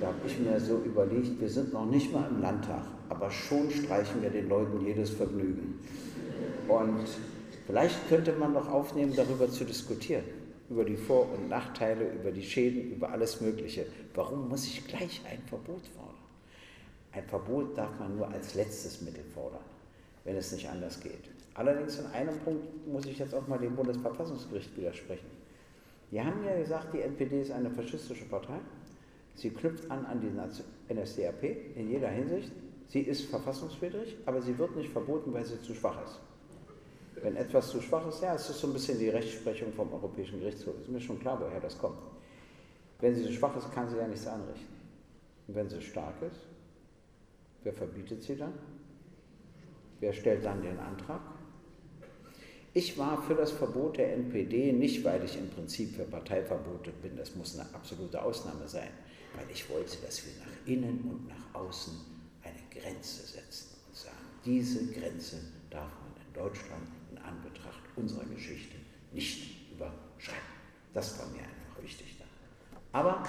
Da 0.00 0.08
habe 0.08 0.18
ich 0.26 0.38
mir 0.38 0.58
so 0.60 0.78
überlegt, 0.78 1.40
wir 1.40 1.48
sind 1.48 1.72
noch 1.72 1.86
nicht 1.86 2.12
mal 2.12 2.28
im 2.28 2.42
Landtag, 2.42 2.82
aber 3.08 3.30
schon 3.30 3.70
streichen 3.70 4.22
wir 4.22 4.30
den 4.30 4.48
Leuten 4.48 4.84
jedes 4.84 5.10
Vergnügen. 5.10 5.80
Und 6.68 7.06
vielleicht 7.66 8.08
könnte 8.08 8.32
man 8.32 8.52
noch 8.52 8.68
aufnehmen, 8.68 9.12
darüber 9.14 9.48
zu 9.48 9.64
diskutieren, 9.64 10.24
über 10.70 10.84
die 10.84 10.96
Vor- 10.96 11.30
und 11.32 11.48
Nachteile, 11.48 12.10
über 12.12 12.30
die 12.30 12.42
Schäden, 12.42 12.92
über 12.92 13.10
alles 13.10 13.40
Mögliche. 13.40 13.86
Warum 14.14 14.48
muss 14.48 14.64
ich 14.66 14.86
gleich 14.86 15.20
ein 15.30 15.42
Verbot 15.46 15.86
fordern? 15.94 16.14
Ein 17.12 17.24
Verbot 17.24 17.76
darf 17.76 17.98
man 17.98 18.16
nur 18.16 18.28
als 18.28 18.54
letztes 18.54 19.02
Mittel 19.02 19.24
fordern, 19.34 19.64
wenn 20.24 20.36
es 20.36 20.52
nicht 20.52 20.68
anders 20.68 21.00
geht. 21.00 21.30
Allerdings 21.54 21.98
in 21.98 22.06
einem 22.06 22.38
Punkt 22.40 22.86
muss 22.86 23.06
ich 23.06 23.18
jetzt 23.18 23.34
auch 23.34 23.46
mal 23.46 23.58
dem 23.58 23.76
Bundesverfassungsgericht 23.76 24.76
widersprechen. 24.76 25.26
Die 26.10 26.20
haben 26.20 26.44
ja 26.44 26.56
gesagt, 26.56 26.92
die 26.92 27.00
NPD 27.00 27.42
ist 27.42 27.52
eine 27.52 27.70
faschistische 27.70 28.24
Partei. 28.24 28.58
Sie 29.34 29.50
knüpft 29.50 29.90
an 29.90 30.04
an 30.06 30.20
die 30.20 30.94
NSDAP 30.94 31.76
in 31.76 31.90
jeder 31.90 32.08
Hinsicht. 32.08 32.50
Sie 32.88 33.00
ist 33.00 33.22
verfassungswidrig, 33.26 34.16
aber 34.26 34.42
sie 34.42 34.56
wird 34.58 34.76
nicht 34.76 34.90
verboten, 34.90 35.32
weil 35.32 35.44
sie 35.44 35.60
zu 35.62 35.74
schwach 35.74 36.04
ist. 36.04 36.20
Wenn 37.22 37.36
etwas 37.36 37.70
zu 37.70 37.80
schwach 37.80 38.06
ist, 38.08 38.22
ja, 38.22 38.34
es 38.34 38.50
ist 38.50 38.60
so 38.60 38.66
ein 38.66 38.72
bisschen 38.72 38.98
die 38.98 39.08
Rechtsprechung 39.08 39.72
vom 39.72 39.92
Europäischen 39.92 40.40
Gerichtshof. 40.40 40.74
Ist 40.80 40.90
mir 40.90 41.00
schon 41.00 41.20
klar, 41.20 41.40
woher 41.40 41.60
das 41.60 41.78
kommt. 41.78 41.98
Wenn 43.00 43.14
sie 43.14 43.24
so 43.24 43.32
schwach 43.32 43.56
ist, 43.56 43.72
kann 43.72 43.88
sie 43.88 43.96
ja 43.96 44.06
nichts 44.06 44.26
anrichten. 44.26 44.74
Und 45.46 45.54
wenn 45.54 45.68
sie 45.68 45.80
stark 45.80 46.20
ist, 46.22 46.40
wer 47.62 47.72
verbietet 47.72 48.22
sie 48.22 48.36
dann? 48.36 48.54
Wer 50.00 50.12
stellt 50.12 50.44
dann 50.44 50.62
den 50.62 50.78
Antrag? 50.78 51.20
Ich 52.76 52.98
war 52.98 53.22
für 53.22 53.34
das 53.34 53.52
Verbot 53.52 53.98
der 53.98 54.14
NPD 54.14 54.72
nicht, 54.72 55.04
weil 55.04 55.22
ich 55.24 55.38
im 55.38 55.48
Prinzip 55.48 55.94
für 55.94 56.02
Parteiverbote 56.02 56.90
bin, 56.90 57.16
das 57.16 57.36
muss 57.36 57.58
eine 57.58 57.72
absolute 57.72 58.20
Ausnahme 58.20 58.66
sein, 58.66 58.90
weil 59.36 59.46
ich 59.52 59.70
wollte, 59.70 59.96
dass 60.04 60.26
wir 60.26 60.32
nach 60.40 60.66
innen 60.66 61.08
und 61.08 61.28
nach 61.28 61.60
außen 61.60 61.94
eine 62.42 62.58
Grenze 62.70 63.26
setzen 63.26 63.76
und 63.86 63.96
sagen, 63.96 64.16
diese 64.44 64.86
Grenze 64.86 65.36
darf 65.70 65.92
man 66.02 66.26
in 66.26 66.34
Deutschland 66.34 66.82
unserer 67.96 68.24
Geschichte 68.24 68.76
nicht 69.12 69.70
überschreiten. 69.72 70.40
Das 70.92 71.18
war 71.18 71.26
mir 71.26 71.40
einfach 71.40 71.82
wichtig. 71.82 72.14
Aber 72.92 73.24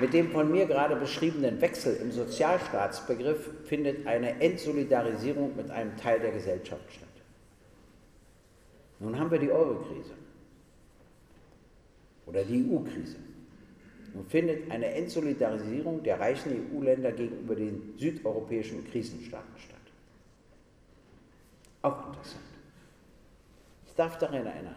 Mit 0.00 0.12
dem 0.12 0.32
von 0.32 0.50
mir 0.50 0.66
gerade 0.66 0.96
beschriebenen 0.96 1.60
Wechsel 1.60 1.96
im 1.96 2.10
Sozialstaatsbegriff 2.10 3.48
findet 3.64 4.06
eine 4.06 4.40
Entsolidarisierung 4.40 5.54
mit 5.56 5.70
einem 5.70 5.96
Teil 5.96 6.18
der 6.18 6.32
Gesellschaft 6.32 6.92
statt. 6.92 7.08
Nun 8.98 9.18
haben 9.18 9.30
wir 9.30 9.38
die 9.38 9.50
Euro-Krise 9.50 10.14
oder 12.26 12.42
die 12.44 12.68
EU-Krise. 12.68 13.16
Nun 14.14 14.26
findet 14.26 14.70
eine 14.70 14.86
Entsolidarisierung 14.94 16.02
der 16.04 16.20
reichen 16.20 16.52
EU-Länder 16.72 17.12
gegenüber 17.12 17.56
den 17.56 17.94
südeuropäischen 17.98 18.88
Krisenstaaten 18.88 19.58
statt. 19.58 19.76
Auch 21.82 22.06
interessant. 22.06 22.44
Ich 23.86 23.94
darf 23.94 24.16
daran 24.18 24.46
erinnern, 24.46 24.76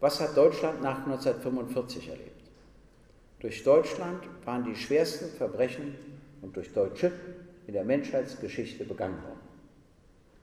was 0.00 0.20
hat 0.20 0.36
Deutschland 0.36 0.82
nach 0.82 1.04
1945 1.04 2.08
erlebt? 2.08 2.42
Durch 3.40 3.62
Deutschland 3.62 4.24
waren 4.44 4.64
die 4.64 4.74
schwersten 4.74 5.28
Verbrechen 5.36 5.94
und 6.40 6.56
durch 6.56 6.72
Deutsche 6.72 7.12
in 7.66 7.74
der 7.74 7.84
Menschheitsgeschichte 7.84 8.84
begangen 8.84 9.22
worden. 9.22 9.40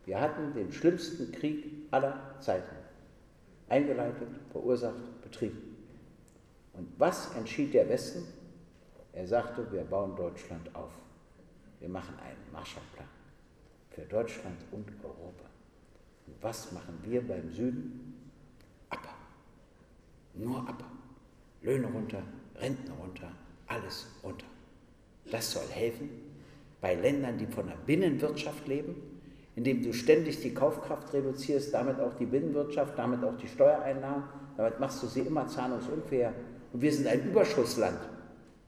Wir 0.06 0.22
hatten 0.22 0.54
den 0.54 0.72
schlimmsten 0.72 1.32
Krieg 1.32 1.66
aller 1.92 2.36
Zeiten 2.40 2.76
eingeleitet, 3.68 4.30
verursacht, 4.52 5.22
betrieben. 5.22 5.69
Und 6.80 6.88
was 6.98 7.36
entschied 7.36 7.74
der 7.74 7.90
Westen? 7.90 8.24
Er 9.12 9.28
sagte, 9.28 9.70
wir 9.70 9.84
bauen 9.84 10.16
Deutschland 10.16 10.74
auf. 10.74 10.92
Wir 11.82 11.90
machen 11.90 12.16
einen 12.20 12.54
Marshallplan 12.54 13.08
für 13.90 14.04
Deutschland 14.04 14.56
und 14.72 14.88
Europa. 15.04 15.44
Und 16.26 16.36
was 16.42 16.72
machen 16.72 16.98
wir 17.04 17.28
beim 17.28 17.52
Süden? 17.52 18.32
Ab. 18.90 19.10
Nur 20.36 20.60
ab. 20.70 20.82
Löhne 21.62 21.88
runter, 21.88 22.24
Renten 22.56 22.94
runter, 22.94 23.30
alles 23.68 24.08
runter. 24.24 24.46
Das 25.30 25.52
soll 25.52 25.68
helfen 25.68 26.10
bei 26.80 26.96
Ländern, 26.96 27.38
die 27.38 27.48
von 27.48 27.68
der 27.68 27.76
Binnenwirtschaft 27.76 28.66
leben, 28.70 28.96
indem 29.58 29.84
du 29.84 29.92
ständig 29.92 30.40
die 30.40 30.54
Kaufkraft 30.54 31.12
reduzierst, 31.12 31.74
damit 31.74 32.00
auch 32.00 32.14
die 32.14 32.26
Binnenwirtschaft, 32.26 32.98
damit 32.98 33.22
auch 33.26 33.36
die 33.36 33.50
Steuereinnahmen, 33.50 34.24
damit 34.56 34.80
machst 34.80 35.04
du 35.04 35.08
sie 35.08 35.22
immer 35.22 35.46
zahlungsunfair. 35.46 36.34
Und 36.74 36.82
wir 36.82 36.92
sind 36.92 37.08
ein 37.08 37.24
Überschussland. 37.24 37.98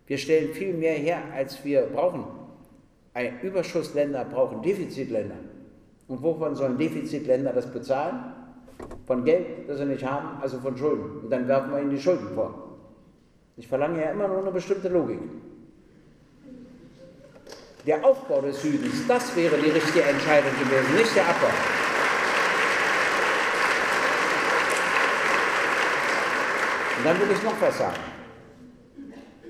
Wir 0.07 0.17
stellen 0.17 0.53
viel 0.53 0.73
mehr 0.73 0.93
her, 0.93 1.19
als 1.33 1.63
wir 1.63 1.83
brauchen. 1.83 2.25
Ein 3.13 3.39
Überschussländer 3.41 4.25
brauchen 4.25 4.61
Defizitländer. 4.61 5.35
Und 6.07 6.21
wovon 6.21 6.55
sollen 6.55 6.77
Defizitländer 6.77 7.53
das 7.53 7.71
bezahlen? 7.71 8.33
Von 9.05 9.23
Geld, 9.23 9.69
das 9.69 9.77
sie 9.77 9.85
nicht 9.85 10.03
haben, 10.03 10.41
also 10.41 10.59
von 10.59 10.75
Schulden. 10.75 11.21
Und 11.23 11.29
dann 11.29 11.47
werfen 11.47 11.71
wir 11.71 11.81
ihnen 11.81 11.91
die 11.91 11.99
Schulden 11.99 12.29
vor. 12.33 12.77
Ich 13.57 13.67
verlange 13.67 14.01
ja 14.01 14.11
immer 14.11 14.27
nur 14.27 14.39
eine 14.39 14.51
bestimmte 14.51 14.89
Logik. 14.89 15.19
Der 17.85 18.03
Aufbau 18.05 18.41
des 18.41 18.61
Südens, 18.61 19.07
das 19.07 19.35
wäre 19.35 19.57
die 19.57 19.69
richtige 19.69 20.03
Entscheidung 20.03 20.51
gewesen, 20.59 20.95
nicht 20.97 21.15
der 21.15 21.27
Abbau. 21.27 21.90
Und 27.01 27.07
dann 27.07 27.19
will 27.19 27.35
ich 27.35 27.41
noch 27.41 27.59
was 27.59 27.79
sagen. 27.79 27.97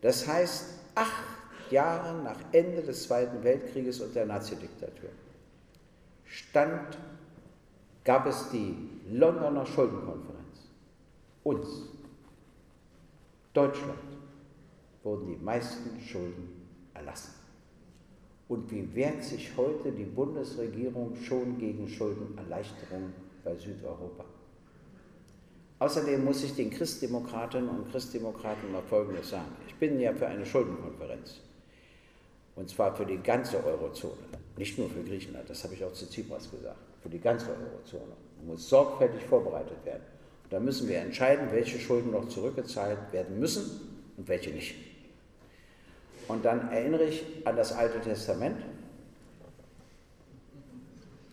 das 0.00 0.26
heißt 0.26 0.78
acht 0.94 1.24
Jahre 1.68 2.14
nach 2.22 2.38
Ende 2.52 2.80
des 2.80 3.02
Zweiten 3.02 3.44
Weltkrieges 3.44 4.00
und 4.00 4.16
der 4.16 4.24
Nazidiktatur, 4.24 5.10
stand, 6.24 6.96
gab 8.02 8.24
es 8.24 8.48
die 8.48 8.74
Londoner 9.10 9.66
Schuldenkonferenz. 9.66 10.70
Uns, 11.44 11.68
Deutschland, 13.52 13.98
wurden 15.02 15.26
die 15.26 15.36
meisten 15.36 16.00
Schulden 16.00 16.66
erlassen. 16.94 17.39
Und 18.50 18.68
wie 18.72 18.96
wehrt 18.96 19.22
sich 19.22 19.56
heute 19.56 19.92
die 19.92 20.02
Bundesregierung 20.02 21.14
schon 21.14 21.56
gegen 21.56 21.88
Schuldenerleichterung 21.88 23.12
bei 23.44 23.54
Südeuropa? 23.54 24.24
Außerdem 25.78 26.24
muss 26.24 26.42
ich 26.42 26.56
den 26.56 26.68
Christdemokratinnen 26.68 27.68
und 27.68 27.92
Christdemokraten 27.92 28.72
mal 28.72 28.82
Folgendes 28.82 29.30
sagen. 29.30 29.52
Ich 29.68 29.76
bin 29.76 30.00
ja 30.00 30.12
für 30.12 30.26
eine 30.26 30.44
Schuldenkonferenz. 30.44 31.36
Und 32.56 32.68
zwar 32.68 32.92
für 32.96 33.06
die 33.06 33.18
ganze 33.18 33.64
Eurozone, 33.64 34.26
nicht 34.56 34.76
nur 34.76 34.90
für 34.90 35.04
Griechenland, 35.04 35.48
das 35.48 35.62
habe 35.62 35.74
ich 35.74 35.84
auch 35.84 35.92
zu 35.92 36.10
Tsipras 36.10 36.50
gesagt, 36.50 36.76
für 37.04 37.08
die 37.08 37.20
ganze 37.20 37.50
Eurozone. 37.50 38.16
Muss 38.44 38.68
sorgfältig 38.68 39.22
vorbereitet 39.26 39.78
werden. 39.84 40.02
Und 40.42 40.52
da 40.52 40.58
müssen 40.58 40.88
wir 40.88 40.98
entscheiden, 40.98 41.52
welche 41.52 41.78
Schulden 41.78 42.10
noch 42.10 42.28
zurückgezahlt 42.28 43.12
werden 43.12 43.38
müssen 43.38 43.80
und 44.16 44.26
welche 44.26 44.50
nicht. 44.50 44.89
Und 46.30 46.44
dann 46.44 46.70
erinnere 46.70 47.06
ich 47.06 47.24
an 47.44 47.56
das 47.56 47.72
Alte 47.72 48.00
Testament. 48.00 48.62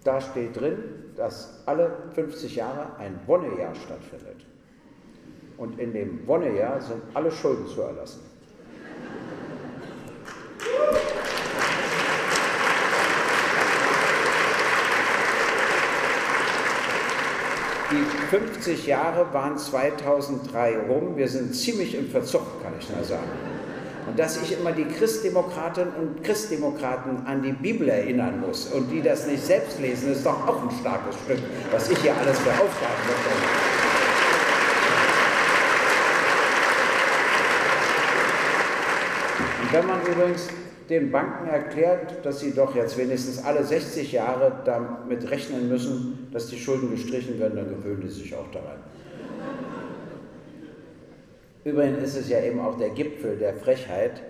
Da 0.04 0.20
steht 0.20 0.60
drin, 0.60 0.80
dass 1.16 1.62
alle 1.68 1.92
50 2.16 2.56
Jahre 2.56 2.96
ein 2.98 3.20
Wonnejahr 3.28 3.76
stattfindet. 3.76 4.44
Und 5.58 5.80
in 5.80 5.94
dem 5.94 6.26
Wonnejahr 6.26 6.82
sind 6.82 7.04
alle 7.14 7.32
Schulden 7.32 7.68
zu 7.68 7.82
erlassen. 7.82 8.22
Die 17.92 18.28
50 18.30 18.88
Jahre 18.88 19.32
waren 19.32 19.60
2003 19.60 20.80
rum. 20.88 21.16
Wir 21.16 21.28
sind 21.28 21.54
ziemlich 21.54 21.94
im 21.94 22.10
Verzug, 22.10 22.42
kann 22.64 22.74
ich 22.80 22.90
nur 22.90 23.04
sagen. 23.04 23.57
Dass 24.16 24.42
ich 24.42 24.58
immer 24.58 24.72
die 24.72 24.86
Christdemokratinnen 24.86 25.94
und 25.94 26.24
Christdemokraten 26.24 27.26
an 27.26 27.44
die 27.44 27.52
Bibel 27.52 27.90
erinnern 27.90 28.40
muss 28.40 28.68
und 28.68 28.90
die 28.90 29.02
das 29.02 29.28
nicht 29.28 29.46
selbst 29.46 29.80
lesen, 29.80 30.12
ist 30.12 30.26
doch 30.26 30.48
auch 30.48 30.64
ein 30.64 30.72
starkes 30.80 31.16
Stück, 31.26 31.40
was 31.72 31.90
ich 31.90 31.98
hier 32.00 32.16
alles 32.18 32.40
für 32.40 32.52
Aufgaben 32.52 33.04
bekomme. 33.06 33.78
Und 39.62 39.74
wenn 39.74 39.86
man 39.86 40.02
übrigens 40.02 40.48
den 40.90 41.12
Banken 41.12 41.50
erklärt, 41.50 42.26
dass 42.26 42.40
sie 42.40 42.54
doch 42.54 42.74
jetzt 42.74 42.98
wenigstens 42.98 43.44
alle 43.44 43.64
60 43.64 44.12
Jahre 44.14 44.52
damit 44.64 45.30
rechnen 45.30 45.68
müssen, 45.68 46.30
dass 46.32 46.48
die 46.48 46.58
Schulden 46.58 46.90
gestrichen 46.92 47.40
werden, 47.40 47.58
dann 47.58 47.70
gewöhnen 47.70 48.02
die 48.02 48.10
sich 48.10 48.34
auch 48.34 48.50
daran. 48.52 48.78
Übrigens 51.68 52.02
ist 52.02 52.16
es 52.16 52.30
ja 52.30 52.40
eben 52.40 52.62
auch 52.62 52.78
der 52.78 52.92
Gipfel 52.92 53.38
der 53.38 53.54
Frechheit, 53.54 54.22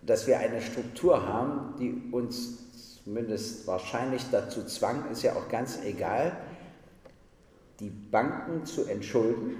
dass 0.00 0.26
wir 0.26 0.38
eine 0.38 0.62
Struktur 0.62 1.26
haben, 1.26 1.74
die 1.78 2.10
uns 2.10 3.04
zumindest 3.04 3.66
wahrscheinlich 3.66 4.22
dazu 4.32 4.64
zwang, 4.64 5.04
ist 5.12 5.22
ja 5.22 5.34
auch 5.34 5.50
ganz 5.50 5.80
egal, 5.84 6.38
die 7.80 7.90
Banken 7.90 8.64
zu 8.64 8.86
entschulden. 8.86 9.56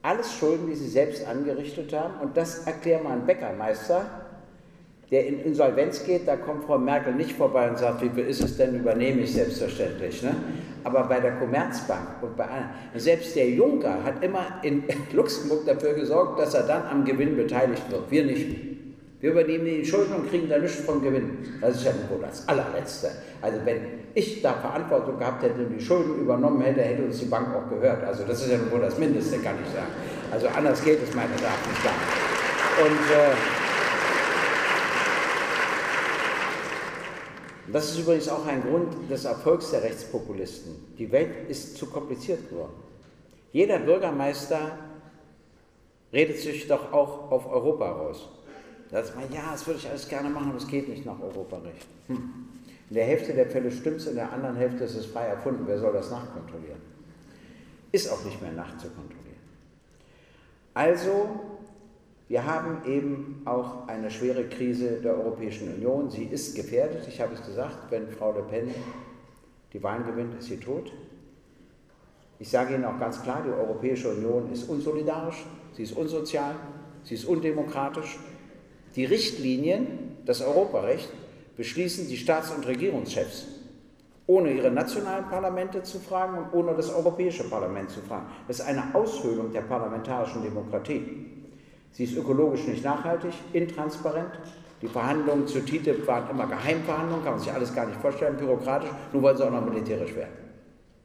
Alles 0.00 0.32
Schulden, 0.32 0.68
die 0.68 0.76
sie 0.76 0.88
selbst 0.88 1.26
angerichtet 1.26 1.92
haben. 1.92 2.18
Und 2.20 2.38
das 2.38 2.66
erklärt 2.66 3.04
mal 3.04 3.12
ein 3.12 3.26
Bäckermeister, 3.26 4.27
der 5.10 5.26
in 5.26 5.40
Insolvenz 5.40 6.04
geht, 6.04 6.28
da 6.28 6.36
kommt 6.36 6.64
Frau 6.64 6.78
Merkel 6.78 7.14
nicht 7.14 7.32
vorbei 7.32 7.70
und 7.70 7.78
sagt, 7.78 8.02
wie 8.02 8.10
viel 8.10 8.26
ist 8.26 8.42
es 8.42 8.56
denn, 8.58 8.74
übernehme 8.74 9.22
ich 9.22 9.32
selbstverständlich. 9.32 10.22
Ne? 10.22 10.34
Aber 10.84 11.04
bei 11.04 11.18
der 11.18 11.32
Commerzbank 11.36 12.22
und 12.22 12.36
bei 12.36 12.44
anderen, 12.44 12.68
selbst 12.94 13.34
der 13.34 13.48
Juncker 13.48 14.04
hat 14.04 14.22
immer 14.22 14.60
in 14.62 14.84
Luxemburg 15.12 15.64
dafür 15.64 15.94
gesorgt, 15.94 16.38
dass 16.38 16.52
er 16.54 16.64
dann 16.64 16.82
am 16.90 17.04
Gewinn 17.04 17.36
beteiligt 17.36 17.90
wird. 17.90 18.10
Wir 18.10 18.24
nicht. 18.24 18.68
Wir 19.20 19.32
übernehmen 19.32 19.64
die 19.64 19.84
Schulden 19.84 20.14
und 20.14 20.30
kriegen 20.30 20.48
da 20.48 20.58
nichts 20.58 20.80
vom 20.80 21.02
Gewinn. 21.02 21.38
Das 21.60 21.76
ist 21.76 21.84
ja 21.84 21.92
nur 22.08 22.20
das 22.20 22.46
allerletzte. 22.46 23.10
Also 23.42 23.58
wenn 23.64 23.80
ich 24.14 24.42
da 24.42 24.52
Verantwortung 24.52 25.18
gehabt 25.18 25.42
hätte 25.42 25.60
und 25.64 25.76
die 25.76 25.84
Schulden 25.84 26.20
übernommen 26.20 26.60
hätte, 26.60 26.82
hätte 26.82 27.02
uns 27.02 27.18
die 27.18 27.24
Bank 27.24 27.48
auch 27.54 27.68
gehört. 27.68 28.04
Also 28.04 28.22
das 28.24 28.42
ist 28.42 28.52
ja 28.52 28.58
nur 28.58 28.78
das 28.78 28.96
Mindeste, 28.96 29.38
kann 29.38 29.54
ich 29.64 29.72
sagen. 29.72 29.90
Also 30.30 30.46
anders 30.48 30.84
geht 30.84 31.02
es 31.02 31.14
meines 31.14 31.40
Erachtens 31.42 31.82
gar 31.82 31.92
nicht. 31.92 32.92
Und 32.92 33.10
äh, 33.10 33.67
das 37.72 37.90
ist 37.90 37.98
übrigens 38.00 38.28
auch 38.28 38.46
ein 38.46 38.62
Grund 38.62 39.10
des 39.10 39.24
Erfolgs 39.24 39.70
der 39.70 39.82
Rechtspopulisten. 39.82 40.74
Die 40.98 41.10
Welt 41.10 41.48
ist 41.48 41.76
zu 41.76 41.86
kompliziert 41.86 42.48
geworden. 42.48 42.72
Jeder 43.52 43.78
Bürgermeister 43.78 44.78
redet 46.12 46.38
sich 46.38 46.66
doch 46.66 46.92
auch 46.92 47.30
auf 47.30 47.50
Europa 47.50 47.90
raus. 47.90 48.28
Da 48.90 49.02
sagt 49.02 49.16
man, 49.16 49.32
ja, 49.32 49.52
das 49.52 49.66
würde 49.66 49.80
ich 49.80 49.88
alles 49.88 50.08
gerne 50.08 50.30
machen, 50.30 50.48
aber 50.48 50.58
es 50.58 50.66
geht 50.66 50.88
nicht 50.88 51.04
nach 51.04 51.20
Europarecht. 51.20 51.86
Hm. 52.06 52.48
In 52.88 52.94
der 52.94 53.04
Hälfte 53.04 53.34
der 53.34 53.50
Fälle 53.50 53.70
stimmt 53.70 53.98
es, 53.98 54.06
in 54.06 54.14
der 54.14 54.32
anderen 54.32 54.56
Hälfte 54.56 54.84
ist 54.84 54.94
es 54.94 55.06
frei 55.06 55.26
erfunden. 55.26 55.64
Wer 55.66 55.78
soll 55.78 55.92
das 55.92 56.10
nachkontrollieren? 56.10 56.80
Ist 57.92 58.10
auch 58.10 58.24
nicht 58.24 58.40
mehr 58.40 58.52
nachzukontrollieren. 58.52 59.18
Also 60.72 61.57
wir 62.28 62.44
haben 62.44 62.84
eben 62.84 63.42
auch 63.46 63.88
eine 63.88 64.10
schwere 64.10 64.44
Krise 64.44 65.00
der 65.00 65.14
Europäischen 65.14 65.72
Union. 65.74 66.10
Sie 66.10 66.24
ist 66.24 66.54
gefährdet. 66.54 67.08
Ich 67.08 67.20
habe 67.22 67.34
es 67.34 67.44
gesagt, 67.44 67.90
wenn 67.90 68.08
Frau 68.08 68.32
Le 68.32 68.42
Pen 68.42 68.68
die 69.72 69.82
Wahlen 69.82 70.04
gewinnt, 70.04 70.38
ist 70.38 70.48
sie 70.48 70.58
tot. 70.58 70.92
Ich 72.38 72.50
sage 72.50 72.74
Ihnen 72.74 72.84
auch 72.84 72.98
ganz 73.00 73.22
klar, 73.22 73.42
die 73.44 73.50
Europäische 73.50 74.10
Union 74.10 74.52
ist 74.52 74.68
unsolidarisch, 74.68 75.44
sie 75.72 75.82
ist 75.82 75.96
unsozial, 75.96 76.54
sie 77.02 77.14
ist 77.14 77.24
undemokratisch. 77.24 78.18
Die 78.94 79.04
Richtlinien, 79.04 80.16
das 80.24 80.42
Europarecht, 80.42 81.08
beschließen 81.56 82.06
die 82.08 82.16
Staats- 82.16 82.52
und 82.52 82.66
Regierungschefs, 82.66 83.46
ohne 84.26 84.52
ihre 84.52 84.70
nationalen 84.70 85.28
Parlamente 85.28 85.82
zu 85.82 85.98
fragen 85.98 86.38
und 86.38 86.52
ohne 86.52 86.76
das 86.76 86.90
Europäische 86.90 87.48
Parlament 87.48 87.90
zu 87.90 88.00
fragen. 88.00 88.26
Das 88.46 88.60
ist 88.60 88.66
eine 88.66 88.94
Aushöhlung 88.94 89.52
der 89.52 89.62
parlamentarischen 89.62 90.42
Demokratie. 90.42 91.37
Sie 91.98 92.04
ist 92.04 92.16
ökologisch 92.16 92.64
nicht 92.68 92.84
nachhaltig, 92.84 93.32
intransparent. 93.52 94.30
Die 94.80 94.86
Verhandlungen 94.86 95.48
zur 95.48 95.66
TTIP 95.66 96.06
waren 96.06 96.30
immer 96.30 96.46
Geheimverhandlungen, 96.46 97.24
kann 97.24 97.34
man 97.34 97.42
sich 97.42 97.52
alles 97.52 97.74
gar 97.74 97.86
nicht 97.86 98.00
vorstellen, 98.00 98.36
bürokratisch, 98.36 98.90
nur 99.12 99.22
wollen 99.22 99.36
sie 99.36 99.44
auch 99.44 99.50
noch 99.50 99.64
militärisch 99.64 100.14
werden. 100.14 100.36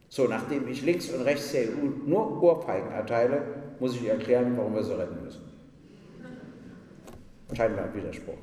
So, 0.08 0.28
nachdem 0.28 0.68
ich 0.68 0.84
links 0.84 1.10
und 1.10 1.24
rechts 1.24 1.52
der 1.52 1.64
EU 1.64 1.90
nur 2.06 2.44
Ohrfeigen 2.44 2.92
erteile, 2.92 3.42
muss 3.80 3.96
ich 3.96 4.08
erklären, 4.08 4.56
warum 4.56 4.76
wir 4.76 4.84
sie 4.84 4.96
retten 4.96 5.24
müssen. 5.24 5.42
Scheinbar 7.54 7.86
ein 7.86 7.96
Widerspruch. 7.96 8.38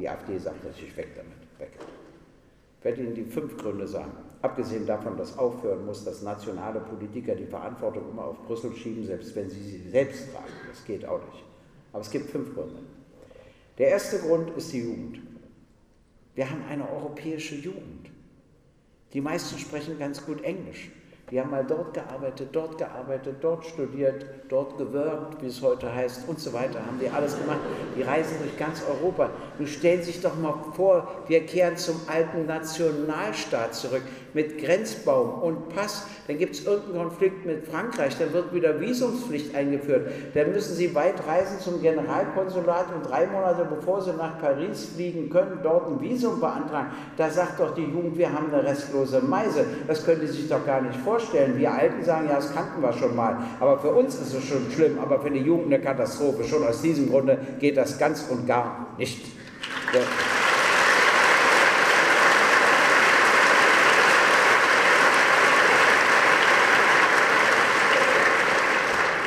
Die 0.00 0.08
AfD 0.08 0.38
sagt 0.38 0.64
natürlich 0.64 0.96
weg 0.96 1.08
damit, 1.14 1.36
weg. 1.58 1.78
Ich 2.78 2.84
werde 2.86 3.02
Ihnen 3.02 3.14
die 3.14 3.24
fünf 3.24 3.58
Gründe 3.58 3.86
sagen. 3.86 4.12
Abgesehen 4.40 4.86
davon, 4.86 5.18
dass 5.18 5.36
aufhören 5.36 5.84
muss, 5.84 6.06
dass 6.06 6.22
nationale 6.22 6.80
Politiker 6.80 7.34
die 7.34 7.44
Verantwortung 7.44 8.04
immer 8.10 8.24
auf 8.24 8.42
Brüssel 8.46 8.74
schieben, 8.74 9.04
selbst 9.04 9.36
wenn 9.36 9.50
sie 9.50 9.60
sie 9.60 9.90
selbst 9.90 10.32
tragen. 10.32 10.52
Das 10.70 10.82
geht 10.86 11.04
auch 11.04 11.20
nicht. 11.30 11.51
Aber 11.92 12.00
es 12.00 12.10
gibt 12.10 12.30
fünf 12.30 12.54
Gründe. 12.54 12.82
Der 13.78 13.88
erste 13.88 14.18
Grund 14.18 14.50
ist 14.56 14.72
die 14.72 14.82
Jugend. 14.82 15.20
Wir 16.34 16.48
haben 16.48 16.64
eine 16.68 16.90
europäische 16.90 17.54
Jugend. 17.54 18.10
Die 19.12 19.20
meisten 19.20 19.58
sprechen 19.58 19.98
ganz 19.98 20.24
gut 20.24 20.42
Englisch. 20.42 20.90
Die 21.30 21.40
haben 21.40 21.50
mal 21.50 21.64
dort 21.64 21.94
gearbeitet, 21.94 22.50
dort 22.52 22.76
gearbeitet, 22.76 23.36
dort 23.40 23.64
studiert, 23.64 24.26
dort 24.50 24.76
gewirkt, 24.76 25.40
wie 25.40 25.46
es 25.46 25.62
heute 25.62 25.90
heißt 25.90 26.28
und 26.28 26.38
so 26.38 26.52
weiter. 26.52 26.84
Haben 26.84 26.98
die 27.00 27.08
alles 27.08 27.38
gemacht. 27.38 27.60
Die 27.96 28.02
reisen 28.02 28.36
durch 28.38 28.54
ganz 28.58 28.82
Europa. 28.86 29.30
Nun 29.58 29.66
stellen 29.66 30.02
Sie 30.02 30.12
sich 30.12 30.20
doch 30.20 30.36
mal 30.36 30.54
vor, 30.74 31.24
wir 31.28 31.46
kehren 31.46 31.78
zum 31.78 31.98
alten 32.06 32.44
Nationalstaat 32.44 33.74
zurück 33.74 34.02
mit 34.34 34.58
Grenzbaum 34.58 35.42
und 35.42 35.68
Pass. 35.70 36.06
Dann 36.26 36.38
gibt 36.38 36.54
es 36.54 36.66
irgendeinen 36.66 37.08
Konflikt 37.08 37.44
mit 37.44 37.66
Frankreich, 37.66 38.16
dann 38.18 38.32
wird 38.32 38.54
wieder 38.54 38.80
Visumspflicht 38.80 39.54
eingeführt. 39.54 40.10
Dann 40.34 40.52
müssen 40.52 40.74
Sie 40.74 40.94
weit 40.94 41.26
reisen 41.26 41.58
zum 41.60 41.80
Generalkonsulat 41.82 42.86
und 42.94 43.08
drei 43.08 43.26
Monate 43.26 43.64
bevor 43.64 44.00
Sie 44.00 44.12
nach 44.12 44.38
Paris 44.40 44.90
fliegen 44.94 45.30
können, 45.30 45.60
dort 45.62 45.88
ein 45.88 46.00
Visum 46.00 46.40
beantragen. 46.40 46.88
Da 47.16 47.30
sagt 47.30 47.60
doch 47.60 47.74
die 47.74 47.84
Jugend, 47.84 48.16
wir 48.16 48.32
haben 48.32 48.52
eine 48.52 48.64
restlose 48.64 49.20
Meise. 49.20 49.64
Das 49.86 50.04
können 50.04 50.20
die 50.20 50.26
sich 50.26 50.48
doch 50.48 50.64
gar 50.64 50.80
nicht 50.80 50.98
vorstellen. 51.00 51.58
Wir 51.58 51.72
Alten 51.72 52.04
sagen, 52.04 52.28
ja, 52.28 52.36
das 52.36 52.54
kannten 52.54 52.82
wir 52.82 52.92
schon 52.92 53.14
mal. 53.14 53.36
Aber 53.60 53.78
für 53.78 53.92
uns 53.92 54.14
ist 54.14 54.34
es 54.34 54.44
schon 54.44 54.70
schlimm, 54.70 54.98
aber 54.98 55.20
für 55.20 55.30
die 55.30 55.40
Jugend 55.40 55.66
eine 55.66 55.82
Katastrophe. 55.82 56.44
Schon 56.44 56.66
aus 56.66 56.82
diesem 56.82 57.10
Grunde 57.10 57.38
geht 57.60 57.76
das 57.76 57.98
ganz 57.98 58.26
und 58.30 58.46
gar 58.46 58.94
nicht. 58.98 59.24
Ja. 59.92 60.00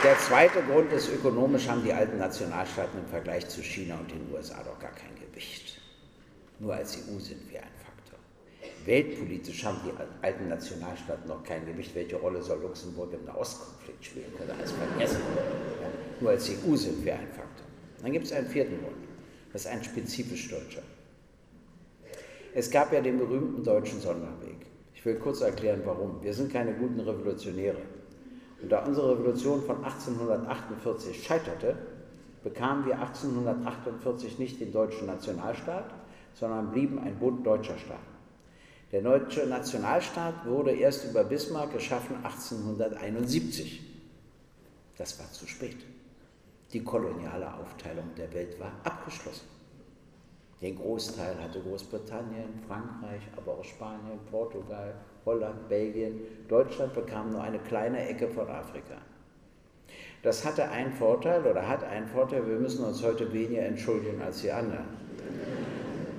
Der 0.06 0.20
zweite 0.20 0.62
Grund 0.62 0.94
ist, 0.94 1.10
ökonomisch 1.10 1.68
haben 1.68 1.84
die 1.84 1.92
alten 1.92 2.20
Nationalstaaten 2.20 3.00
im 3.00 3.08
Vergleich 3.08 3.50
zu 3.50 3.64
China 3.64 3.98
und 3.98 4.12
den 4.12 4.32
USA 4.32 4.62
doch 4.64 4.78
gar 4.80 4.92
kein 4.92 5.10
Gewicht. 5.16 5.82
Nur 6.60 6.76
als 6.76 6.96
EU 6.96 7.20
sind 7.20 7.52
wir 7.52 7.64
ein 7.64 7.76
Weltpolitisch 8.86 9.66
haben 9.66 9.80
die 9.84 9.92
alten 10.22 10.48
Nationalstaaten 10.48 11.28
noch 11.28 11.44
kein 11.44 11.66
Gewicht. 11.66 11.96
Welche 11.96 12.18
Rolle 12.18 12.42
soll 12.44 12.62
Luxemburg 12.62 13.14
im 13.14 13.26
Nahostkonflikt 13.26 14.06
spielen? 14.06 14.32
Können 14.38 14.52
alles 14.52 14.72
vergessen. 14.74 15.22
Ja, 15.82 15.88
nur 16.22 16.30
als 16.30 16.50
EU 16.50 16.76
sind 16.76 17.04
wir 17.04 17.14
ein 17.14 17.28
Faktor. 17.30 17.66
Dann 18.04 18.12
gibt 18.12 18.28
es 18.28 18.32
einen 18.32 18.48
vierten 18.48 18.80
Grund. 18.80 19.08
Das 19.52 19.62
ist 19.62 19.72
ein 19.72 19.84
spezifisch 19.84 20.50
deutscher. 20.50 20.84
Es 22.54 22.70
gab 22.70 22.94
ja 22.94 23.02
den 23.02 23.18
berühmten 23.18 23.64
deutschen 23.64 24.00
Sonderweg. 24.00 24.68
Ich 24.94 25.04
will 25.04 25.16
kurz 25.16 25.42
erklären, 25.42 25.82
warum. 25.84 26.24
Wir 26.24 26.34
sind 26.34 26.54
keine 26.54 26.74
guten 26.74 27.00
Revolutionäre. 27.00 27.82
Und 28.66 28.72
da 28.72 28.84
unsere 28.84 29.12
Revolution 29.12 29.62
von 29.62 29.84
1848 29.86 31.24
scheiterte, 31.24 31.78
bekamen 32.44 32.88
wir 32.88 33.00
1848 33.00 34.40
nicht 34.40 34.60
den 34.60 34.72
deutschen 34.72 35.06
Nationalstaat, 35.06 35.94
sondern 36.34 36.72
blieben 36.72 36.98
ein 36.98 37.20
Bund 37.20 37.46
deutscher 37.46 37.78
Staaten. 37.78 38.02
Der 38.92 39.04
deutsche 39.04 39.46
Nationalstaat 39.46 40.48
wurde 40.48 40.72
erst 40.72 41.06
über 41.06 41.24
Bismarck 41.24 41.74
geschaffen 41.74 42.16
1871. 42.24 43.84
Das 44.98 45.20
war 45.20 45.32
zu 45.32 45.46
spät. 45.46 45.78
Die 46.74 46.84
koloniale 46.84 47.54
Aufteilung 47.54 48.16
der 48.18 48.34
Welt 48.34 48.60
war 48.60 48.72
abgeschlossen. 48.84 49.46
Den 50.60 50.76
Großteil 50.76 51.38
hatte 51.40 51.62
Großbritannien, 51.62 52.64
Frankreich, 52.68 53.22
aber 53.38 53.60
auch 53.60 53.64
Spanien, 53.64 54.18
Portugal, 54.32 54.96
Holland, 55.26 55.68
Belgien. 55.68 56.22
Deutschland 56.48 56.94
bekam 56.94 57.32
nur 57.32 57.42
eine 57.42 57.60
kleine 57.60 58.08
Ecke 58.08 58.28
von 58.28 58.48
Afrika. 58.48 58.96
Das 60.22 60.46
hatte 60.46 60.70
einen 60.70 60.94
Vorteil 60.94 61.46
oder 61.46 61.68
hat 61.68 61.84
einen 61.84 62.08
Vorteil, 62.08 62.48
wir 62.48 62.58
müssen 62.58 62.84
uns 62.84 63.04
heute 63.04 63.32
weniger 63.32 63.64
entschuldigen 63.64 64.22
als 64.22 64.42
die 64.42 64.52
anderen. 64.52 64.86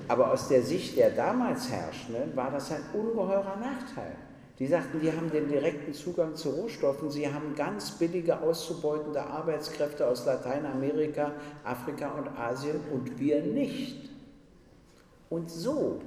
Aber 0.08 0.32
aus 0.32 0.48
der 0.48 0.62
Sicht 0.62 0.96
der 0.96 1.10
damals 1.10 1.70
Herrschenden 1.70 2.36
war 2.36 2.50
das 2.50 2.70
ein 2.70 2.82
ungeheurer 2.92 3.56
Nachteil. 3.56 4.16
Die 4.58 4.66
sagten, 4.66 5.00
die 5.00 5.12
haben 5.12 5.30
den 5.30 5.48
direkten 5.48 5.92
Zugang 5.92 6.34
zu 6.34 6.50
Rohstoffen, 6.50 7.10
sie 7.10 7.26
haben 7.26 7.54
ganz 7.56 7.90
billige 7.98 8.40
auszubeutende 8.40 9.22
Arbeitskräfte 9.22 10.06
aus 10.06 10.24
Lateinamerika, 10.24 11.32
Afrika 11.62 12.12
und 12.12 12.28
Asien 12.38 12.80
und 12.92 13.18
wir 13.18 13.42
nicht. 13.42 14.08
Und 15.28 15.50
so 15.50 16.00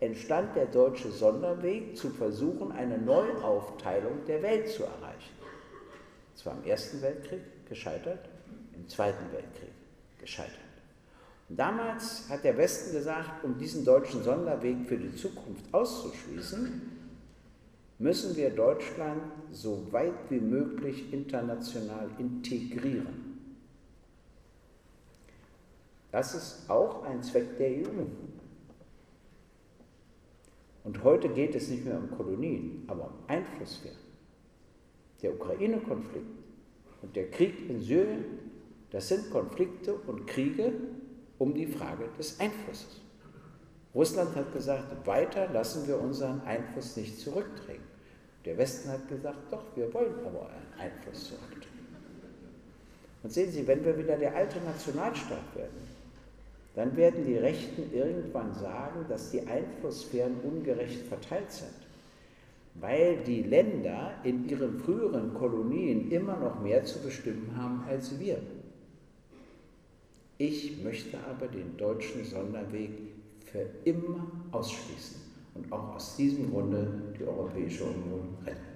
entstand 0.00 0.56
der 0.56 0.66
deutsche 0.66 1.10
Sonderweg, 1.10 1.96
zu 1.96 2.10
versuchen, 2.10 2.72
eine 2.72 2.98
Neuaufteilung 2.98 4.24
der 4.26 4.42
Welt 4.42 4.68
zu 4.68 4.84
erreichen. 4.84 5.34
Es 6.34 6.44
war 6.46 6.56
im 6.56 6.64
Ersten 6.64 7.02
Weltkrieg 7.02 7.40
gescheitert, 7.68 8.28
im 8.74 8.88
Zweiten 8.88 9.30
Weltkrieg 9.32 9.72
gescheitert. 10.18 10.58
Damals 11.50 12.28
hat 12.30 12.44
der 12.44 12.56
Westen 12.56 12.92
gesagt, 12.92 13.44
um 13.44 13.58
diesen 13.58 13.84
deutschen 13.84 14.22
Sonderweg 14.22 14.86
für 14.86 14.96
die 14.96 15.14
Zukunft 15.14 15.64
auszuschließen, 15.72 16.80
müssen 17.98 18.36
wir 18.36 18.50
Deutschland 18.50 19.20
so 19.52 19.86
weit 19.92 20.14
wie 20.30 20.40
möglich 20.40 21.12
international 21.12 22.08
integrieren. 22.18 23.30
Das 26.12 26.34
ist 26.34 26.70
auch 26.70 27.04
ein 27.04 27.22
Zweck 27.22 27.58
der 27.58 27.68
EU. 27.68 28.06
Und 30.84 31.04
heute 31.04 31.28
geht 31.28 31.54
es 31.54 31.68
nicht 31.68 31.84
mehr 31.84 31.98
um 31.98 32.10
Kolonien, 32.10 32.84
aber 32.86 33.04
um 33.04 33.14
Einflusssphären. 33.28 33.98
Der 35.22 35.34
Ukraine-Konflikt 35.34 36.26
und 37.02 37.14
der 37.14 37.30
Krieg 37.30 37.68
in 37.68 37.80
Syrien, 37.80 38.24
das 38.90 39.08
sind 39.08 39.30
Konflikte 39.30 39.94
und 39.94 40.26
Kriege, 40.26 40.72
um 41.38 41.54
die 41.54 41.66
Frage 41.66 42.08
des 42.18 42.40
Einflusses. 42.40 43.00
Russland 43.94 44.34
hat 44.36 44.52
gesagt, 44.52 45.06
weiter 45.06 45.48
lassen 45.52 45.86
wir 45.86 46.00
unseren 46.00 46.40
Einfluss 46.42 46.96
nicht 46.96 47.18
zurückdrängen. 47.18 47.82
Der 48.44 48.56
Westen 48.56 48.90
hat 48.90 49.08
gesagt, 49.08 49.38
doch, 49.50 49.64
wir 49.74 49.92
wollen 49.92 50.14
aber 50.24 50.48
einen 50.48 50.80
Einfluss 50.92 51.28
zurückdrängen. 51.28 51.70
Und 53.22 53.30
sehen 53.30 53.50
Sie, 53.50 53.66
wenn 53.66 53.84
wir 53.84 53.98
wieder 53.98 54.16
der 54.16 54.34
alte 54.34 54.60
Nationalstaat 54.60 55.54
werden, 55.54 55.89
dann 56.74 56.96
werden 56.96 57.24
die 57.24 57.36
Rechten 57.36 57.92
irgendwann 57.92 58.54
sagen, 58.54 59.04
dass 59.08 59.30
die 59.30 59.46
Einflusssphären 59.46 60.36
ungerecht 60.42 61.02
verteilt 61.06 61.50
sind, 61.50 61.74
weil 62.74 63.18
die 63.24 63.42
Länder 63.42 64.12
in 64.22 64.48
ihren 64.48 64.78
früheren 64.78 65.34
Kolonien 65.34 66.10
immer 66.10 66.36
noch 66.36 66.60
mehr 66.60 66.84
zu 66.84 67.00
bestimmen 67.00 67.52
haben 67.56 67.84
als 67.88 68.18
wir. 68.20 68.38
Ich 70.38 70.82
möchte 70.82 71.18
aber 71.28 71.48
den 71.48 71.76
deutschen 71.76 72.24
Sonderweg 72.24 72.92
für 73.44 73.66
immer 73.84 74.30
ausschließen 74.52 75.20
und 75.54 75.70
auch 75.72 75.96
aus 75.96 76.16
diesem 76.16 76.50
Grunde 76.50 76.86
die 77.18 77.24
Europäische 77.24 77.84
Union 77.84 78.38
retten. 78.46 78.70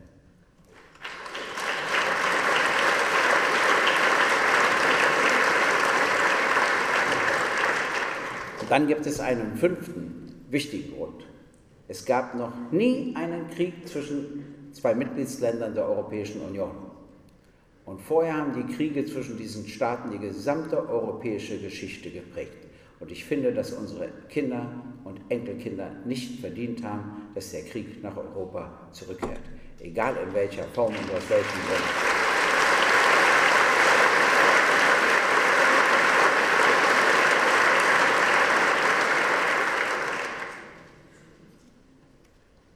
Und 8.60 8.63
dann 8.74 8.88
gibt 8.88 9.06
es 9.06 9.20
einen 9.20 9.56
fünften 9.56 10.34
wichtigen 10.50 10.96
Grund. 10.96 11.24
Es 11.86 12.04
gab 12.04 12.34
noch 12.34 12.72
nie 12.72 13.14
einen 13.14 13.48
Krieg 13.50 13.86
zwischen 13.86 14.72
zwei 14.72 14.96
Mitgliedsländern 14.96 15.76
der 15.76 15.88
Europäischen 15.88 16.40
Union. 16.40 16.72
Und 17.84 18.00
vorher 18.00 18.36
haben 18.36 18.52
die 18.52 18.74
Kriege 18.74 19.04
zwischen 19.04 19.38
diesen 19.38 19.68
Staaten 19.68 20.10
die 20.10 20.18
gesamte 20.18 20.88
europäische 20.88 21.60
Geschichte 21.60 22.10
geprägt. 22.10 22.66
Und 22.98 23.12
ich 23.12 23.24
finde, 23.24 23.52
dass 23.52 23.70
unsere 23.70 24.08
Kinder 24.28 24.68
und 25.04 25.20
Enkelkinder 25.28 25.92
nicht 26.04 26.40
verdient 26.40 26.82
haben, 26.82 27.28
dass 27.36 27.52
der 27.52 27.62
Krieg 27.62 28.02
nach 28.02 28.16
Europa 28.16 28.88
zurückkehrt. 28.90 29.38
Egal 29.78 30.16
in 30.16 30.34
welcher 30.34 30.64
Form 30.64 30.92
und 30.92 31.16
aus 31.16 31.30
welchem 31.30 31.60
Grund. 31.68 32.13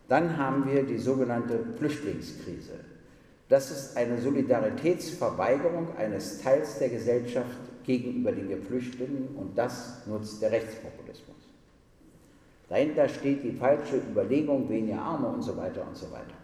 Dann 0.09 0.39
haben 0.39 0.67
wir 0.71 0.83
die 0.85 0.99
sogenannte 0.99 1.61
Flüchtlingskrise. 1.77 2.81
Das 3.49 3.71
ist 3.71 3.97
eine 3.97 4.19
Solidaritätsverweigerung 4.19 5.97
eines 5.97 6.43
Teils 6.43 6.79
der 6.79 6.89
Gesellschaft 6.89 7.59
gegenüber 7.85 8.33
den 8.33 8.49
Geflüchteten 8.49 9.29
und 9.37 9.57
das 9.57 10.07
nutzt 10.07 10.43
der 10.43 10.53
Rechtspopulismus. 10.53 11.37
Dahinter 12.69 13.09
steht 13.09 13.43
die 13.45 13.53
falsche 13.53 13.97
Überlegung, 13.97 14.69
weniger 14.69 15.01
Arme 15.01 15.29
und 15.29 15.43
so 15.43 15.57
weiter 15.57 15.87
und 15.87 15.97
so 15.97 16.11
weiter. 16.11 16.37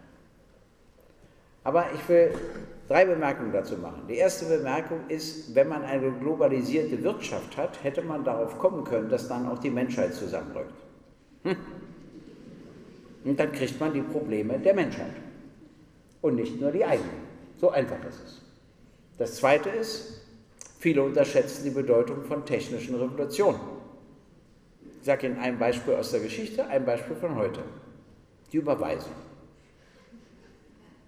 Aber 1.63 1.85
ich 1.93 2.09
will 2.09 2.31
drei 2.87 3.05
Bemerkungen 3.05 3.51
dazu 3.51 3.75
machen. 3.77 4.03
Die 4.07 4.15
erste 4.15 4.45
Bemerkung 4.45 4.99
ist, 5.07 5.53
wenn 5.53 5.67
man 5.67 5.83
eine 5.83 6.11
globalisierte 6.11 7.03
Wirtschaft 7.03 7.57
hat, 7.57 7.83
hätte 7.83 8.01
man 8.01 8.23
darauf 8.23 8.57
kommen 8.57 8.83
können, 8.83 9.09
dass 9.09 9.27
dann 9.27 9.47
auch 9.47 9.59
die 9.59 9.71
Menschheit 9.71 10.13
zusammenrückt. 10.13 10.73
Hm. 11.43 11.57
Und 13.25 13.39
dann 13.39 13.51
kriegt 13.51 13.79
man 13.79 13.91
die 13.91 14.01
Probleme 14.01 14.59
der 14.59 14.75
Menschheit 14.75 15.15
und 16.21 16.35
nicht 16.35 16.61
nur 16.61 16.71
die 16.71 16.85
eigenen. 16.85 17.25
So 17.59 17.71
einfach 17.71 17.97
ist 18.07 18.21
es. 18.23 18.41
Das 19.17 19.35
Zweite 19.35 19.69
ist, 19.69 20.21
viele 20.79 21.01
unterschätzen 21.01 21.63
die 21.63 21.71
Bedeutung 21.71 22.23
von 22.23 22.45
technischen 22.45 22.95
Revolutionen. 22.95 23.59
Ich 24.99 25.05
sage 25.05 25.27
Ihnen 25.27 25.39
ein 25.39 25.57
Beispiel 25.57 25.95
aus 25.95 26.11
der 26.11 26.19
Geschichte, 26.19 26.65
ein 26.67 26.85
Beispiel 26.85 27.15
von 27.15 27.35
heute. 27.35 27.61
Die 28.51 28.57
Überweisung. 28.57 29.13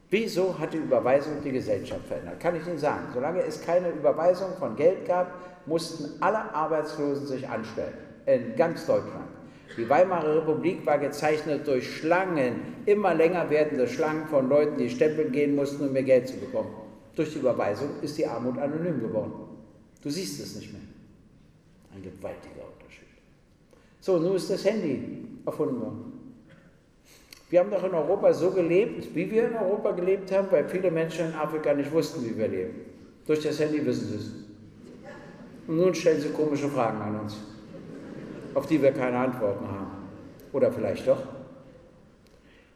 Wieso 0.09 0.57
hat 0.57 0.74
die 0.74 0.78
Überweisung 0.78 1.43
die 1.43 1.51
Gesellschaft 1.51 2.05
verändert? 2.07 2.39
Kann 2.39 2.55
ich 2.55 2.65
Ihnen 2.65 2.78
sagen. 2.78 3.07
Solange 3.13 3.41
es 3.41 3.61
keine 3.61 3.89
Überweisung 3.89 4.55
von 4.57 4.76
Geld 4.76 5.05
gab, 5.05 5.32
mussten 5.68 6.22
alle 6.22 6.53
Arbeitslosen 6.53 7.28
sich 7.28 7.47
anstellen. 7.47 7.93
In 8.26 8.55
ganz 8.55 8.86
Deutschland. 8.86 9.37
Die 9.78 9.88
Weimarer 9.88 10.38
Republik 10.38 10.86
war 10.88 10.97
gezeichnet 10.97 11.67
durch 11.67 11.97
Schlangen, 11.97 12.55
immer 12.88 13.13
länger 13.13 13.49
werdende 13.51 13.88
Schlangen 13.88 14.25
von 14.28 14.49
Leuten, 14.49 14.78
die 14.78 14.89
stempeln 14.89 15.32
gehen 15.32 15.55
mussten, 15.55 15.86
um 15.86 15.93
mehr 15.93 16.03
Geld 16.03 16.28
zu 16.28 16.38
bekommen. 16.38 16.69
Durch 17.15 17.32
die 17.34 17.39
Überweisung 17.39 17.89
ist 18.01 18.17
die 18.17 18.25
Armut 18.25 18.57
anonym 18.57 18.99
geworden. 18.99 19.34
Du 20.01 20.09
siehst 20.09 20.39
es 20.39 20.55
nicht 20.55 20.73
mehr. 20.73 20.82
Ein 21.93 22.01
gewaltiger 22.01 22.65
Unterschied. 22.73 23.07
So, 23.99 24.17
nun 24.17 24.36
ist 24.36 24.49
das 24.49 24.65
Handy 24.65 25.25
erfunden 25.45 25.80
worden. 25.80 26.13
Wir 27.49 27.59
haben 27.59 27.71
doch 27.71 27.84
in 27.84 27.93
Europa 27.93 28.34
so 28.34 28.51
gelebt, 28.51 29.15
wie 29.15 29.32
wir 29.32 29.47
in 29.47 29.55
Europa 29.55 29.91
gelebt 29.91 30.32
haben, 30.32 30.47
weil 30.51 30.67
viele 30.67 30.91
Menschen 30.91 31.28
in 31.28 31.34
Afrika 31.34 31.73
nicht 31.73 31.91
wussten, 31.91 32.25
wie 32.25 32.38
wir 32.38 32.47
leben. 32.47 32.73
Durch 33.25 33.41
das 33.41 33.59
Handy 33.59 33.86
wissen 33.86 34.07
sie 34.09 34.15
es. 34.15 34.32
Und 35.67 35.78
nun 35.78 35.95
stellen 35.95 36.19
sie 36.19 36.30
komische 36.30 36.67
Fragen 36.67 37.01
an 37.01 37.19
uns, 37.21 37.38
auf 38.54 38.68
die 38.68 38.82
wir 38.82 38.91
keine 38.91 39.18
Antworten 39.18 39.68
haben. 39.68 40.10
Oder 40.54 40.72
vielleicht 40.72 41.08
doch. 41.08 41.22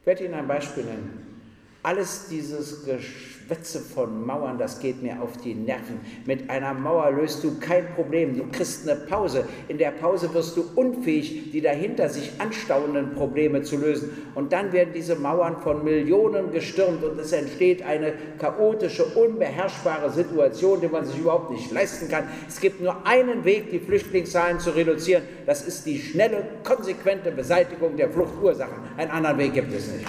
Ich 0.02 0.06
werde 0.06 0.26
Ihnen 0.26 0.34
ein 0.34 0.48
Beispiel 0.48 0.84
nennen. 0.84 1.42
Alles 1.84 2.28
dieses 2.28 2.86
Gesch 2.86 3.31
Geschwätze 3.52 3.80
von 3.80 4.26
Mauern, 4.26 4.58
das 4.58 4.80
geht 4.80 5.04
mir 5.04 5.22
auf 5.22 5.36
die 5.44 5.54
Nerven. 5.54 6.00
Mit 6.26 6.50
einer 6.50 6.74
Mauer 6.74 7.12
löst 7.12 7.44
du 7.44 7.60
kein 7.60 7.86
Problem. 7.96 8.38
Du 8.38 8.46
kriegst 8.50 8.88
eine 8.88 8.98
Pause. 9.02 9.44
In 9.68 9.78
der 9.78 9.92
Pause 9.92 10.34
wirst 10.34 10.56
du 10.56 10.64
unfähig, 10.76 11.52
die 11.52 11.60
dahinter 11.60 12.08
sich 12.08 12.32
anstauenden 12.40 13.14
Probleme 13.14 13.62
zu 13.62 13.76
lösen. 13.76 14.26
Und 14.36 14.54
dann 14.54 14.72
werden 14.72 14.92
diese 14.96 15.16
Mauern 15.16 15.58
von 15.62 15.84
Millionen 15.84 16.54
gestürmt 16.54 17.04
und 17.04 17.20
es 17.20 17.34
entsteht 17.34 17.84
eine 17.84 18.14
chaotische, 18.40 19.04
unbeherrschbare 19.04 20.10
Situation, 20.12 20.80
die 20.80 20.88
man 20.88 21.06
sich 21.06 21.20
überhaupt 21.20 21.52
nicht 21.52 21.72
leisten 21.72 22.08
kann. 22.08 22.24
Es 22.48 22.62
gibt 22.62 22.80
nur 22.80 23.06
einen 23.06 23.44
Weg, 23.44 23.70
die 23.70 23.80
Flüchtlingszahlen 23.80 24.62
zu 24.62 24.70
reduzieren. 24.70 25.24
Das 25.46 25.68
ist 25.68 25.86
die 25.86 26.00
schnelle, 26.00 26.46
konsequente 26.64 27.32
Beseitigung 27.32 27.98
der 27.98 28.10
Fluchtursachen. 28.10 28.76
Einen 28.96 29.12
anderen 29.12 29.38
Weg 29.40 29.54
gibt 29.54 29.74
es 29.74 29.92
nicht. 29.92 30.08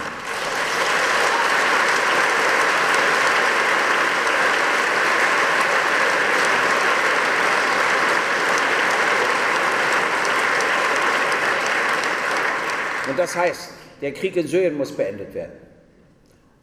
Und 13.13 13.19
das 13.19 13.35
heißt, 13.35 13.69
der 14.01 14.11
Krieg 14.11 14.35
in 14.37 14.47
Syrien 14.47 14.75
muss 14.75 14.91
beendet 14.91 15.35
werden. 15.35 15.51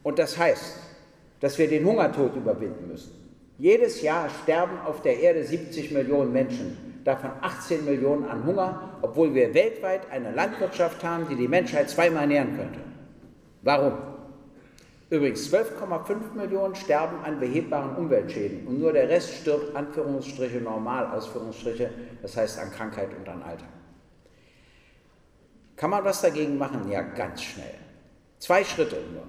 Und 0.03 0.19
das 0.19 0.37
heißt, 0.37 0.75
dass 1.39 1.57
wir 1.57 1.69
den 1.69 1.85
Hungertod 1.85 2.35
überwinden 2.35 2.89
müssen. 2.89 3.13
Jedes 3.57 4.01
Jahr 4.01 4.27
sterben 4.43 4.77
auf 4.85 5.01
der 5.01 5.17
Erde 5.17 5.45
70 5.45 5.91
Millionen 5.91 6.33
Menschen, 6.33 7.01
davon 7.05 7.31
18 7.39 7.85
Millionen 7.85 8.25
an 8.25 8.45
Hunger, 8.45 8.97
obwohl 9.01 9.33
wir 9.33 9.53
weltweit 9.53 10.01
eine 10.11 10.33
Landwirtschaft 10.33 11.01
haben, 11.05 11.25
die 11.29 11.37
die 11.37 11.47
Menschheit 11.47 11.89
zweimal 11.89 12.23
ernähren 12.23 12.57
könnte. 12.57 12.79
Warum? 13.61 13.93
Übrigens, 15.09 15.49
12,5 15.53 16.33
Millionen 16.35 16.75
sterben 16.75 17.23
an 17.23 17.39
behebbaren 17.39 17.95
Umweltschäden 17.95 18.67
und 18.67 18.77
nur 18.77 18.91
der 18.91 19.07
Rest 19.07 19.35
stirbt, 19.35 19.73
Anführungsstriche, 19.73 20.57
normal, 20.57 21.15
Ausführungsstriche, 21.15 21.91
das 22.21 22.35
heißt 22.35 22.59
an 22.59 22.71
Krankheit 22.71 23.11
und 23.17 23.29
an 23.29 23.41
Alter. 23.41 23.67
Kann 25.81 25.89
man 25.89 26.05
was 26.05 26.21
dagegen 26.21 26.59
machen? 26.59 26.91
Ja, 26.91 27.01
ganz 27.01 27.41
schnell. 27.41 27.73
Zwei 28.37 28.63
Schritte 28.63 28.97
nur, 29.13 29.23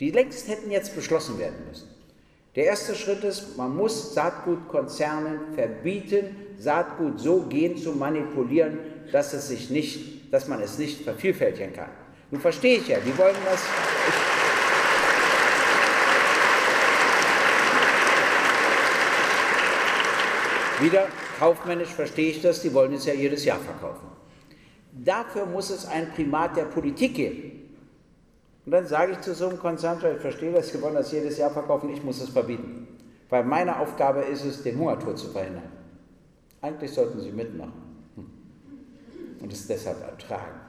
die 0.00 0.10
längst 0.10 0.48
hätten 0.48 0.70
jetzt 0.70 0.94
beschlossen 0.94 1.38
werden 1.38 1.66
müssen. 1.68 1.86
Der 2.56 2.64
erste 2.64 2.94
Schritt 2.94 3.22
ist, 3.24 3.58
man 3.58 3.76
muss 3.76 4.14
Saatgutkonzernen 4.14 5.52
verbieten, 5.54 6.54
Saatgut 6.56 7.20
so 7.20 7.42
gen 7.42 7.76
zu 7.76 7.92
manipulieren, 7.92 8.78
dass, 9.12 9.34
es 9.34 9.48
sich 9.48 9.68
nicht, 9.68 10.32
dass 10.32 10.48
man 10.48 10.62
es 10.62 10.78
nicht 10.78 11.04
vervielfältigen 11.04 11.74
kann. 11.74 11.90
Nun 12.30 12.40
verstehe 12.40 12.78
ich 12.78 12.88
ja, 12.88 12.96
die 13.00 13.16
wollen 13.18 13.36
das. 13.44 13.60
Wieder 20.80 21.06
kaufmännisch 21.38 21.90
verstehe 21.90 22.30
ich 22.30 22.40
das, 22.40 22.62
die 22.62 22.72
wollen 22.72 22.94
es 22.94 23.04
ja 23.04 23.12
jedes 23.12 23.44
Jahr 23.44 23.58
verkaufen. 23.58 24.17
Dafür 25.04 25.46
muss 25.46 25.70
es 25.70 25.86
ein 25.86 26.10
Primat 26.12 26.56
der 26.56 26.64
Politik 26.64 27.14
geben. 27.14 27.52
Und 28.66 28.72
dann 28.72 28.86
sage 28.86 29.12
ich 29.12 29.20
zu 29.20 29.34
so 29.34 29.48
einem 29.48 29.58
Konzern, 29.58 29.98
ich 29.98 30.20
verstehe 30.20 30.52
das, 30.52 30.68
Sie 30.68 30.82
wollen 30.82 30.94
das 30.94 31.12
jedes 31.12 31.38
Jahr 31.38 31.50
verkaufen, 31.50 31.88
ich 31.90 32.02
muss 32.02 32.20
es 32.20 32.28
verbieten. 32.30 32.86
Weil 33.30 33.44
meine 33.44 33.78
Aufgabe 33.78 34.20
ist 34.20 34.44
es, 34.44 34.62
den 34.62 34.78
Hungertod 34.78 35.18
zu 35.18 35.28
verhindern. 35.28 35.70
Eigentlich 36.60 36.90
sollten 36.90 37.20
Sie 37.20 37.30
mitmachen. 37.30 37.88
Und 39.40 39.52
es 39.52 39.66
deshalb 39.66 40.02
ertragen. 40.02 40.60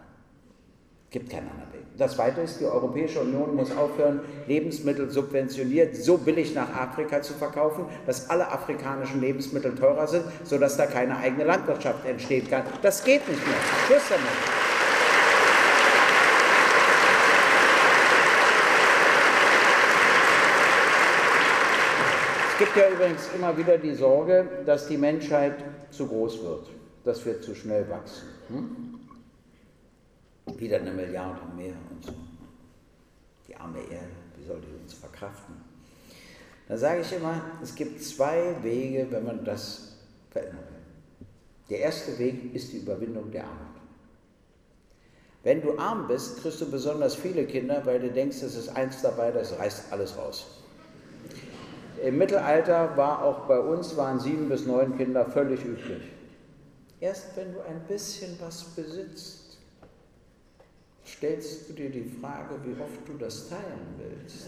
Gibt 1.11 1.31
keinen 1.31 1.49
anderen 1.49 1.73
Weg. 1.73 1.79
Das 1.97 2.13
Zweite 2.15 2.41
ist, 2.41 2.59
die 2.59 2.65
Europäische 2.65 3.19
Union 3.19 3.55
muss 3.55 3.75
aufhören, 3.75 4.21
Lebensmittel 4.47 5.09
subventioniert 5.09 5.95
so 5.95 6.17
billig 6.19 6.53
nach 6.53 6.73
Afrika 6.73 7.21
zu 7.21 7.33
verkaufen, 7.33 7.85
dass 8.05 8.29
alle 8.29 8.47
afrikanischen 8.47 9.19
Lebensmittel 9.19 9.73
teurer 9.73 10.07
sind, 10.07 10.23
sodass 10.43 10.77
da 10.77 10.85
keine 10.85 11.17
eigene 11.17 11.45
Landwirtschaft 11.45 12.05
entstehen 12.05 12.47
kann. 12.47 12.63
Das 12.83 13.03
geht 13.03 13.27
nicht 13.27 13.45
mehr. 13.45 13.57
Schluss 13.87 14.07
damit. 14.07 14.27
Es 22.51 22.59
gibt 22.59 22.75
ja 22.77 22.89
übrigens 22.89 23.29
immer 23.35 23.57
wieder 23.57 23.77
die 23.77 23.95
Sorge, 23.95 24.47
dass 24.65 24.87
die 24.87 24.97
Menschheit 24.97 25.55
zu 25.89 26.07
groß 26.07 26.43
wird, 26.43 26.67
dass 27.03 27.25
wir 27.25 27.41
zu 27.41 27.55
schnell 27.55 27.89
wachsen. 27.89 28.27
Hm? 28.49 28.98
Wieder 30.57 30.77
eine 30.77 30.91
Milliarde 30.91 31.41
mehr 31.55 31.73
und 31.89 32.05
so. 32.05 32.13
Die 33.47 33.55
arme 33.55 33.79
Erde, 33.79 34.11
wie 34.37 34.45
soll 34.45 34.61
die 34.61 34.81
uns 34.81 34.93
verkraften? 34.93 35.55
Da 36.67 36.77
sage 36.77 37.01
ich 37.01 37.11
immer, 37.13 37.41
es 37.61 37.73
gibt 37.73 38.01
zwei 38.01 38.55
Wege, 38.61 39.07
wenn 39.09 39.25
man 39.25 39.43
das 39.43 39.97
verändern 40.29 40.63
will. 40.69 41.27
Der 41.69 41.79
erste 41.79 42.17
Weg 42.19 42.53
ist 42.53 42.71
die 42.71 42.77
Überwindung 42.77 43.31
der 43.31 43.43
Armut. 43.43 43.79
Wenn 45.43 45.61
du 45.61 45.77
arm 45.77 46.07
bist, 46.07 46.41
kriegst 46.41 46.59
du 46.61 46.69
besonders 46.69 47.15
viele 47.15 47.45
Kinder, 47.45 47.81
weil 47.85 47.99
du 47.99 48.11
denkst, 48.11 48.41
es 48.41 48.55
ist 48.55 48.69
eins 48.69 49.01
dabei, 49.01 49.31
das 49.31 49.57
reißt 49.57 49.91
alles 49.91 50.17
raus. 50.17 50.45
Im 52.03 52.17
Mittelalter 52.17 52.95
war 52.95 53.23
auch 53.23 53.47
bei 53.47 53.59
uns 53.59 53.97
waren 53.97 54.19
sieben 54.19 54.47
bis 54.47 54.65
neun 54.65 54.97
Kinder 54.97 55.25
völlig 55.25 55.63
üblich. 55.65 56.03
Erst 56.99 57.35
wenn 57.35 57.53
du 57.53 57.61
ein 57.61 57.81
bisschen 57.87 58.37
was 58.41 58.63
besitzt, 58.63 59.38
stellst 61.15 61.69
du 61.69 61.73
dir 61.73 61.89
die 61.89 62.03
Frage, 62.21 62.55
wie 62.63 62.79
oft 62.81 63.07
du 63.07 63.13
das 63.17 63.49
teilen 63.49 63.95
willst. 63.97 64.47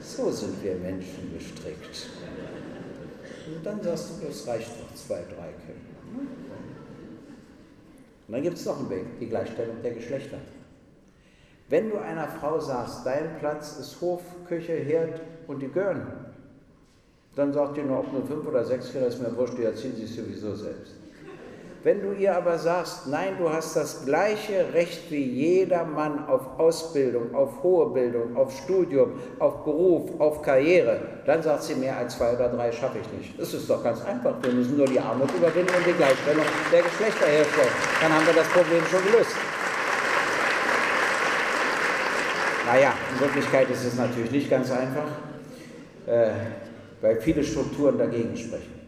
So 0.00 0.30
sind 0.30 0.62
wir 0.62 0.76
Menschen 0.76 1.32
gestrickt. 1.36 2.08
Und 3.54 3.66
dann 3.66 3.82
sagst 3.82 4.10
du, 4.10 4.26
das 4.26 4.46
reicht 4.46 4.70
doch 4.70 4.94
zwei, 4.94 5.22
drei 5.22 5.52
Kinder. 5.64 5.90
Und 8.26 8.34
dann 8.34 8.42
gibt 8.42 8.56
es 8.58 8.64
noch 8.64 8.78
einen 8.78 8.90
Weg, 8.90 9.18
die 9.18 9.28
Gleichstellung 9.28 9.82
der 9.82 9.92
Geschlechter. 9.92 10.38
Wenn 11.68 11.90
du 11.90 11.98
einer 11.98 12.28
Frau 12.28 12.58
sagst, 12.60 13.04
dein 13.04 13.38
Platz 13.38 13.76
ist 13.78 14.00
Hof, 14.00 14.22
Küche, 14.46 14.74
Herd 14.74 15.20
und 15.46 15.60
die 15.60 15.68
gehören, 15.68 16.06
dann 17.36 17.52
sagt 17.52 17.76
die 17.76 17.82
nur, 17.82 18.00
ob 18.00 18.12
nur 18.12 18.26
fünf 18.26 18.46
oder 18.46 18.64
sechs 18.64 18.90
Kinder, 18.90 19.06
ist 19.06 19.20
mir 19.20 19.36
wurscht, 19.36 19.58
die 19.58 19.64
erziehen 19.64 19.96
sich 19.96 20.14
sowieso 20.14 20.54
selbst. 20.54 20.99
Wenn 21.82 22.02
du 22.02 22.12
ihr 22.12 22.36
aber 22.36 22.58
sagst, 22.58 23.06
nein, 23.06 23.36
du 23.38 23.50
hast 23.50 23.74
das 23.74 24.04
gleiche 24.04 24.66
Recht 24.74 25.10
wie 25.10 25.24
jeder 25.24 25.86
Mann 25.86 26.26
auf 26.26 26.58
Ausbildung, 26.58 27.34
auf 27.34 27.62
hohe 27.62 27.88
Bildung, 27.90 28.36
auf 28.36 28.54
Studium, 28.54 29.12
auf 29.38 29.64
Beruf, 29.64 30.10
auf 30.20 30.42
Karriere, 30.42 31.00
dann 31.24 31.42
sagt 31.42 31.62
sie, 31.62 31.74
mehr 31.76 31.96
als 31.96 32.18
zwei 32.18 32.34
oder 32.34 32.50
drei 32.50 32.70
schaffe 32.70 32.98
ich 32.98 33.18
nicht. 33.18 33.40
Das 33.40 33.54
ist 33.54 33.70
doch 33.70 33.82
ganz 33.82 34.04
einfach. 34.04 34.34
Wir 34.42 34.52
müssen 34.52 34.76
nur 34.76 34.86
die 34.86 35.00
Armut 35.00 35.30
überwinden 35.34 35.74
und 35.74 35.86
die 35.86 35.94
Gleichstellung 35.94 36.44
der 36.70 36.82
Geschlechter 36.82 37.26
herstellen. 37.26 37.72
Dann 38.02 38.12
haben 38.12 38.26
wir 38.26 38.34
das 38.34 38.48
Problem 38.48 38.82
schon 38.84 39.02
gelöst. 39.04 39.36
Naja, 42.66 42.92
in 43.14 43.20
Wirklichkeit 43.20 43.70
ist 43.70 43.86
es 43.86 43.96
natürlich 43.96 44.30
nicht 44.30 44.50
ganz 44.50 44.70
einfach, 44.70 45.08
äh, 46.06 46.30
weil 47.00 47.18
viele 47.22 47.42
Strukturen 47.42 47.96
dagegen 47.96 48.36
sprechen. 48.36 48.80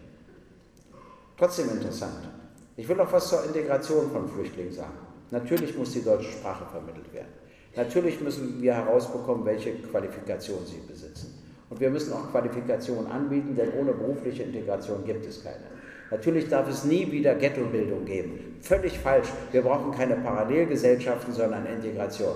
Trotzdem 1.35 1.71
interessant. 1.71 2.42
Ich 2.75 2.87
will 2.89 2.95
noch 2.95 3.11
was 3.13 3.29
zur 3.29 3.45
Integration 3.45 4.09
von 4.11 4.27
Flüchtlingen 4.27 4.73
sagen. 4.73 4.97
Natürlich 5.29 5.77
muss 5.77 5.93
die 5.93 6.03
deutsche 6.03 6.31
Sprache 6.31 6.65
vermittelt 6.71 7.13
werden. 7.13 7.33
Natürlich 7.75 8.19
müssen 8.21 8.61
wir 8.61 8.73
herausbekommen, 8.73 9.45
welche 9.45 9.73
Qualifikation 9.73 10.59
sie 10.65 10.81
besitzen. 10.87 11.43
Und 11.69 11.79
wir 11.79 11.89
müssen 11.89 12.13
auch 12.13 12.29
Qualifikationen 12.31 13.11
anbieten, 13.11 13.55
denn 13.55 13.73
ohne 13.79 13.93
berufliche 13.93 14.43
Integration 14.43 15.03
gibt 15.05 15.25
es 15.25 15.43
keine. 15.43 15.65
Natürlich 16.11 16.49
darf 16.49 16.69
es 16.69 16.83
nie 16.83 17.11
wieder 17.11 17.33
Ghettobildung 17.33 18.05
geben. 18.05 18.57
Völlig 18.61 18.99
falsch. 18.99 19.27
Wir 19.51 19.63
brauchen 19.63 19.91
keine 19.91 20.15
Parallelgesellschaften, 20.17 21.33
sondern 21.33 21.65
Integration. 21.65 22.35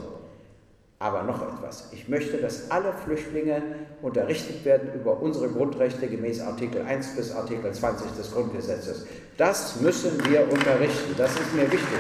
Aber 1.00 1.22
noch 1.22 1.44
etwas. 1.44 1.90
Ich 1.92 2.08
möchte, 2.08 2.38
dass 2.38 2.72
alle 2.72 2.92
Flüchtlinge 2.92 3.62
unterrichtet 4.02 4.66
werden 4.66 4.90
über 4.96 5.22
unsere 5.22 5.48
Grundrechte 5.48 6.08
gemäß 6.08 6.42
Artikel 6.42 6.82
1 6.82 7.16
bis 7.16 7.36
Artikel 7.36 7.72
20 7.72 8.14
des 8.18 8.34
Grundgesetzes. 8.34 9.06
Das 9.38 9.80
müssen 9.80 10.20
wir 10.28 10.52
unterrichten. 10.52 11.14
Das 11.16 11.34
ist 11.34 11.54
mir 11.54 11.72
wichtig. 11.72 12.00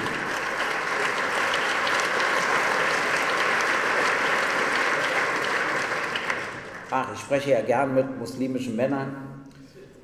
Ach, 6.89 7.14
ich 7.14 7.20
spreche 7.20 7.52
ja 7.52 7.62
gern 7.62 7.93
mit 7.93 8.18
muslimischen 8.18 8.76
Männern 8.76 9.45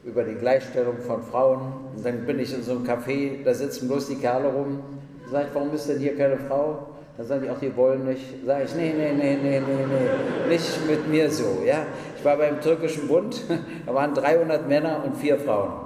über 0.04 0.24
die 0.24 0.36
Gleichstellung 0.36 1.00
von 1.00 1.24
Frauen. 1.24 1.74
Und 1.96 2.06
dann 2.06 2.28
bin 2.28 2.38
ich 2.38 2.54
in 2.54 2.62
so 2.62 2.74
einem 2.74 2.86
Café, 2.86 3.44
da 3.44 3.56
sitzen 3.56 3.88
bloß 3.88 4.10
die 4.10 4.18
Kerle 4.18 4.50
rum. 4.50 4.84
Sag 5.32 5.48
ich, 5.48 5.56
warum 5.56 5.74
ist 5.74 5.90
denn 5.90 5.98
hier 5.98 6.16
keine 6.16 6.38
Frau? 6.38 6.93
Dann 7.18 7.28
sagen 7.28 7.44
die 7.44 7.50
auch, 7.50 7.60
die 7.60 7.76
wollen 7.76 8.06
nicht. 8.06 8.24
Sag 8.46 8.66
ich, 8.66 8.76
nee, 8.76 8.94
nee, 8.98 9.14
nee, 9.14 9.38
nee, 9.42 9.60
nee, 9.60 9.60
nee, 9.60 10.50
nicht 10.50 10.88
mit 10.88 11.08
mir 11.08 11.30
so. 11.30 11.62
Ja? 11.64 11.86
Ich 12.18 12.26
war 12.26 12.38
beim 12.38 12.60
türkischen 12.60 13.08
Bund, 13.08 13.42
da 13.86 13.94
waren 13.94 14.14
300 14.14 14.68
Männer 14.68 15.04
und 15.06 15.16
vier 15.16 15.38
Frauen. 15.38 15.84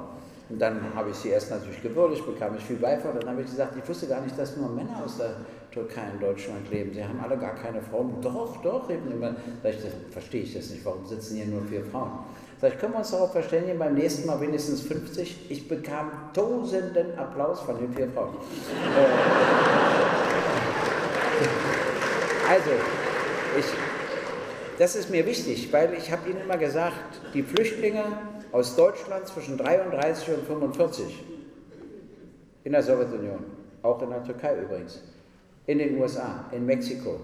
Und 0.49 0.61
dann 0.61 0.79
habe 0.95 1.09
ich 1.09 1.17
sie 1.17 1.29
erst 1.29 1.51
natürlich 1.51 1.83
gewürdigt, 1.83 2.25
bekam 2.25 2.55
ich 2.55 2.63
viel 2.63 2.77
Beifall. 2.77 3.13
Dann 3.19 3.29
habe 3.29 3.41
ich 3.41 3.47
gesagt, 3.47 3.73
ich 3.77 3.87
wusste 3.87 4.07
gar 4.07 4.21
nicht, 4.21 4.39
dass 4.39 4.55
nur 4.55 4.69
Männer 4.69 5.03
aus 5.03 5.17
der 5.17 5.35
Türkei 5.71 6.03
in 6.13 6.21
Deutschland 6.21 6.71
leben. 6.71 6.93
Sie 6.93 7.03
haben 7.03 7.19
alle 7.19 7.37
gar 7.37 7.55
keine 7.55 7.81
Frauen. 7.81 8.21
Doch, 8.21 8.61
doch, 8.61 8.89
eben 8.89 9.11
immer. 9.11 9.35
Sag 9.61 9.73
ich, 9.73 9.81
das 9.81 9.91
verstehe 10.11 10.43
ich 10.43 10.53
das 10.53 10.69
nicht. 10.69 10.85
Warum 10.85 11.05
sitzen 11.05 11.35
hier 11.35 11.47
nur 11.47 11.63
vier 11.63 11.83
Frauen? 11.83 12.11
Sag 12.61 12.73
ich, 12.73 12.79
können 12.79 12.93
wir 12.93 12.99
uns 12.99 13.11
darauf 13.11 13.33
verständigen, 13.33 13.77
beim 13.77 13.95
nächsten 13.95 14.25
Mal 14.25 14.39
wenigstens 14.39 14.81
50? 14.83 15.51
Ich 15.51 15.67
bekam 15.67 16.11
tosenden 16.33 17.19
Applaus 17.19 17.59
von 17.59 17.77
den 17.77 17.93
vier 17.93 18.07
Frauen. 18.07 18.37
Also, 22.49 22.69
ich, 23.59 23.65
das 24.79 24.95
ist 24.95 25.09
mir 25.09 25.25
wichtig, 25.25 25.71
weil 25.73 25.93
ich 25.95 26.09
habe 26.11 26.29
Ihnen 26.29 26.41
immer 26.41 26.57
gesagt, 26.57 27.19
die 27.33 27.43
Flüchtlinge 27.43 28.03
aus 28.53 28.77
Deutschland 28.77 29.27
zwischen 29.27 29.57
33 29.57 30.29
und 30.33 30.47
45 30.47 31.23
in 32.63 32.71
der 32.71 32.83
Sowjetunion, 32.83 33.43
auch 33.83 34.01
in 34.01 34.11
der 34.11 34.23
Türkei 34.23 34.61
übrigens, 34.61 35.03
in 35.65 35.79
den 35.79 35.97
USA, 35.99 36.45
in 36.53 36.65
Mexiko. 36.65 37.19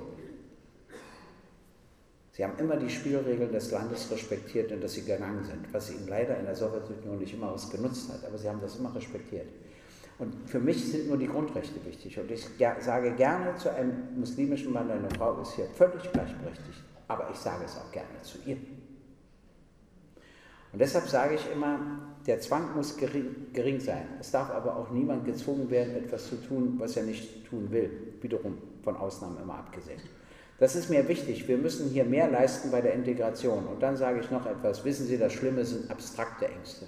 Sie 2.33 2.43
haben 2.43 2.57
immer 2.57 2.75
die 2.75 2.89
Spielregeln 2.89 3.51
des 3.51 3.71
Landes 3.71 4.11
respektiert, 4.11 4.71
in 4.71 4.81
das 4.81 4.93
sie 4.93 5.05
gegangen 5.05 5.45
sind, 5.45 5.71
was 5.71 5.89
ihnen 5.89 6.07
leider 6.09 6.37
in 6.37 6.45
der 6.45 6.55
Sowjetunion 6.55 7.19
nicht 7.19 7.33
immer 7.33 7.53
was 7.53 7.69
genutzt 7.69 8.11
hat, 8.11 8.25
aber 8.25 8.37
sie 8.37 8.49
haben 8.49 8.59
das 8.59 8.75
immer 8.75 8.93
respektiert. 8.93 9.47
Und 10.19 10.33
für 10.47 10.59
mich 10.59 10.91
sind 10.91 11.07
nur 11.07 11.17
die 11.17 11.27
Grundrechte 11.27 11.83
wichtig. 11.85 12.19
Und 12.19 12.29
ich 12.29 12.47
sage 12.79 13.11
gerne 13.13 13.55
zu 13.57 13.73
einem 13.73 14.17
muslimischen 14.17 14.71
Mann, 14.71 14.89
eine 14.89 15.09
Frau 15.09 15.41
ist 15.41 15.53
hier 15.53 15.65
völlig 15.75 16.03
gleichberechtigt. 16.11 16.83
Aber 17.07 17.29
ich 17.31 17.37
sage 17.37 17.65
es 17.65 17.77
auch 17.77 17.91
gerne 17.91 18.21
zu 18.21 18.37
ihr. 18.45 18.57
Und 20.71 20.79
deshalb 20.79 21.07
sage 21.07 21.35
ich 21.35 21.51
immer, 21.51 21.79
der 22.25 22.39
Zwang 22.39 22.75
muss 22.75 22.97
gering, 22.97 23.53
gering, 23.53 23.79
sein. 23.79 24.07
Es 24.19 24.31
darf 24.31 24.49
aber 24.49 24.75
auch 24.75 24.89
niemand 24.91 25.25
gezwungen 25.25 25.69
werden, 25.69 25.95
etwas 25.95 26.29
zu 26.29 26.35
tun, 26.35 26.75
was 26.77 26.97
er 26.97 27.03
nicht 27.03 27.45
tun 27.47 27.69
will. 27.69 27.91
Wiederum 28.21 28.57
von 28.83 28.95
Ausnahmen 28.95 29.37
immer 29.41 29.55
abgesehen. 29.55 30.01
Das 30.59 30.75
ist 30.75 30.89
mir 30.89 31.07
wichtig. 31.07 31.47
Wir 31.47 31.57
müssen 31.57 31.89
hier 31.89 32.05
mehr 32.05 32.29
leisten 32.29 32.71
bei 32.71 32.81
der 32.81 32.93
Integration. 32.93 33.67
Und 33.67 33.83
dann 33.83 33.97
sage 33.97 34.21
ich 34.21 34.31
noch 34.31 34.45
etwas. 34.45 34.85
Wissen 34.85 35.05
Sie, 35.05 35.17
das 35.17 35.33
Schlimme 35.33 35.65
sind 35.65 35.91
abstrakte 35.91 36.47
Ängste. 36.47 36.87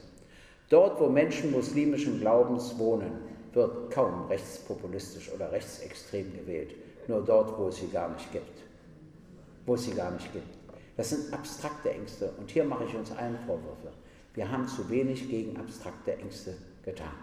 Dort, 0.70 1.00
wo 1.00 1.10
Menschen 1.10 1.52
muslimischen 1.52 2.20
Glaubens 2.20 2.78
wohnen, 2.78 3.12
wird 3.54 3.92
kaum 3.92 4.26
rechtspopulistisch 4.28 5.32
oder 5.34 5.52
rechtsextrem 5.52 6.34
gewählt. 6.34 6.76
Nur 7.08 7.22
dort, 7.22 7.58
wo 7.58 7.68
es 7.68 7.78
sie 7.78 7.88
gar 7.88 8.10
nicht 8.10 8.32
gibt. 8.32 8.64
Wo 9.66 9.76
es 9.76 9.84
sie 9.84 9.94
gar 9.94 10.12
nicht 10.12 10.32
gibt. 10.34 10.56
Das 10.98 11.10
sind 11.10 11.34
abstrakte 11.34 11.92
Ängste. 11.92 12.32
Und 12.38 12.50
hier 12.50 12.64
mache 12.64 12.86
ich 12.86 12.96
uns 12.96 13.12
allen 13.12 13.38
Vorwürfe. 13.46 13.92
Wir 14.34 14.52
haben 14.52 14.68
zu 14.68 14.90
wenig 14.90 15.30
gegen 15.30 15.58
abstrakte 15.58 16.18
Ängste 16.18 16.56
getan. 16.84 17.14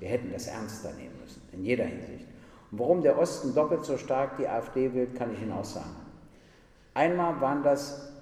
Wir 0.00 0.08
hätten 0.08 0.32
das 0.32 0.46
ernster 0.46 0.92
nehmen 0.92 1.14
müssen, 1.22 1.42
in 1.52 1.64
jeder 1.64 1.84
Hinsicht. 1.84 2.26
Und 2.70 2.78
warum 2.78 3.02
der 3.02 3.18
Osten 3.18 3.54
doppelt 3.54 3.84
so 3.84 3.96
stark 3.96 4.36
die 4.36 4.48
AfD 4.48 4.92
will, 4.92 5.06
kann 5.16 5.32
ich 5.32 5.40
Ihnen 5.40 5.52
auch 5.52 5.64
sagen. 5.64 5.96
Einmal 6.94 7.40
waren 7.40 7.62
das 7.62 8.12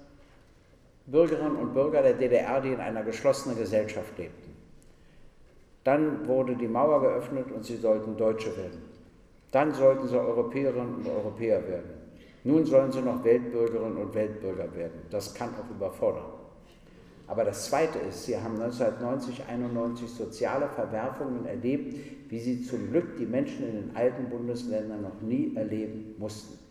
Bürgerinnen 1.07 1.55
und 1.55 1.73
Bürger 1.73 2.01
der 2.01 2.13
DDR, 2.13 2.61
die 2.61 2.73
in 2.73 2.79
einer 2.79 3.03
geschlossenen 3.03 3.57
Gesellschaft 3.57 4.17
lebten. 4.17 4.44
Dann 5.85 6.27
wurde 6.27 6.55
die 6.55 6.67
Mauer 6.67 6.99
geöffnet 6.99 7.51
und 7.51 7.63
sie 7.63 7.77
sollten 7.77 8.17
Deutsche 8.17 8.57
werden. 8.57 8.81
Dann 9.51 9.71
sollten 9.71 10.07
sie 10.07 10.19
Europäerinnen 10.19 10.95
und 10.95 11.07
Europäer 11.07 11.65
werden. 11.67 11.91
Nun 12.43 12.65
sollen 12.65 12.91
sie 12.91 13.01
noch 13.01 13.23
Weltbürgerinnen 13.23 13.97
und 13.97 14.13
Weltbürger 14.13 14.75
werden. 14.75 15.01
Das 15.11 15.33
kann 15.33 15.49
auch 15.51 15.69
überfordern. 15.69 16.25
Aber 17.27 17.43
das 17.43 17.65
Zweite 17.65 17.99
ist, 17.99 18.25
sie 18.25 18.35
haben 18.35 18.59
1990, 18.61 19.41
1991 19.47 20.09
soziale 20.09 20.67
Verwerfungen 20.69 21.45
erlebt, 21.45 21.95
wie 22.29 22.39
sie 22.39 22.63
zum 22.63 22.89
Glück 22.89 23.17
die 23.17 23.25
Menschen 23.25 23.67
in 23.67 23.75
den 23.75 23.95
alten 23.95 24.27
Bundesländern 24.29 25.03
noch 25.03 25.21
nie 25.21 25.55
erleben 25.55 26.15
mussten. 26.17 26.64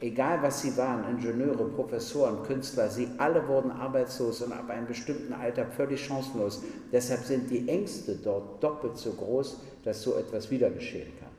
Egal 0.00 0.40
was 0.42 0.62
sie 0.62 0.76
waren, 0.76 1.08
Ingenieure, 1.10 1.64
Professoren, 1.64 2.44
Künstler, 2.44 2.88
sie 2.88 3.08
alle 3.18 3.46
wurden 3.48 3.72
arbeitslos 3.72 4.42
und 4.42 4.52
ab 4.52 4.70
einem 4.70 4.86
bestimmten 4.86 5.32
Alter 5.32 5.66
völlig 5.66 6.04
chancenlos. 6.04 6.62
Deshalb 6.92 7.24
sind 7.24 7.50
die 7.50 7.68
Ängste 7.68 8.14
dort 8.22 8.62
doppelt 8.62 8.96
so 8.96 9.12
groß, 9.12 9.58
dass 9.82 10.02
so 10.02 10.14
etwas 10.16 10.50
wieder 10.52 10.70
geschehen 10.70 11.12
kann. 11.18 11.30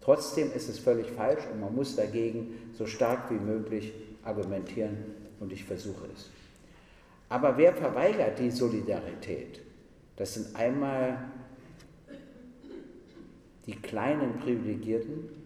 Trotzdem 0.00 0.50
ist 0.52 0.70
es 0.70 0.78
völlig 0.78 1.10
falsch 1.10 1.42
und 1.52 1.60
man 1.60 1.74
muss 1.74 1.94
dagegen 1.96 2.54
so 2.72 2.86
stark 2.86 3.30
wie 3.30 3.38
möglich 3.38 3.92
argumentieren 4.22 4.96
und 5.40 5.52
ich 5.52 5.64
versuche 5.64 6.06
es. 6.14 6.30
Aber 7.28 7.56
wer 7.58 7.74
verweigert 7.74 8.38
die 8.38 8.50
Solidarität? 8.50 9.60
Das 10.16 10.34
sind 10.34 10.56
einmal 10.56 11.18
die 13.66 13.76
kleinen 13.76 14.38
Privilegierten, 14.40 15.43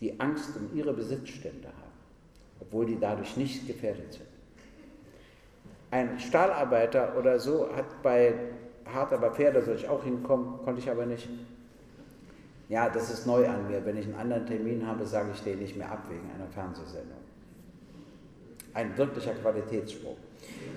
die 0.00 0.18
Angst 0.20 0.50
um 0.56 0.76
ihre 0.76 0.92
Besitzstände 0.92 1.68
haben, 1.68 1.92
obwohl 2.60 2.86
die 2.86 2.98
dadurch 2.98 3.36
nicht 3.36 3.66
gefährdet 3.66 4.12
sind. 4.12 4.26
Ein 5.90 6.18
Stahlarbeiter 6.20 7.16
oder 7.18 7.38
so 7.38 7.68
hat 7.74 8.02
bei 8.02 8.34
Hart 8.92 9.12
aber 9.12 9.32
fair, 9.32 9.52
da 9.52 9.62
soll 9.62 9.76
ich 9.76 9.88
auch 9.88 10.02
hinkommen, 10.02 10.58
konnte 10.64 10.80
ich 10.80 10.90
aber 10.90 11.06
nicht. 11.06 11.28
Ja, 12.68 12.88
das 12.88 13.10
ist 13.10 13.26
neu 13.26 13.48
an 13.48 13.68
mir. 13.68 13.84
Wenn 13.84 13.96
ich 13.96 14.04
einen 14.04 14.14
anderen 14.14 14.46
Termin 14.46 14.86
habe, 14.86 15.06
sage 15.06 15.30
ich 15.34 15.42
den 15.42 15.58
nicht 15.58 15.76
mehr 15.76 15.90
ab 15.90 16.04
wegen 16.08 16.30
einer 16.34 16.50
Fernsehsendung. 16.50 17.16
Ein 18.74 18.96
wirklicher 18.96 19.32
Qualitätssprung. 19.32 20.16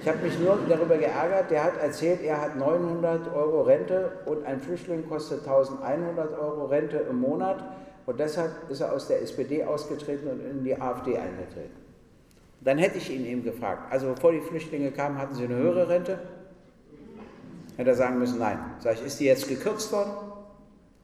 Ich 0.01 0.07
habe 0.07 0.19
mich 0.19 0.39
nur 0.39 0.57
darüber 0.67 0.97
geärgert, 0.97 1.51
der 1.51 1.63
hat 1.63 1.77
erzählt, 1.77 2.21
er 2.23 2.41
hat 2.41 2.55
900 2.57 3.33
Euro 3.33 3.61
Rente 3.61 4.11
und 4.25 4.45
ein 4.45 4.59
Flüchtling 4.59 5.07
kostet 5.07 5.41
1100 5.41 6.39
Euro 6.39 6.65
Rente 6.65 6.97
im 6.97 7.19
Monat 7.19 7.63
und 8.05 8.19
deshalb 8.19 8.69
ist 8.69 8.81
er 8.81 8.93
aus 8.93 9.07
der 9.07 9.21
SPD 9.21 9.63
ausgetreten 9.63 10.27
und 10.27 10.39
in 10.39 10.63
die 10.63 10.79
AfD 10.79 11.17
eingetreten. 11.17 11.75
Dann 12.61 12.77
hätte 12.77 12.97
ich 12.97 13.09
ihn 13.09 13.25
eben 13.25 13.43
gefragt, 13.43 13.91
also 13.91 14.13
bevor 14.13 14.31
die 14.31 14.41
Flüchtlinge 14.41 14.91
kamen, 14.91 15.17
hatten 15.17 15.35
sie 15.35 15.45
eine 15.45 15.55
höhere 15.55 15.89
Rente? 15.89 16.19
Hätte 17.77 17.89
er 17.89 17.95
sagen 17.95 18.19
müssen, 18.19 18.37
nein. 18.39 18.59
Sag 18.79 18.95
ich, 18.95 19.05
ist 19.05 19.19
die 19.19 19.25
jetzt 19.25 19.47
gekürzt 19.47 19.91
worden? 19.91 20.11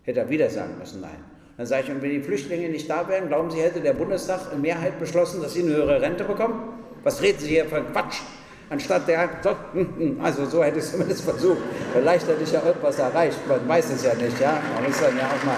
Hätte 0.04 0.20
er 0.20 0.30
wieder 0.30 0.50
sagen 0.50 0.78
müssen, 0.78 1.02
nein. 1.02 1.18
Dann 1.58 1.66
sage 1.66 1.84
ich, 1.86 1.92
und 1.92 2.02
wenn 2.04 2.12
die 2.12 2.22
Flüchtlinge 2.22 2.70
nicht 2.70 2.88
da 2.88 3.08
wären, 3.08 3.28
glauben 3.30 3.50
Sie, 3.50 3.60
hätte 3.60 3.82
der 3.82 3.94
Bundestag 3.94 4.54
in 4.54 4.62
Mehrheit 4.62 5.00
beschlossen, 5.00 5.42
dass 5.42 5.54
sie 5.54 5.64
eine 5.64 5.74
höhere 5.76 6.00
Rente 6.00 6.24
bekommen? 6.24 6.74
Was 7.04 7.22
reden 7.22 7.40
Sie 7.40 7.48
hier 7.48 7.66
für 7.66 7.82
Quatsch? 7.82 8.22
Anstatt 8.70 9.08
der, 9.08 9.30
hm, 9.74 9.98
hm, 9.98 10.22
also 10.22 10.46
so 10.46 10.64
hätte 10.64 10.78
ich 10.78 10.84
es 10.84 10.92
zumindest 10.92 11.24
versucht. 11.24 11.58
Vielleicht 11.94 12.28
hätte 12.28 12.44
ich 12.44 12.52
ja 12.52 12.62
irgendwas 12.64 13.00
erreicht, 13.00 13.40
man 13.48 13.68
weiß 13.68 13.92
es 13.92 14.04
ja 14.04 14.14
nicht, 14.14 14.40
ja. 14.40 14.62
Man 14.76 14.84
muss 14.84 15.00
dann 15.00 15.18
ja 15.18 15.24
auch 15.26 15.46
mal 15.46 15.58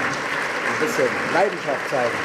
ein 0.80 0.86
bisschen 0.86 1.08
Leidenschaft 1.34 1.90
zeigen. 1.90 2.18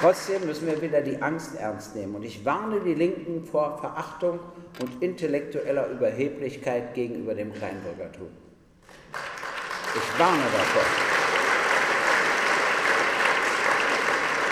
Trotzdem 0.00 0.46
müssen 0.46 0.66
wir 0.66 0.80
wieder 0.80 1.00
die 1.00 1.20
Angst 1.20 1.56
ernst 1.56 1.94
nehmen. 1.94 2.14
Und 2.14 2.24
ich 2.24 2.44
warne 2.44 2.80
die 2.80 2.94
Linken 2.94 3.44
vor 3.44 3.78
Verachtung 3.78 4.38
und 4.80 5.02
intellektueller 5.02 5.88
Überheblichkeit 5.88 6.94
gegenüber 6.94 7.34
dem 7.34 7.52
Kleinbürgertum. 7.52 8.28
Ich 9.94 10.18
warne 10.18 10.42
davor. 10.52 10.82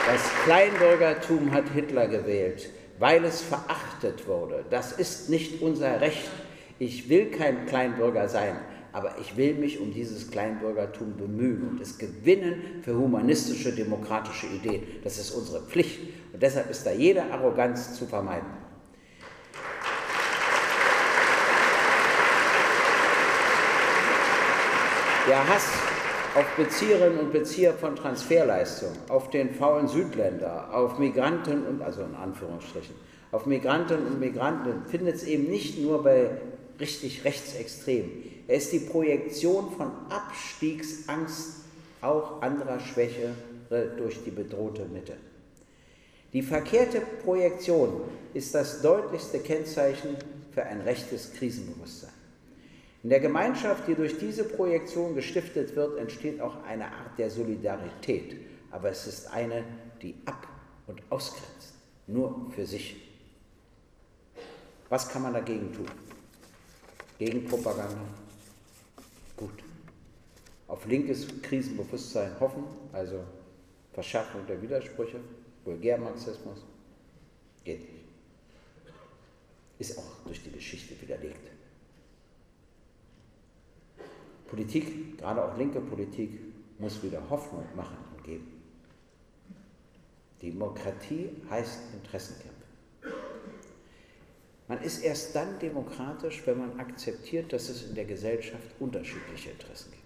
Das 0.06 0.44
Kleinbürgertum 0.44 1.52
hat 1.52 1.68
Hitler 1.74 2.08
gewählt, 2.08 2.68
weil 2.98 3.24
es 3.24 3.40
verachtet 3.40 4.26
wurde. 4.26 4.64
Das 4.70 4.92
ist 4.92 5.30
nicht 5.30 5.62
unser 5.62 6.00
Recht. 6.00 6.30
Ich 6.78 7.08
will 7.08 7.30
kein 7.30 7.66
Kleinbürger 7.66 8.28
sein, 8.28 8.56
aber 8.92 9.16
ich 9.20 9.36
will 9.36 9.54
mich 9.54 9.80
um 9.80 9.92
dieses 9.92 10.30
Kleinbürgertum 10.30 11.16
bemühen 11.16 11.68
und 11.68 11.80
es 11.80 11.98
gewinnen 11.98 12.82
für 12.82 12.94
humanistische, 12.94 13.72
demokratische 13.72 14.46
Ideen. 14.46 14.82
Das 15.02 15.18
ist 15.18 15.30
unsere 15.30 15.62
Pflicht 15.62 16.00
und 16.32 16.42
deshalb 16.42 16.70
ist 16.70 16.84
da 16.84 16.92
jede 16.92 17.22
Arroganz 17.24 17.94
zu 17.94 18.06
vermeiden. 18.06 18.48
Der 25.28 25.48
Hass 25.48 25.68
auf 26.34 26.56
Bezieherinnen 26.56 27.18
und 27.18 27.32
Bezieher 27.32 27.74
von 27.74 27.94
Transferleistungen, 27.94 28.96
auf 29.08 29.30
den 29.30 29.54
faulen 29.54 29.86
Südländer, 29.86 30.74
auf 30.74 30.98
Migranten 30.98 31.64
und, 31.66 31.82
also 31.82 32.02
in 32.02 32.14
Anführungsstrichen, 32.14 32.94
auf 33.30 33.46
Migranten 33.46 34.06
und 34.06 34.18
Migranten 34.18 34.84
findet 34.86 35.16
es 35.16 35.24
eben 35.24 35.50
nicht 35.50 35.78
nur 35.78 36.02
bei 36.02 36.30
richtig 36.80 37.24
Rechtsextremen. 37.24 38.31
Er 38.52 38.58
ist 38.58 38.70
die 38.70 38.80
Projektion 38.80 39.72
von 39.72 39.90
Abstiegsangst 40.10 41.62
auch 42.02 42.42
anderer 42.42 42.78
Schwäche 42.80 43.34
durch 43.96 44.22
die 44.24 44.30
bedrohte 44.30 44.84
Mitte. 44.84 45.16
Die 46.34 46.42
verkehrte 46.42 47.00
Projektion 47.24 48.02
ist 48.34 48.54
das 48.54 48.82
deutlichste 48.82 49.38
Kennzeichen 49.38 50.18
für 50.50 50.64
ein 50.64 50.82
rechtes 50.82 51.32
Krisenbewusstsein. 51.32 52.12
In 53.02 53.08
der 53.08 53.20
Gemeinschaft, 53.20 53.88
die 53.88 53.94
durch 53.94 54.18
diese 54.18 54.44
Projektion 54.44 55.14
gestiftet 55.14 55.74
wird, 55.74 55.98
entsteht 55.98 56.38
auch 56.42 56.62
eine 56.64 56.84
Art 56.84 57.18
der 57.18 57.30
Solidarität, 57.30 58.36
aber 58.70 58.90
es 58.90 59.06
ist 59.06 59.32
eine, 59.32 59.64
die 60.02 60.14
ab 60.26 60.46
und 60.88 61.00
ausgrenzt, 61.08 61.72
nur 62.06 62.52
für 62.54 62.66
sich. 62.66 62.96
Was 64.90 65.08
kann 65.08 65.22
man 65.22 65.32
dagegen 65.32 65.72
tun? 65.72 65.86
Gegen 67.18 67.46
Propaganda? 67.46 67.96
Auf 70.68 70.86
linkes 70.86 71.26
Krisenbewusstsein 71.42 72.38
hoffen, 72.40 72.64
also 72.92 73.20
Verschärfung 73.92 74.46
der 74.46 74.60
Widersprüche, 74.62 75.20
Vulgärmarxismus? 75.64 76.64
Geht 77.64 77.80
nicht. 77.80 78.04
Ist 79.78 79.98
auch 79.98 80.24
durch 80.24 80.42
die 80.42 80.50
Geschichte 80.50 81.00
widerlegt. 81.00 81.50
Politik, 84.46 85.18
gerade 85.18 85.44
auch 85.44 85.56
linke 85.56 85.80
Politik, 85.80 86.38
muss 86.78 87.02
wieder 87.02 87.22
Hoffnung 87.30 87.64
machen 87.74 87.96
und 88.14 88.24
geben. 88.24 88.62
Demokratie 90.42 91.30
heißt 91.48 91.78
Interessenkämpfe. 91.94 92.52
Man 94.68 94.82
ist 94.82 95.02
erst 95.02 95.34
dann 95.34 95.58
demokratisch, 95.58 96.42
wenn 96.46 96.58
man 96.58 96.80
akzeptiert, 96.80 97.52
dass 97.52 97.68
es 97.68 97.88
in 97.88 97.94
der 97.94 98.04
Gesellschaft 98.04 98.68
unterschiedliche 98.80 99.50
Interessen 99.50 99.90
gibt. 99.90 100.01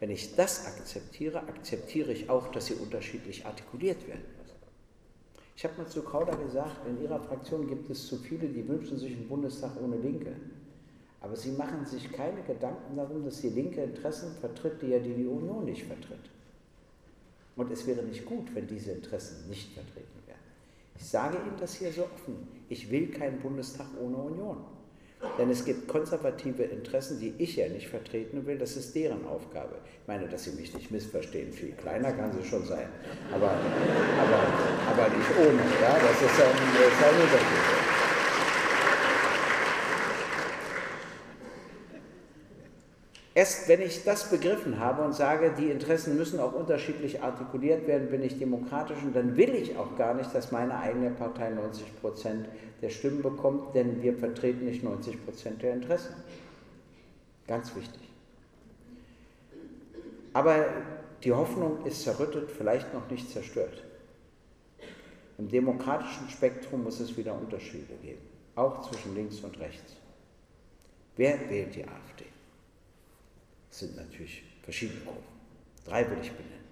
Wenn 0.00 0.10
ich 0.10 0.34
das 0.34 0.66
akzeptiere, 0.66 1.38
akzeptiere 1.40 2.12
ich 2.12 2.28
auch, 2.28 2.48
dass 2.48 2.66
sie 2.66 2.74
unterschiedlich 2.74 3.46
artikuliert 3.46 4.06
werden 4.08 4.24
müssen. 4.38 4.54
Ich 5.56 5.64
habe 5.64 5.78
mal 5.78 5.88
zu 5.88 6.02
Kauder 6.02 6.36
gesagt, 6.36 6.86
in 6.86 7.00
Ihrer 7.02 7.20
Fraktion 7.20 7.66
gibt 7.68 7.88
es 7.88 8.06
zu 8.06 8.16
viele, 8.16 8.48
die 8.48 8.66
wünschen 8.66 8.98
sich 8.98 9.12
einen 9.12 9.28
Bundestag 9.28 9.70
ohne 9.80 9.96
Linke. 9.96 10.34
Aber 11.20 11.36
sie 11.36 11.52
machen 11.52 11.86
sich 11.86 12.12
keine 12.12 12.42
Gedanken 12.42 12.96
darum, 12.96 13.24
dass 13.24 13.40
die 13.40 13.48
Linke 13.48 13.82
Interessen 13.82 14.34
vertritt, 14.40 14.82
die 14.82 14.88
ja 14.88 14.98
die 14.98 15.26
Union 15.26 15.64
nicht 15.64 15.84
vertritt. 15.84 16.30
Und 17.56 17.70
es 17.70 17.86
wäre 17.86 18.02
nicht 18.02 18.26
gut, 18.26 18.54
wenn 18.54 18.66
diese 18.66 18.92
Interessen 18.92 19.48
nicht 19.48 19.72
vertreten 19.72 20.26
werden. 20.26 20.40
Ich 20.96 21.06
sage 21.06 21.38
Ihnen 21.38 21.56
das 21.58 21.74
hier 21.76 21.92
so 21.92 22.02
offen. 22.02 22.48
Ich 22.68 22.90
will 22.90 23.10
keinen 23.10 23.40
Bundestag 23.40 23.86
ohne 24.00 24.16
Union. 24.16 24.64
Denn 25.38 25.50
es 25.50 25.64
gibt 25.64 25.88
konservative 25.88 26.62
Interessen, 26.62 27.18
die 27.20 27.34
ich 27.38 27.56
ja 27.56 27.68
nicht 27.68 27.88
vertreten 27.88 28.46
will. 28.46 28.58
Das 28.58 28.76
ist 28.76 28.94
deren 28.94 29.26
Aufgabe. 29.26 29.74
Ich 30.02 30.08
meine, 30.08 30.28
dass 30.28 30.44
Sie 30.44 30.52
mich 30.52 30.74
nicht 30.74 30.90
missverstehen. 30.90 31.52
Viel 31.52 31.72
kleiner 31.72 32.12
kann 32.12 32.32
sie 32.32 32.46
schon 32.46 32.64
sein. 32.64 32.88
Aber, 33.32 33.50
aber, 33.50 34.42
aber 34.90 35.16
nicht 35.16 35.30
ohne. 35.38 35.62
Ja? 35.80 35.98
Das 35.98 36.22
ist 36.22 36.40
ein, 36.40 36.48
ein 36.48 37.22
Unterschied. 37.22 37.83
Erst 43.36 43.68
wenn 43.68 43.82
ich 43.82 44.04
das 44.04 44.30
begriffen 44.30 44.78
habe 44.78 45.02
und 45.02 45.12
sage, 45.12 45.52
die 45.58 45.68
Interessen 45.68 46.16
müssen 46.16 46.38
auch 46.38 46.52
unterschiedlich 46.52 47.20
artikuliert 47.20 47.88
werden, 47.88 48.08
bin 48.08 48.22
ich 48.22 48.38
demokratisch 48.38 48.98
und 49.02 49.14
dann 49.14 49.36
will 49.36 49.56
ich 49.56 49.76
auch 49.76 49.96
gar 49.96 50.14
nicht, 50.14 50.32
dass 50.32 50.52
meine 50.52 50.78
eigene 50.78 51.10
Partei 51.10 51.50
90 51.50 52.00
Prozent 52.00 52.48
der 52.80 52.90
Stimmen 52.90 53.22
bekommt, 53.22 53.74
denn 53.74 54.00
wir 54.04 54.14
vertreten 54.14 54.66
nicht 54.66 54.84
90 54.84 55.24
Prozent 55.24 55.62
der 55.62 55.72
Interessen. 55.74 56.14
Ganz 57.48 57.74
wichtig. 57.74 58.02
Aber 60.32 60.66
die 61.24 61.32
Hoffnung 61.32 61.84
ist 61.84 62.04
zerrüttet, 62.04 62.52
vielleicht 62.52 62.94
noch 62.94 63.10
nicht 63.10 63.30
zerstört. 63.30 63.82
Im 65.38 65.48
demokratischen 65.48 66.28
Spektrum 66.28 66.84
muss 66.84 67.00
es 67.00 67.16
wieder 67.16 67.34
Unterschiede 67.34 67.94
geben, 68.00 68.22
auch 68.54 68.88
zwischen 68.88 69.16
links 69.16 69.40
und 69.40 69.58
rechts. 69.58 69.96
Wer 71.16 71.50
wählt 71.50 71.74
die 71.74 71.82
AfD? 71.82 72.26
Sind 73.78 73.96
natürlich 73.96 74.44
verschiedene 74.62 75.00
Gruppen. 75.00 75.24
Drei 75.84 76.08
will 76.08 76.18
ich 76.20 76.30
benennen. 76.32 76.64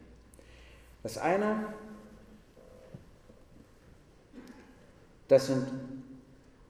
Das 1.03 1.19
eine, 1.19 1.75
das 5.29 5.49
sind 5.49 5.67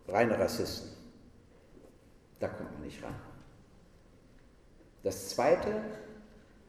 reine 0.08 0.38
Rassisten. 0.38 0.90
Da 2.40 2.48
kommt 2.48 2.72
man 2.72 2.82
nicht 2.82 3.02
ran. 3.02 3.14
Das 5.02 5.28
zweite 5.30 5.82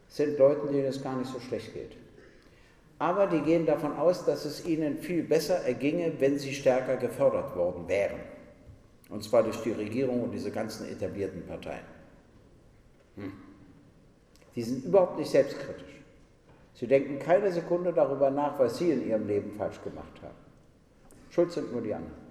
sind 0.08 0.38
Leute, 0.38 0.68
denen 0.68 0.86
es 0.86 1.02
gar 1.02 1.16
nicht 1.16 1.32
so 1.32 1.40
schlecht 1.40 1.74
geht. 1.74 1.96
Aber 3.00 3.28
die 3.28 3.42
gehen 3.42 3.66
davon 3.66 3.96
aus, 3.96 4.26
dass 4.26 4.46
es 4.46 4.66
ihnen 4.66 5.00
viel 5.00 5.24
besser 5.24 5.62
erginge, 5.64 6.20
wenn 6.20 6.38
sie 6.38 6.54
stärker 6.54 6.98
gefördert 6.98 7.56
worden 7.56 7.88
wären. 7.88 8.20
Und 9.10 9.24
zwar 9.24 9.44
durch 9.44 9.62
die 9.62 9.72
Regierung 9.72 10.22
und 10.22 10.32
diese 10.32 10.52
ganzen 10.52 10.88
etablierten 10.88 11.46
Parteien. 11.46 11.86
Hm. 13.16 13.53
Die 14.56 14.64
sind 14.64 14.86
überhaupt 14.86 15.18
nicht 15.18 15.32
selbstkritisch. 15.32 16.02
Sie 16.76 16.88
denken 16.88 17.20
keine 17.20 17.52
Sekunde 17.52 17.94
darüber 17.94 18.30
nach, 18.30 18.58
was 18.60 18.78
sie 18.78 18.92
in 18.92 19.08
ihrem 19.08 19.28
Leben 19.28 19.52
falsch 19.58 19.82
gemacht 19.84 20.22
haben. 20.22 20.36
Schuld 21.30 21.52
sind 21.52 21.72
nur 21.72 21.82
die 21.82 21.94
anderen. 21.94 22.24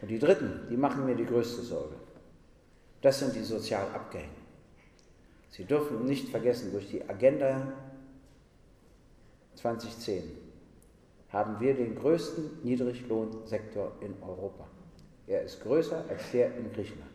Und 0.00 0.08
die 0.08 0.18
Dritten, 0.18 0.66
die 0.70 0.76
machen 0.76 1.06
mir 1.06 1.14
die 1.14 1.24
größte 1.24 1.62
Sorge. 1.62 1.94
Das 3.00 3.18
sind 3.18 3.34
die 3.34 3.42
sozial 3.42 3.86
Abgehängten. 3.94 4.42
Sie 5.50 5.64
dürfen 5.64 6.04
nicht 6.04 6.28
vergessen, 6.30 6.72
durch 6.72 6.90
die 6.90 7.08
Agenda 7.08 7.72
2010 9.54 10.24
haben 11.30 11.60
wir 11.60 11.74
den 11.74 11.94
größten 11.94 12.62
Niedriglohnsektor 12.64 13.92
in 14.00 14.14
Europa. 14.22 14.66
Er 15.26 15.42
ist 15.42 15.62
größer 15.62 16.04
als 16.08 16.30
der 16.32 16.56
in 16.56 16.72
Griechenland. 16.72 17.10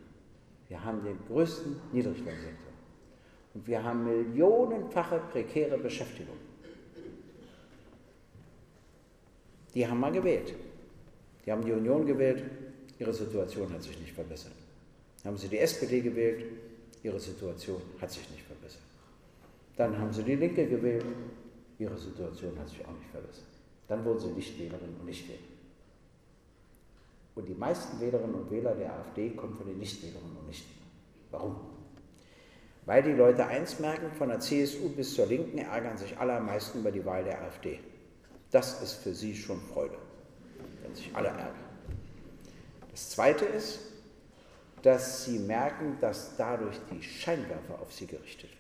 Wir 0.68 0.84
haben 0.84 1.04
den 1.04 1.18
größten 1.28 1.80
Niedriglohnsektor. 1.92 2.69
Und 3.60 3.68
wir 3.68 3.84
haben 3.84 4.06
millionenfache 4.06 5.20
prekäre 5.34 5.78
Beschäftigung. 5.78 6.38
Die 9.74 9.86
haben 9.86 10.00
mal 10.00 10.14
gewählt. 10.14 10.56
Die 11.46 11.52
haben 11.52 11.66
die 11.66 11.74
Union 11.74 12.06
gewählt, 12.06 12.42
ihre 12.98 13.14
Situation 13.14 13.70
hat 13.74 13.84
sich 13.84 14.00
nicht 14.00 14.14
verbessert. 14.14 14.54
Haben 15.26 15.38
sie 15.38 15.50
die 15.50 15.58
SPD 15.58 16.00
gewählt, 16.00 16.46
ihre 17.04 17.20
Situation 17.20 17.82
hat 18.00 18.10
sich 18.10 18.30
nicht 18.30 18.44
verbessert. 18.44 18.82
Dann 19.76 19.98
haben 20.00 20.14
sie 20.14 20.24
die 20.24 20.36
Linke 20.36 20.66
gewählt, 20.66 21.06
ihre 21.80 21.98
Situation 21.98 22.58
hat 22.58 22.70
sich 22.70 22.86
auch 22.86 22.94
nicht 22.94 23.12
verbessert. 23.12 23.44
Dann 23.90 24.06
wurden 24.06 24.20
sie 24.20 24.30
Nichtwählerinnen 24.30 24.96
und 25.02 25.06
Nichtwähler. 25.06 25.40
Und 27.36 27.50
die 27.50 27.56
meisten 27.56 28.00
Wählerinnen 28.00 28.36
und 28.36 28.50
Wähler 28.52 28.74
der 28.76 28.94
AfD 28.94 29.32
kommen 29.32 29.58
von 29.58 29.68
den 29.68 29.80
Nichtwählerinnen 29.80 30.38
und 30.38 30.48
Nichtwählern. 30.48 30.88
Warum? 31.32 31.69
Weil 32.90 33.04
die 33.04 33.12
Leute 33.12 33.46
eins 33.46 33.78
merken, 33.78 34.12
von 34.18 34.30
der 34.30 34.40
CSU 34.40 34.90
bis 34.90 35.14
zur 35.14 35.28
Linken 35.28 35.60
ärgern 35.60 35.96
sich 36.00 36.18
alle 36.18 36.34
am 36.34 36.48
meisten 36.48 36.80
über 36.80 36.90
die 36.90 37.06
Wahl 37.06 37.24
der 37.24 37.40
AfD. 37.40 37.80
Das 38.50 38.82
ist 38.82 38.94
für 38.94 39.14
sie 39.14 39.36
schon 39.36 39.62
Freude, 39.62 39.96
wenn 40.82 40.96
sich 40.96 41.16
alle 41.16 41.28
ärgern. 41.28 41.54
Das 42.90 43.12
Zweite 43.12 43.46
ist, 43.46 43.80
dass 44.82 45.26
sie 45.26 45.38
merken, 45.38 45.98
dass 46.02 46.36
dadurch 46.36 46.78
die 46.92 47.04
Scheinwerfer 47.04 47.80
auf 47.80 47.94
sie 47.94 48.08
gerichtet 48.08 48.50
werden. 48.50 48.58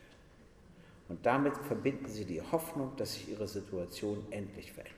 Und 1.07 1.25
damit 1.25 1.57
verbinden 1.57 2.07
sie 2.07 2.25
die 2.25 2.43
Hoffnung, 2.43 2.91
dass 2.97 3.15
sich 3.15 3.31
ihre 3.31 3.47
Situation 3.47 4.23
endlich 4.29 4.71
verändert. 4.71 4.95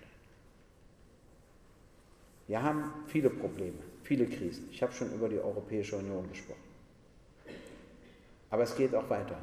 Wir 2.47 2.61
haben 2.61 2.93
viele 3.07 3.29
Probleme, 3.29 3.79
viele 4.03 4.25
Krisen. 4.25 4.67
Ich 4.73 4.83
habe 4.83 4.91
schon 4.91 5.13
über 5.13 5.29
die 5.29 5.39
Europäische 5.39 5.95
Union 5.95 6.27
gesprochen. 6.27 6.70
Aber 8.51 8.63
es 8.63 8.75
geht 8.75 8.93
auch 8.93 9.09
weiter. 9.09 9.37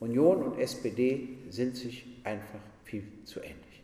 Union 0.00 0.42
und 0.42 0.58
SPD 0.58 1.38
sind 1.48 1.76
sich 1.76 2.04
einfach 2.24 2.58
viel 2.82 3.04
zu 3.24 3.40
ähnlich. 3.40 3.82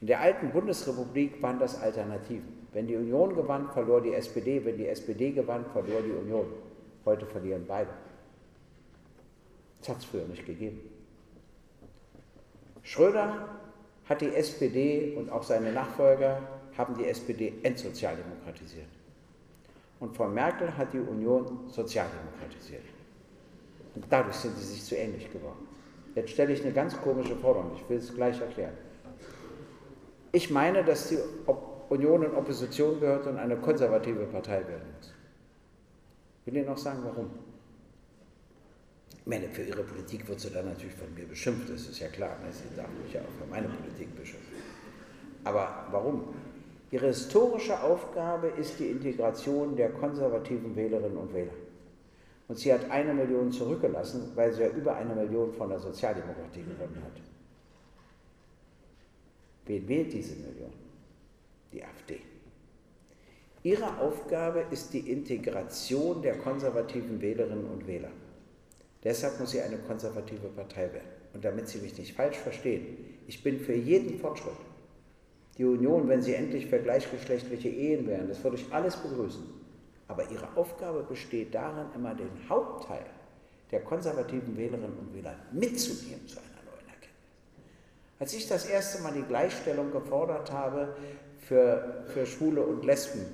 In 0.00 0.06
der 0.06 0.20
alten 0.20 0.50
Bundesrepublik 0.50 1.42
waren 1.42 1.58
das 1.58 1.80
Alternativen. 1.80 2.68
Wenn 2.72 2.86
die 2.86 2.94
Union 2.94 3.34
gewann, 3.34 3.68
verlor 3.72 4.00
die 4.00 4.14
SPD. 4.14 4.64
Wenn 4.64 4.76
die 4.76 4.86
SPD 4.86 5.32
gewann, 5.32 5.64
verlor 5.72 6.02
die 6.02 6.12
Union. 6.12 6.46
Heute 7.04 7.26
verlieren 7.26 7.64
beide. 7.66 7.90
Das 9.80 9.88
hat 9.88 9.98
es 9.98 10.04
früher 10.04 10.26
nicht 10.26 10.46
gegeben. 10.46 10.80
Schröder 12.82 13.48
hat 14.08 14.20
die 14.20 14.34
SPD 14.34 15.14
und 15.16 15.30
auch 15.30 15.42
seine 15.42 15.72
Nachfolger 15.72 16.40
haben 16.76 16.96
die 16.96 17.06
SPD 17.06 17.54
entsozialdemokratisiert. 17.62 18.86
Und 20.00 20.16
Frau 20.16 20.28
Merkel 20.28 20.76
hat 20.76 20.92
die 20.92 21.00
Union 21.00 21.68
sozialdemokratisiert. 21.68 22.84
Und 23.98 24.04
dadurch 24.10 24.36
sind 24.36 24.56
sie 24.56 24.64
sich 24.64 24.84
zu 24.84 24.94
ähnlich 24.94 25.28
geworden. 25.32 25.66
Jetzt 26.14 26.30
stelle 26.30 26.52
ich 26.52 26.62
eine 26.62 26.72
ganz 26.72 26.96
komische 27.00 27.34
Forderung, 27.34 27.72
ich 27.74 27.88
will 27.90 27.98
es 27.98 28.14
gleich 28.14 28.40
erklären. 28.40 28.74
Ich 30.30 30.50
meine, 30.50 30.84
dass 30.84 31.08
die 31.08 31.18
Union 31.88 32.22
in 32.22 32.32
Opposition 32.32 33.00
gehört 33.00 33.26
und 33.26 33.38
eine 33.38 33.56
konservative 33.56 34.26
Partei 34.26 34.58
werden 34.68 34.94
muss. 34.96 35.12
Ich 36.40 36.46
will 36.46 36.60
Ihnen 36.60 36.68
noch 36.68 36.78
sagen, 36.78 37.00
warum. 37.02 37.28
Ich 39.18 39.26
meine, 39.26 39.48
für 39.48 39.62
Ihre 39.62 39.82
Politik 39.82 40.28
wird 40.28 40.38
sie 40.38 40.50
dann 40.50 40.66
natürlich 40.66 40.94
von 40.94 41.12
mir 41.14 41.26
beschimpft, 41.26 41.68
das 41.68 41.88
ist 41.88 41.98
ja 41.98 42.06
klar. 42.06 42.36
Ne? 42.44 42.52
Sie 42.52 42.76
darf 42.76 42.88
mich 43.02 43.12
ja 43.12 43.20
auch 43.22 43.44
für 43.44 43.50
meine 43.50 43.68
Politik 43.68 44.16
beschimpfen. 44.16 44.58
Aber 45.42 45.86
warum? 45.90 46.34
Ihre 46.92 47.08
historische 47.08 47.82
Aufgabe 47.82 48.46
ist 48.60 48.78
die 48.78 48.90
Integration 48.90 49.74
der 49.74 49.90
konservativen 49.90 50.76
Wählerinnen 50.76 51.18
und 51.18 51.34
Wähler. 51.34 51.52
Und 52.48 52.58
sie 52.58 52.72
hat 52.72 52.90
eine 52.90 53.12
Million 53.12 53.52
zurückgelassen, 53.52 54.32
weil 54.34 54.52
sie 54.52 54.62
ja 54.62 54.68
über 54.70 54.96
eine 54.96 55.14
Million 55.14 55.52
von 55.52 55.68
der 55.68 55.78
Sozialdemokratie 55.78 56.62
gewonnen 56.62 57.02
hat. 57.04 57.20
Wen 59.66 59.86
wählt 59.86 60.12
diese 60.12 60.34
Million? 60.36 60.72
Die 61.72 61.84
AfD. 61.84 62.20
Ihre 63.62 63.98
Aufgabe 63.98 64.64
ist 64.70 64.94
die 64.94 65.10
Integration 65.10 66.22
der 66.22 66.38
konservativen 66.38 67.20
Wählerinnen 67.20 67.66
und 67.66 67.86
Wähler. 67.86 68.10
Deshalb 69.04 69.38
muss 69.38 69.50
sie 69.50 69.60
eine 69.60 69.76
konservative 69.78 70.48
Partei 70.48 70.92
werden. 70.92 71.18
Und 71.34 71.44
damit 71.44 71.68
Sie 71.68 71.78
mich 71.78 71.96
nicht 71.98 72.14
falsch 72.14 72.36
verstehen, 72.36 73.18
ich 73.26 73.42
bin 73.42 73.60
für 73.60 73.74
jeden 73.74 74.18
Fortschritt. 74.18 74.56
Die 75.58 75.64
Union, 75.64 76.08
wenn 76.08 76.22
sie 76.22 76.34
endlich 76.34 76.66
für 76.66 76.78
gleichgeschlechtliche 76.78 77.68
Ehen 77.68 78.06
wären, 78.06 78.28
das 78.28 78.42
würde 78.42 78.56
ich 78.56 78.72
alles 78.72 78.96
begrüßen. 78.96 79.57
Aber 80.08 80.28
ihre 80.30 80.48
Aufgabe 80.56 81.02
besteht 81.02 81.54
darin, 81.54 81.86
immer 81.94 82.14
den 82.14 82.30
Hauptteil 82.48 83.04
der 83.70 83.80
konservativen 83.80 84.56
Wählerinnen 84.56 84.98
und 84.98 85.14
Wähler 85.14 85.34
mitzunehmen 85.52 86.26
zu 86.26 86.38
einer 86.38 86.62
neuen 86.64 86.88
Erkenntnis. 86.88 87.12
Als 88.18 88.32
ich 88.32 88.48
das 88.48 88.64
erste 88.66 89.02
Mal 89.02 89.12
die 89.12 89.22
Gleichstellung 89.22 89.92
gefordert 89.92 90.50
habe 90.50 90.96
für, 91.46 92.04
für 92.06 92.24
Schwule 92.24 92.62
und 92.62 92.84
Lesben 92.84 93.26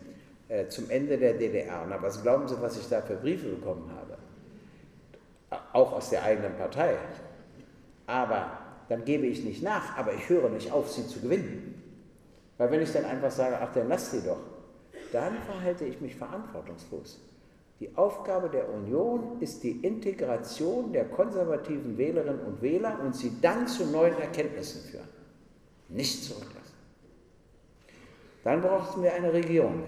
äh, 0.48 0.66
zum 0.66 0.90
Ende 0.90 1.16
der 1.16 1.34
DDR, 1.34 1.86
na, 1.88 2.02
was 2.02 2.20
glauben 2.22 2.48
Sie, 2.48 2.60
was 2.60 2.76
ich 2.76 2.88
da 2.88 3.00
für 3.00 3.14
Briefe 3.14 3.48
bekommen 3.48 3.90
habe? 3.96 4.18
Auch 5.72 5.92
aus 5.92 6.10
der 6.10 6.24
eigenen 6.24 6.56
Partei. 6.56 6.96
Aber 8.06 8.58
dann 8.88 9.04
gebe 9.04 9.26
ich 9.26 9.44
nicht 9.44 9.62
nach, 9.62 9.96
aber 9.96 10.12
ich 10.14 10.28
höre 10.28 10.48
nicht 10.48 10.72
auf, 10.72 10.90
sie 10.90 11.06
zu 11.06 11.20
gewinnen. 11.20 11.80
Weil 12.58 12.70
wenn 12.70 12.82
ich 12.82 12.92
dann 12.92 13.04
einfach 13.04 13.30
sage, 13.30 13.58
ach, 13.60 13.72
dann 13.72 13.88
lass 13.88 14.10
sie 14.10 14.22
doch, 14.22 14.38
dann 15.14 15.40
verhalte 15.42 15.84
ich 15.84 16.00
mich 16.00 16.16
verantwortungslos. 16.16 17.20
Die 17.78 17.96
Aufgabe 17.96 18.48
der 18.48 18.68
Union 18.68 19.40
ist 19.40 19.62
die 19.62 19.84
Integration 19.84 20.92
der 20.92 21.04
konservativen 21.04 21.96
Wählerinnen 21.96 22.40
und 22.40 22.60
Wähler 22.60 22.98
und 23.00 23.14
sie 23.14 23.32
dann 23.40 23.68
zu 23.68 23.86
neuen 23.86 24.18
Erkenntnissen 24.18 24.82
führen. 24.90 25.08
Nicht 25.88 26.24
zurücklassen. 26.24 26.74
Dann 28.42 28.60
brauchten 28.60 29.04
wir 29.04 29.14
eine 29.14 29.32
Regierung 29.32 29.84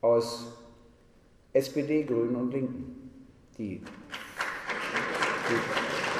aus 0.00 0.46
SPD, 1.52 2.02
Grünen 2.02 2.34
und 2.34 2.52
Linken, 2.52 3.10
die, 3.58 3.78
die, 5.48 5.60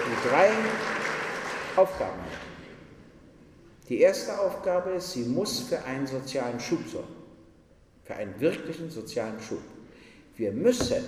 die 0.06 0.28
drei 0.28 0.50
Aufgaben 1.74 2.20
hat. 2.20 2.38
Die 3.88 4.00
erste 4.00 4.38
Aufgabe 4.38 4.90
ist, 4.90 5.12
sie 5.12 5.24
muss 5.24 5.60
für 5.60 5.82
einen 5.82 6.06
sozialen 6.06 6.60
Schub 6.60 6.86
sorgen 6.86 7.19
für 8.10 8.16
einen 8.16 8.40
wirklichen 8.40 8.90
sozialen 8.90 9.40
Schub. 9.40 9.62
Wir 10.36 10.50
müssen 10.50 11.04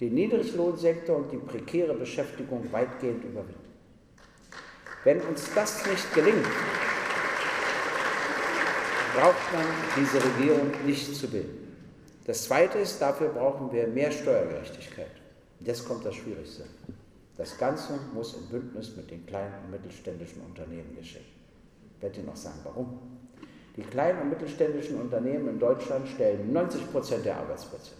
den 0.00 0.14
Niedriglohnsektor 0.14 1.18
und 1.18 1.30
die 1.30 1.36
prekäre 1.36 1.92
Beschäftigung 1.92 2.66
weitgehend 2.72 3.22
überwinden. 3.24 3.60
Wenn 5.04 5.20
uns 5.20 5.52
das 5.54 5.84
nicht 5.86 6.14
gelingt, 6.14 6.46
braucht 9.14 9.52
man 9.52 9.66
diese 9.98 10.16
Regierung 10.24 10.70
nicht 10.86 11.14
zu 11.14 11.28
bilden. 11.28 11.76
Das 12.24 12.44
Zweite 12.44 12.78
ist, 12.78 13.02
dafür 13.02 13.28
brauchen 13.28 13.70
wir 13.70 13.86
mehr 13.88 14.10
Steuergerechtigkeit. 14.10 15.10
Jetzt 15.60 15.86
kommt 15.86 16.06
das 16.06 16.14
Schwierigste. 16.14 16.64
Das 17.36 17.58
Ganze 17.58 17.98
muss 18.14 18.34
im 18.34 18.46
Bündnis 18.46 18.96
mit 18.96 19.10
den 19.10 19.26
kleinen 19.26 19.52
und 19.64 19.72
mittelständischen 19.72 20.40
Unternehmen 20.40 20.96
geschehen. 20.96 21.26
Ich 21.96 22.02
werde 22.02 22.16
Ihnen 22.16 22.26
noch 22.26 22.36
sagen, 22.36 22.60
warum. 22.64 23.19
Die 23.80 23.86
kleinen 23.86 24.20
und 24.20 24.28
mittelständischen 24.28 25.00
Unternehmen 25.00 25.48
in 25.48 25.58
Deutschland 25.58 26.06
stellen 26.06 26.52
90 26.52 26.92
Prozent 26.92 27.24
der 27.24 27.38
Arbeitsplätze. 27.38 27.92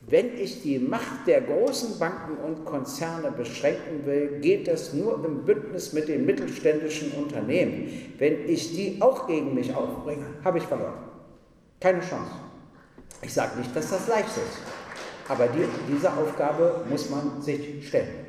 Wenn 0.00 0.38
ich 0.38 0.62
die 0.62 0.78
Macht 0.78 1.26
der 1.26 1.42
großen 1.42 1.98
Banken 1.98 2.38
und 2.42 2.64
Konzerne 2.64 3.32
beschränken 3.32 4.06
will, 4.06 4.40
geht 4.40 4.66
das 4.66 4.94
nur 4.94 5.22
im 5.22 5.44
Bündnis 5.44 5.92
mit 5.92 6.08
den 6.08 6.24
mittelständischen 6.24 7.12
Unternehmen. 7.12 8.14
Wenn 8.16 8.48
ich 8.48 8.74
die 8.74 9.02
auch 9.02 9.26
gegen 9.26 9.54
mich 9.54 9.74
aufbringe, 9.74 10.24
habe 10.42 10.56
ich 10.56 10.64
verloren. 10.64 11.04
Keine 11.78 12.00
Chance. 12.00 12.32
Ich 13.20 13.34
sage 13.34 13.58
nicht, 13.58 13.76
dass 13.76 13.90
das 13.90 14.08
leicht 14.08 14.28
ist, 14.28 14.62
aber 15.28 15.48
die, 15.48 15.66
diese 15.92 16.10
Aufgabe 16.10 16.86
muss 16.88 17.10
man 17.10 17.42
sich 17.42 17.86
stellen. 17.86 18.24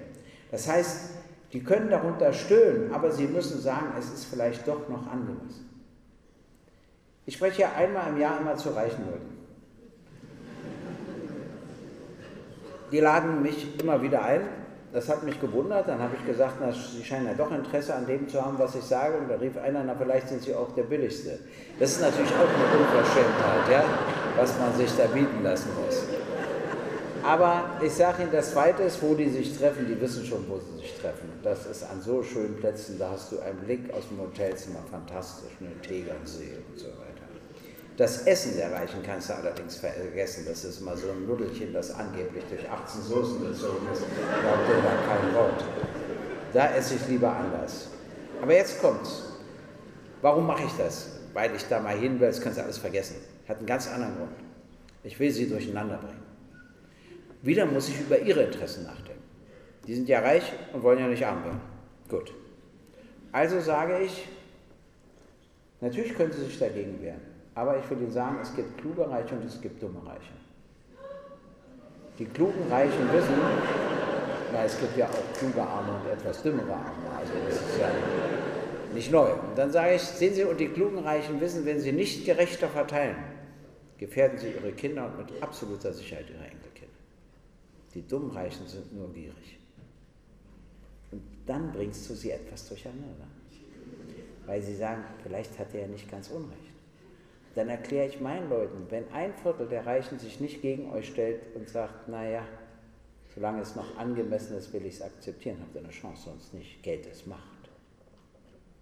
Das 0.51 0.67
heißt, 0.67 1.11
die 1.53 1.63
können 1.63 1.89
darunter 1.89 2.33
stöhnen, 2.33 2.91
aber 2.91 3.11
sie 3.11 3.27
müssen 3.27 3.61
sagen, 3.61 3.93
es 3.97 4.11
ist 4.11 4.25
vielleicht 4.25 4.67
doch 4.67 4.89
noch 4.89 5.07
angemessen. 5.07 5.70
Ich 7.25 7.35
spreche 7.35 7.61
ja 7.61 7.71
einmal 7.77 8.09
im 8.09 8.19
Jahr 8.19 8.39
immer 8.39 8.55
zu 8.57 8.69
reichen 8.69 9.05
Leuten. 9.05 9.37
Die 12.91 12.99
laden 12.99 13.41
mich 13.41 13.79
immer 13.79 14.01
wieder 14.01 14.23
ein. 14.23 14.41
Das 14.91 15.07
hat 15.07 15.23
mich 15.23 15.39
gewundert. 15.39 15.87
Dann 15.87 15.99
habe 15.99 16.15
ich 16.19 16.25
gesagt, 16.25 16.55
na, 16.59 16.71
Sie 16.73 17.03
scheinen 17.03 17.27
ja 17.27 17.33
doch 17.33 17.51
Interesse 17.51 17.95
an 17.95 18.05
dem 18.05 18.27
zu 18.27 18.43
haben, 18.43 18.59
was 18.59 18.75
ich 18.75 18.83
sage. 18.83 19.17
Und 19.17 19.29
da 19.29 19.35
rief 19.35 19.57
einer, 19.57 19.83
na, 19.83 19.95
vielleicht 19.95 20.27
sind 20.27 20.41
Sie 20.41 20.53
auch 20.53 20.73
der 20.75 20.83
Billigste. 20.83 21.39
Das 21.79 21.91
ist 21.91 22.01
natürlich 22.01 22.31
auch 22.31 22.39
eine 22.39 22.83
Unverschämtheit, 22.83 23.71
ja, 23.71 23.83
was 24.35 24.59
man 24.59 24.75
sich 24.75 24.91
da 24.97 25.05
bieten 25.05 25.43
lassen 25.43 25.69
muss. 25.81 26.03
Aber 27.23 27.65
ich 27.81 27.93
sage 27.93 28.23
Ihnen, 28.23 28.31
das 28.31 28.51
Zweite 28.51 28.83
ist, 28.83 29.01
wo 29.01 29.13
die 29.13 29.29
sich 29.29 29.55
treffen, 29.57 29.85
die 29.87 29.99
wissen 30.01 30.25
schon, 30.25 30.43
wo 30.49 30.57
sie 30.57 30.81
sich 30.81 30.99
treffen. 30.99 31.29
Das 31.43 31.67
ist 31.67 31.83
an 31.83 32.01
so 32.01 32.23
schönen 32.23 32.55
Plätzen, 32.57 32.97
da 32.97 33.11
hast 33.11 33.31
du 33.31 33.39
einen 33.39 33.59
Blick 33.59 33.93
aus 33.93 34.07
dem 34.09 34.19
Hotelzimmer, 34.19 34.79
fantastisch, 34.89 35.51
eine 35.59 35.79
Tegernsee 35.81 36.57
und 36.69 36.79
so 36.79 36.87
weiter. 36.87 37.10
Das 38.01 38.25
Essen 38.25 38.57
der 38.57 38.71
Reichen 38.71 39.03
kannst 39.03 39.29
du 39.29 39.35
allerdings 39.35 39.75
vergessen. 39.75 40.43
Das 40.47 40.63
ist 40.63 40.81
immer 40.81 40.97
so 40.97 41.11
ein 41.11 41.27
Nudelchen, 41.27 41.71
das 41.71 41.93
angeblich 41.93 42.43
durch 42.49 42.67
18 42.67 42.99
Soßen 42.99 43.47
gezogen 43.47 43.87
ist. 43.93 44.01
Glaubt 44.01 44.69
ihr 44.69 44.81
da 44.81 44.95
kein 45.07 45.35
Wort. 45.35 45.63
Da 46.51 46.73
esse 46.73 46.95
ich 46.95 47.07
lieber 47.07 47.31
anders. 47.31 47.89
Aber 48.41 48.55
jetzt 48.55 48.81
kommt's. 48.81 49.25
Warum 50.23 50.47
mache 50.47 50.63
ich 50.63 50.71
das? 50.79 51.19
Weil 51.33 51.55
ich 51.55 51.67
da 51.67 51.79
mal 51.79 51.95
hin 51.95 52.19
will, 52.19 52.25
das 52.25 52.41
kannst 52.41 52.57
du 52.57 52.63
alles 52.63 52.79
vergessen. 52.79 53.17
Hat 53.47 53.59
einen 53.59 53.67
ganz 53.67 53.87
anderen 53.87 54.17
Grund. 54.17 54.31
Ich 55.03 55.19
will 55.19 55.29
sie 55.29 55.47
durcheinander 55.47 55.97
bringen. 55.97 56.23
Wieder 57.43 57.67
muss 57.67 57.87
ich 57.87 58.01
über 58.01 58.17
ihre 58.17 58.41
Interessen 58.45 58.85
nachdenken. 58.85 59.21
Die 59.85 59.93
sind 59.93 60.09
ja 60.09 60.21
reich 60.21 60.51
und 60.73 60.81
wollen 60.81 60.97
ja 60.97 61.07
nicht 61.07 61.23
arm 61.23 61.43
werden. 61.43 61.61
Gut. 62.09 62.33
Also 63.31 63.59
sage 63.59 63.99
ich, 63.99 64.27
natürlich 65.81 66.15
können 66.15 66.31
sie 66.31 66.45
sich 66.45 66.57
dagegen 66.57 66.99
wehren. 66.99 67.30
Aber 67.53 67.77
ich 67.77 67.89
will 67.89 67.97
Ihnen 67.99 68.11
sagen, 68.11 68.37
es 68.41 68.55
gibt 68.55 68.77
kluge 68.77 69.09
Reiche 69.09 69.35
und 69.35 69.45
es 69.45 69.59
gibt 69.59 69.81
dumme 69.83 69.99
Reiche. 70.05 70.33
Die 72.17 72.25
klugen 72.25 72.69
Reichen 72.69 73.11
wissen, 73.11 73.33
na, 74.53 74.63
es 74.63 74.79
gibt 74.79 74.95
ja 74.97 75.07
auch 75.07 75.37
kluge 75.37 75.61
Arme 75.61 75.99
und 75.99 76.11
etwas 76.11 76.43
dümmere 76.43 76.73
Arme. 76.73 77.09
Also 77.17 77.33
das 77.45 77.55
ist 77.55 77.79
ja 77.79 77.89
nicht 78.93 79.11
neu. 79.11 79.33
Und 79.33 79.57
dann 79.57 79.71
sage 79.71 79.95
ich, 79.95 80.01
sehen 80.01 80.33
Sie, 80.33 80.43
und 80.43 80.59
die 80.59 80.67
klugen 80.67 80.99
Reichen 80.99 81.39
wissen, 81.41 81.65
wenn 81.65 81.79
sie 81.79 81.91
nicht 81.91 82.25
gerechter 82.25 82.67
verteilen, 82.67 83.17
gefährden 83.97 84.37
sie 84.37 84.51
ihre 84.51 84.71
Kinder 84.71 85.05
und 85.07 85.17
mit 85.17 85.43
absoluter 85.43 85.93
Sicherheit 85.93 86.29
ihre 86.29 86.43
Enkelkinder. 86.43 86.93
Die 87.93 88.07
dummen 88.07 88.31
Reichen 88.31 88.67
sind 88.67 88.93
nur 88.93 89.11
gierig. 89.13 89.59
Und 91.11 91.21
dann 91.45 91.71
bringst 91.71 92.09
du 92.09 92.13
sie 92.13 92.31
etwas 92.31 92.67
durcheinander. 92.67 93.27
Weil 94.45 94.61
sie 94.61 94.75
sagen, 94.75 95.03
vielleicht 95.23 95.57
hat 95.59 95.73
er 95.73 95.81
ja 95.81 95.87
nicht 95.87 96.09
ganz 96.09 96.29
Unrecht 96.29 96.70
dann 97.55 97.69
erkläre 97.69 98.07
ich 98.07 98.21
meinen 98.21 98.49
Leuten, 98.49 98.85
wenn 98.89 99.11
ein 99.11 99.33
Viertel 99.33 99.67
der 99.67 99.85
Reichen 99.85 100.19
sich 100.19 100.39
nicht 100.39 100.61
gegen 100.61 100.91
euch 100.91 101.07
stellt 101.07 101.55
und 101.55 101.67
sagt, 101.67 102.07
naja, 102.07 102.45
solange 103.33 103.61
es 103.61 103.75
noch 103.75 103.97
angemessen 103.97 104.57
ist, 104.57 104.71
will 104.73 104.85
ich 104.85 104.95
es 104.95 105.01
akzeptieren, 105.01 105.57
habt 105.59 105.75
ihr 105.75 105.81
eine 105.81 105.89
Chance, 105.89 106.23
sonst 106.25 106.53
nicht. 106.53 106.81
Geld 106.81 107.05
ist 107.05 107.27
Macht. 107.27 107.69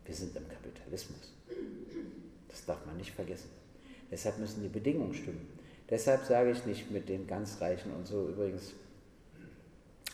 Wir 0.05 0.15
sind 0.15 0.36
im 0.36 0.47
Kapitalismus. 0.47 1.34
Das 2.47 2.65
darf 2.65 2.86
man 2.86 2.97
nicht 2.97 3.11
vergessen. 3.11 3.49
Deshalb 4.11 4.39
müssen 4.39 4.61
die 4.63 4.70
Bedingungen 4.70 5.13
stimmen. 5.13 5.47
Deshalb 5.89 6.24
sage 6.26 6.51
ich 6.51 6.65
nicht 6.65 6.91
mit 6.91 7.09
den 7.09 7.26
ganz 7.26 7.59
Reichen 7.61 7.93
und 7.93 8.07
so. 8.07 8.28
Übrigens, 8.28 8.74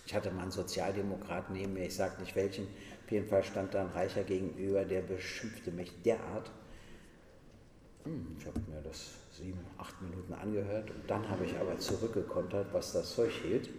ich 0.06 0.14
hatte 0.14 0.32
mal 0.32 0.44
einen 0.44 0.52
Sozialdemokraten 0.52 1.56
neben 1.56 1.74
mir, 1.74 1.86
ich 1.86 1.96
sage 1.96 2.22
nicht 2.22 2.36
welchen, 2.36 2.68
auf 3.04 3.12
jeden 3.12 3.28
Fall 3.28 3.44
stand 3.44 3.74
da 3.74 3.82
ein 3.82 3.90
Reicher 3.90 4.24
gegenüber, 4.24 4.86
der 4.86 5.02
beschimpfte 5.02 5.72
mich 5.72 5.92
derart, 6.04 6.52
hm, 8.06 8.36
ich 8.40 8.46
habe 8.46 8.60
mir 8.72 8.82
das 8.84 9.12
sieben, 9.32 9.60
acht 9.78 10.00
Minuten 10.02 10.34
angehört 10.34 10.90
und 10.92 11.10
dann 11.10 11.28
habe 11.28 11.44
ich 11.46 11.58
aber 11.58 11.78
zurückgekontert, 11.78 12.68
was 12.72 12.94
das 12.94 13.14
Zeug 13.16 13.32
hielt. 13.44 13.70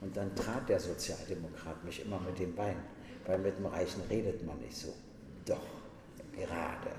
Und 0.00 0.16
dann 0.16 0.34
trat 0.34 0.68
der 0.68 0.80
Sozialdemokrat 0.80 1.84
mich 1.84 2.04
immer 2.04 2.18
mit 2.20 2.38
dem 2.38 2.54
Bein, 2.56 2.76
weil 3.24 3.38
mit 3.38 3.56
dem 3.56 3.66
Reichen 3.66 4.02
redet 4.10 4.44
man 4.44 4.58
nicht 4.58 4.76
so. 4.76 4.92
Doch, 5.46 5.62
gerade. 6.36 6.90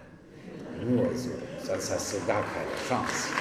Nur 0.86 1.14
so, 1.16 1.32
sonst 1.62 1.92
hast 1.92 2.14
du 2.14 2.18
gar 2.26 2.44
keine 2.44 2.76
Chance. 2.88 3.34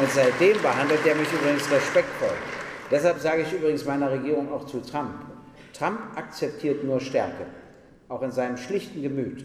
Und 0.00 0.10
seitdem 0.10 0.60
behandelt 0.60 1.06
er 1.06 1.14
mich 1.14 1.32
übrigens 1.32 1.70
respektvoll. 1.70 2.36
Deshalb 2.90 3.18
sage 3.18 3.42
ich 3.42 3.52
übrigens 3.52 3.84
meiner 3.84 4.10
Regierung 4.10 4.52
auch 4.52 4.66
zu 4.66 4.80
Trump. 4.80 5.24
Trump 5.72 6.00
akzeptiert 6.14 6.84
nur 6.84 7.00
Stärke. 7.00 7.46
Auch 8.08 8.22
in 8.22 8.30
seinem 8.30 8.56
schlichten 8.56 9.02
Gemüt 9.02 9.44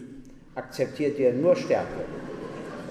akzeptiert 0.54 1.18
er 1.18 1.32
nur 1.32 1.56
Stärke. 1.56 2.04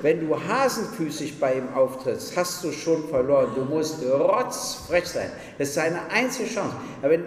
Wenn 0.02 0.28
du 0.28 0.36
hasenfüßig 0.36 1.40
bei 1.40 1.56
ihm 1.56 1.74
auftrittst, 1.76 2.36
hast 2.36 2.64
du 2.64 2.72
schon 2.72 3.08
verloren. 3.10 3.50
Du 3.56 3.64
musst 3.64 4.04
rotzfrech 4.04 5.06
sein. 5.06 5.30
Das 5.58 5.70
ist 5.70 5.76
seine 5.76 6.00
einzige 6.10 6.50
Chance. 6.50 6.76
Aber 7.02 7.12
wenn, 7.12 7.24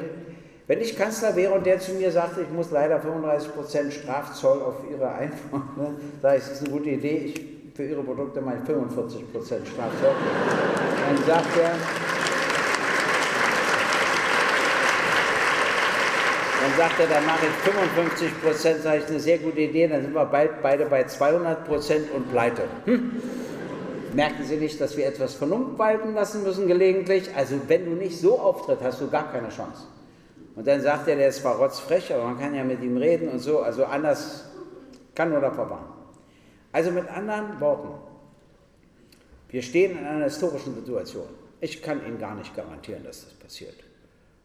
wenn 0.66 0.80
ich 0.80 0.96
Kanzler 0.96 1.36
wäre 1.36 1.52
und 1.52 1.64
der 1.66 1.78
zu 1.78 1.92
mir 1.92 2.10
sagte, 2.10 2.42
ich 2.42 2.50
muss 2.50 2.70
leider 2.70 3.00
35% 3.00 3.90
Strafzoll 3.90 4.60
auf 4.62 4.76
Ihre 4.90 5.12
Einfuhr, 5.12 5.62
ne, 5.76 5.94
sage 6.20 6.38
ich, 6.38 6.44
das 6.44 6.52
ist 6.52 6.60
eine 6.62 6.70
gute 6.70 6.90
Idee, 6.90 7.16
ich, 7.16 7.74
für 7.74 7.84
Ihre 7.84 8.02
Produkte 8.02 8.40
ich 8.40 8.70
45% 8.70 9.22
Strafzoll. 9.42 10.14
Dann 11.06 11.24
sagt 11.26 11.56
er, 11.56 11.72
Dann 16.64 16.78
sagt 16.78 16.98
er, 16.98 17.06
dann 17.08 17.26
mache 17.26 17.44
ich 17.44 17.52
55 17.70 18.42
Prozent, 18.42 18.82
sage 18.82 19.02
ich, 19.02 19.06
eine 19.08 19.20
sehr 19.20 19.36
gute 19.36 19.60
Idee, 19.60 19.86
dann 19.86 20.00
sind 20.00 20.14
wir 20.14 20.24
bald 20.24 20.62
beide 20.62 20.86
bei 20.86 21.04
200 21.04 21.66
Prozent 21.66 22.10
und 22.10 22.30
pleite. 22.30 22.62
Hm? 22.86 23.20
Merken 24.14 24.44
Sie 24.44 24.56
nicht, 24.56 24.80
dass 24.80 24.96
wir 24.96 25.06
etwas 25.06 25.34
Vernunft 25.34 25.78
walten 25.78 26.14
lassen 26.14 26.42
müssen 26.42 26.66
gelegentlich? 26.66 27.28
Also 27.36 27.56
wenn 27.68 27.84
du 27.84 27.90
nicht 27.90 28.18
so 28.18 28.38
auftritt, 28.38 28.78
hast 28.82 28.98
du 29.02 29.10
gar 29.10 29.30
keine 29.30 29.50
Chance. 29.50 29.82
Und 30.56 30.66
dann 30.66 30.80
sagt 30.80 31.06
er, 31.06 31.16
der 31.16 31.28
ist 31.28 31.42
zwar 31.42 31.56
rotzfrech, 31.56 32.14
aber 32.14 32.24
man 32.24 32.40
kann 32.40 32.54
ja 32.54 32.64
mit 32.64 32.82
ihm 32.82 32.96
reden 32.96 33.28
und 33.28 33.40
so, 33.40 33.60
also 33.60 33.84
anders 33.84 34.46
kann 35.14 35.36
oder 35.36 35.52
verwarnen. 35.52 35.92
Also 36.72 36.92
mit 36.92 37.06
anderen 37.10 37.60
Worten, 37.60 37.90
wir 39.50 39.60
stehen 39.60 39.98
in 39.98 40.06
einer 40.06 40.24
historischen 40.24 40.74
Situation. 40.74 41.26
Ich 41.60 41.82
kann 41.82 42.06
Ihnen 42.06 42.18
gar 42.18 42.34
nicht 42.34 42.56
garantieren, 42.56 43.04
dass 43.04 43.24
das 43.24 43.34
passiert. 43.34 43.83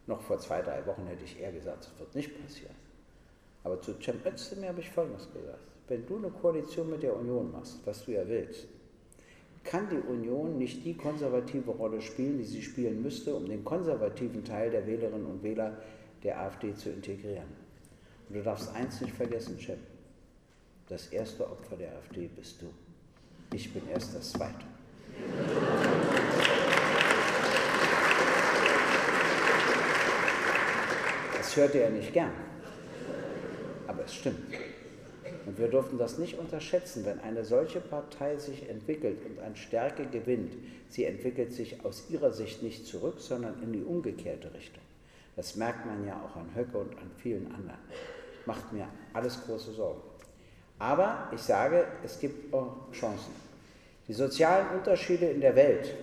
Noch 0.10 0.22
vor 0.22 0.39
zwei, 0.39 0.64
drei 0.64 0.84
Wochen 0.88 1.05
hätte 1.05 1.24
ich 1.24 1.39
eher 1.39 1.51
gesagt, 1.51 1.86
das 1.86 1.99
wird 1.99 2.16
nicht 2.16 2.41
passieren. 2.41 2.74
Aber 3.64 3.80
zu 3.80 3.93
Cem 4.01 4.16
Özdemir 4.26 4.70
habe 4.70 4.82
ich 4.82 4.89
Folgendes 4.89 5.32
gesagt. 5.32 5.60
Wenn 5.88 6.03
du 6.07 6.18
eine 6.18 6.32
Koalition 6.32 6.89
mit 6.89 7.03
der 7.03 7.16
Union 7.16 7.51
machst, 7.51 7.78
was 7.86 8.05
du 8.05 8.14
ja 8.14 8.28
willst, 8.28 8.66
kann 9.64 9.88
die 9.88 9.99
Union 9.99 10.57
nicht 10.57 10.84
die 10.84 10.95
konservative 10.95 11.70
Rolle 11.70 12.01
spielen, 12.01 12.39
die 12.39 12.45
sie 12.45 12.64
spielen 12.64 13.03
müsste, 13.03 13.36
um 13.36 13.47
den 13.47 13.64
konservativen 13.64 14.43
Teil 14.43 14.72
der 14.72 14.88
Wählerinnen 14.88 15.28
und 15.28 15.43
Wähler 15.43 15.78
der 16.24 16.39
AfD 16.39 16.74
zu 16.74 16.89
integrieren. 16.89 17.49
Und 18.30 18.36
du 18.36 18.41
darfst 18.41 18.74
eins 18.74 19.01
nicht 19.01 19.14
vergessen, 19.14 19.60
Cem. 19.60 19.78
Das 20.88 21.05
erste 21.10 21.47
Opfer 21.47 21.78
der 21.78 21.95
AfD 21.95 22.28
bist 22.36 22.64
du. 22.64 22.66
Ich 23.55 23.72
bin 23.72 23.88
erst 23.88 24.16
das 24.16 24.32
zweite. 24.32 24.66
Das 31.49 31.57
hörte 31.57 31.79
er 31.79 31.89
nicht 31.89 32.13
gern. 32.13 32.31
Aber 33.87 34.05
es 34.05 34.13
stimmt. 34.13 34.53
Und 35.47 35.57
wir 35.57 35.67
dürfen 35.67 35.97
das 35.97 36.19
nicht 36.19 36.37
unterschätzen, 36.37 37.03
wenn 37.05 37.19
eine 37.21 37.43
solche 37.43 37.79
Partei 37.79 38.37
sich 38.37 38.69
entwickelt 38.69 39.17
und 39.25 39.39
an 39.39 39.55
Stärke 39.55 40.05
gewinnt. 40.05 40.53
Sie 40.89 41.05
entwickelt 41.05 41.51
sich 41.51 41.83
aus 41.83 42.07
ihrer 42.11 42.33
Sicht 42.33 42.61
nicht 42.61 42.85
zurück, 42.85 43.15
sondern 43.17 43.63
in 43.63 43.73
die 43.73 43.81
umgekehrte 43.81 44.53
Richtung. 44.53 44.83
Das 45.35 45.55
merkt 45.55 45.87
man 45.87 46.05
ja 46.05 46.21
auch 46.23 46.35
an 46.35 46.53
Höcke 46.53 46.77
und 46.77 46.91
an 46.99 47.09
vielen 47.17 47.47
anderen. 47.47 47.79
Macht 48.45 48.71
mir 48.71 48.87
alles 49.13 49.43
große 49.43 49.71
Sorgen. 49.71 50.01
Aber 50.77 51.31
ich 51.33 51.41
sage, 51.41 51.87
es 52.05 52.19
gibt 52.19 52.53
auch 52.53 52.91
Chancen. 52.91 53.33
Die 54.07 54.13
sozialen 54.13 54.77
Unterschiede 54.77 55.25
in 55.25 55.41
der 55.41 55.55
Welt 55.55 55.95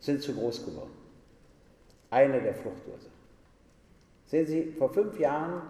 sind 0.00 0.22
zu 0.22 0.32
groß 0.32 0.64
geworden. 0.64 0.92
Eine 2.08 2.40
der 2.40 2.54
Fluchtursachen. 2.54 3.13
Sehen 4.34 4.46
Sie, 4.48 4.72
vor 4.72 4.92
fünf 4.92 5.16
Jahren 5.20 5.62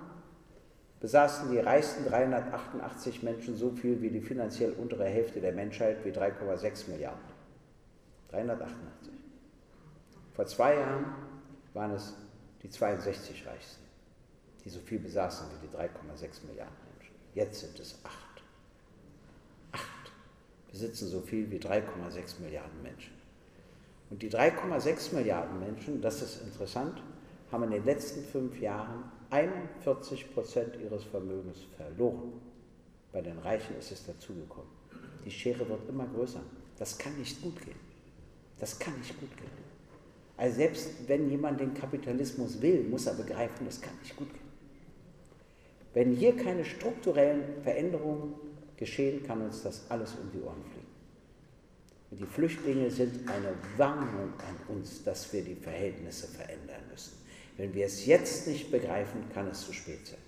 besaßen 1.01 1.51
die 1.51 1.59
reichsten 1.59 2.07
388 2.07 3.23
Menschen 3.23 3.59
so 3.59 3.71
viel 3.73 4.01
wie 4.01 4.09
die 4.09 4.23
finanziell 4.23 4.73
untere 4.73 5.05
Hälfte 5.05 5.39
der 5.43 5.53
Menschheit, 5.53 6.03
wie 6.03 6.09
3,6 6.09 6.89
Milliarden. 6.89 7.21
388. 8.31 9.13
Vor 10.33 10.47
zwei 10.47 10.77
Jahren 10.77 11.05
waren 11.75 11.91
es 11.91 12.15
die 12.63 12.71
62 12.71 13.47
Reichsten, 13.47 13.85
die 14.65 14.71
so 14.71 14.81
viel 14.81 14.99
besaßen 14.99 15.47
wie 15.51 15.67
die 15.67 15.77
3,6 15.77 16.47
Milliarden 16.47 16.75
Menschen. 16.91 17.15
Jetzt 17.35 17.61
sind 17.61 17.79
es 17.79 17.99
acht. 18.03 18.43
Acht 19.73 20.13
besitzen 20.71 21.09
so 21.09 21.21
viel 21.21 21.51
wie 21.51 21.59
3,6 21.59 22.41
Milliarden 22.41 22.83
Menschen. 22.83 23.13
Und 24.09 24.23
die 24.23 24.31
3,6 24.31 25.15
Milliarden 25.15 25.61
Menschen, 25.61 26.01
das 26.01 26.23
ist 26.23 26.41
interessant, 26.41 27.03
haben 27.55 27.65
in 27.65 27.71
den 27.71 27.85
letzten 27.85 28.25
fünf 28.25 28.61
Jahren 28.61 29.05
41 29.31 30.35
Prozent 30.35 30.77
ihres 30.83 31.05
Vermögens 31.05 31.59
verloren. 31.77 32.33
Bei 33.13 33.21
den 33.21 33.39
Reichen 33.39 33.79
ist 33.79 33.93
es 33.93 34.05
dazugekommen. 34.05 34.69
Die 35.25 35.31
Schere 35.31 35.69
wird 35.69 35.89
immer 35.89 36.07
größer. 36.07 36.41
Das 36.77 36.99
kann 36.99 37.17
nicht 37.17 37.41
gut 37.41 37.61
gehen. 37.65 37.79
Das 38.59 38.77
kann 38.77 38.99
nicht 38.99 39.19
gut 39.21 39.35
gehen. 39.37 39.65
Also 40.37 40.57
selbst 40.57 40.91
wenn 41.07 41.31
jemand 41.31 41.61
den 41.61 41.73
Kapitalismus 41.75 42.61
will, 42.61 42.83
muss 42.83 43.07
er 43.07 43.15
begreifen, 43.15 43.67
das 43.67 43.81
kann 43.81 43.95
nicht 44.03 44.17
gut 44.17 44.33
gehen. 44.33 44.41
Wenn 45.93 46.13
hier 46.13 46.37
keine 46.37 46.65
strukturellen 46.65 47.63
Veränderungen 47.63 48.35
geschehen, 48.77 49.23
kann 49.23 49.43
uns 49.43 49.63
das 49.63 49.89
alles 49.89 50.13
um 50.15 50.29
die 50.33 50.43
Ohren 50.43 50.65
fliegen. 50.73 50.89
Und 52.11 52.21
die 52.21 52.27
Flüchtlinge 52.27 52.91
sind 52.91 53.29
eine 53.29 53.55
Warnung 53.77 54.33
an 54.39 54.75
uns, 54.75 55.05
dass 55.05 55.33
wir 55.33 55.43
die 55.43 55.55
Verhältnisse 55.55 56.27
verändern 56.27 56.83
müssen. 56.91 57.14
Wenn 57.57 57.75
wir 57.75 57.87
es 57.87 58.07
jetzt 58.07 58.49
nicht 58.49 58.71
begreifen, 58.71 59.25
kann 59.33 59.49
es 59.49 59.65
zu 59.65 59.73
spät 59.73 60.07
sein. 60.07 60.19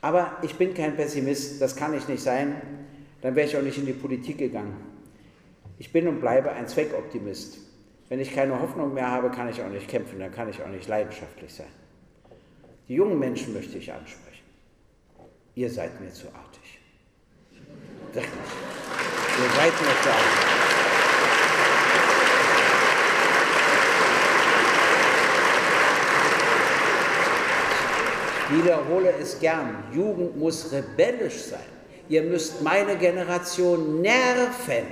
Aber 0.00 0.36
ich 0.42 0.54
bin 0.54 0.74
kein 0.74 0.96
Pessimist, 0.96 1.60
das 1.60 1.74
kann 1.74 1.94
ich 1.94 2.06
nicht 2.06 2.22
sein, 2.22 2.60
dann 3.22 3.34
wäre 3.34 3.48
ich 3.48 3.56
auch 3.56 3.62
nicht 3.62 3.78
in 3.78 3.86
die 3.86 3.92
Politik 3.92 4.38
gegangen. 4.38 4.76
Ich 5.78 5.92
bin 5.92 6.06
und 6.06 6.20
bleibe 6.20 6.52
ein 6.52 6.68
Zweckoptimist. 6.68 7.58
Wenn 8.08 8.20
ich 8.20 8.34
keine 8.34 8.60
Hoffnung 8.60 8.94
mehr 8.94 9.10
habe, 9.10 9.30
kann 9.30 9.48
ich 9.48 9.60
auch 9.62 9.68
nicht 9.68 9.88
kämpfen, 9.88 10.18
dann 10.18 10.32
kann 10.32 10.48
ich 10.48 10.62
auch 10.62 10.68
nicht 10.68 10.88
leidenschaftlich 10.88 11.52
sein. 11.52 11.66
Die 12.88 12.94
jungen 12.94 13.18
Menschen 13.18 13.52
möchte 13.52 13.76
ich 13.78 13.92
ansprechen. 13.92 14.44
Ihr 15.54 15.70
seid 15.70 16.00
mir 16.00 16.10
zu 16.12 16.28
artig. 16.28 16.78
Ihr 18.14 18.22
seid 19.56 19.72
mir 19.72 20.02
zu 20.02 20.08
artig. 20.08 20.47
Wiederhole 28.50 29.12
es 29.20 29.38
gern, 29.38 29.84
Jugend 29.92 30.36
muss 30.36 30.72
rebellisch 30.72 31.44
sein. 31.44 31.60
Ihr 32.08 32.22
müsst 32.22 32.62
meine 32.62 32.96
Generation 32.96 34.00
nerven. 34.00 34.86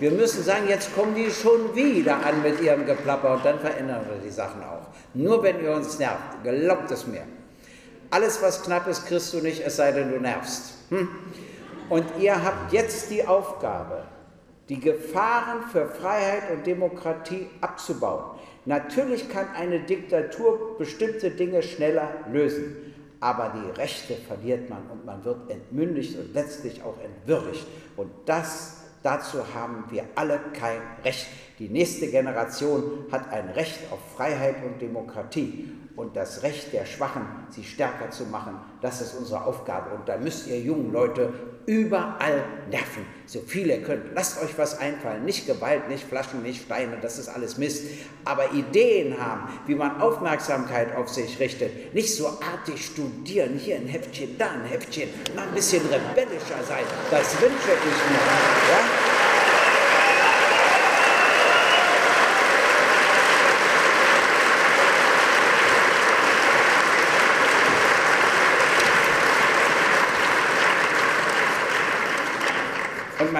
Wir 0.00 0.10
müssen 0.10 0.42
sagen, 0.42 0.68
jetzt 0.68 0.94
kommen 0.94 1.14
die 1.14 1.30
schon 1.30 1.74
wieder 1.74 2.16
an 2.16 2.42
mit 2.42 2.60
ihrem 2.60 2.84
Geplapper 2.84 3.34
und 3.34 3.44
dann 3.44 3.58
verändern 3.58 4.04
wir 4.08 4.18
die 4.22 4.32
Sachen 4.32 4.62
auch. 4.62 4.88
Nur 5.14 5.42
wenn 5.42 5.62
ihr 5.62 5.72
uns 5.72 5.98
nervt, 5.98 6.42
glaubt 6.42 6.90
es 6.90 7.06
mir. 7.06 7.22
Alles, 8.10 8.42
was 8.42 8.62
knapp 8.62 8.86
ist, 8.88 9.06
kriegst 9.06 9.32
du 9.32 9.38
nicht, 9.38 9.64
es 9.64 9.76
sei 9.76 9.92
denn, 9.92 10.10
du 10.10 10.20
nervst. 10.20 10.74
Hm? 10.90 11.08
Und 11.88 12.04
ihr 12.18 12.44
habt 12.44 12.72
jetzt 12.72 13.10
die 13.10 13.26
Aufgabe, 13.26 14.04
die 14.68 14.80
Gefahren 14.80 15.62
für 15.70 15.86
Freiheit 15.86 16.50
und 16.52 16.66
Demokratie 16.66 17.46
abzubauen. 17.60 18.38
Natürlich 18.64 19.28
kann 19.28 19.46
eine 19.56 19.80
Diktatur 19.80 20.76
bestimmte 20.76 21.30
Dinge 21.30 21.62
schneller 21.62 22.10
lösen 22.32 22.95
aber 23.20 23.52
die 23.54 23.70
Rechte 23.80 24.14
verliert 24.14 24.68
man 24.68 24.86
und 24.90 25.04
man 25.04 25.24
wird 25.24 25.50
entmündigt 25.50 26.18
und 26.18 26.34
letztlich 26.34 26.82
auch 26.82 26.96
entwürdigt. 27.02 27.66
Und 27.96 28.10
das, 28.26 28.84
dazu 29.02 29.38
haben 29.54 29.84
wir 29.90 30.04
alle 30.14 30.38
kein 30.52 30.80
Recht. 31.04 31.26
Die 31.58 31.68
nächste 31.68 32.08
Generation 32.08 33.06
hat 33.10 33.32
ein 33.32 33.48
Recht 33.50 33.80
auf 33.90 33.98
Freiheit 34.16 34.56
und 34.64 34.80
Demokratie 34.80 35.72
und 35.96 36.14
das 36.14 36.42
Recht 36.42 36.72
der 36.74 36.84
Schwachen, 36.84 37.22
sie 37.48 37.64
stärker 37.64 38.10
zu 38.10 38.24
machen, 38.24 38.56
das 38.82 39.00
ist 39.00 39.14
unsere 39.14 39.44
Aufgabe. 39.44 39.94
Und 39.94 40.08
da 40.08 40.18
müsst 40.18 40.46
ihr 40.46 40.60
jungen 40.60 40.92
Leute 40.92 41.32
überall 41.66 42.44
nerven, 42.70 43.04
so 43.26 43.40
viel 43.40 43.66
ihr 43.68 43.82
könnt. 43.82 44.14
Lasst 44.14 44.42
euch 44.42 44.56
was 44.56 44.78
einfallen, 44.78 45.24
nicht 45.24 45.46
Gewalt, 45.46 45.88
nicht 45.88 46.04
Flaschen, 46.04 46.42
nicht 46.42 46.62
Steine, 46.64 46.96
das 47.02 47.18
ist 47.18 47.28
alles 47.28 47.58
Mist. 47.58 47.84
Aber 48.24 48.52
Ideen 48.52 49.20
haben, 49.20 49.48
wie 49.66 49.74
man 49.74 50.00
Aufmerksamkeit 50.00 50.94
auf 50.94 51.08
sich 51.08 51.38
richtet, 51.38 51.94
nicht 51.94 52.14
so 52.14 52.28
artig 52.28 52.84
studieren, 52.84 53.58
hier 53.58 53.76
ein 53.76 53.86
Heftchen, 53.86 54.38
da 54.38 54.50
ein 54.50 54.64
Heftchen, 54.64 55.08
mal 55.34 55.46
ein 55.46 55.54
bisschen 55.54 55.82
rebellischer 55.86 56.62
sein, 56.66 56.84
das 57.10 57.40
wünsche 57.40 57.54
ich 57.54 58.10
mir. 58.10 58.18
Ja? 58.70 59.05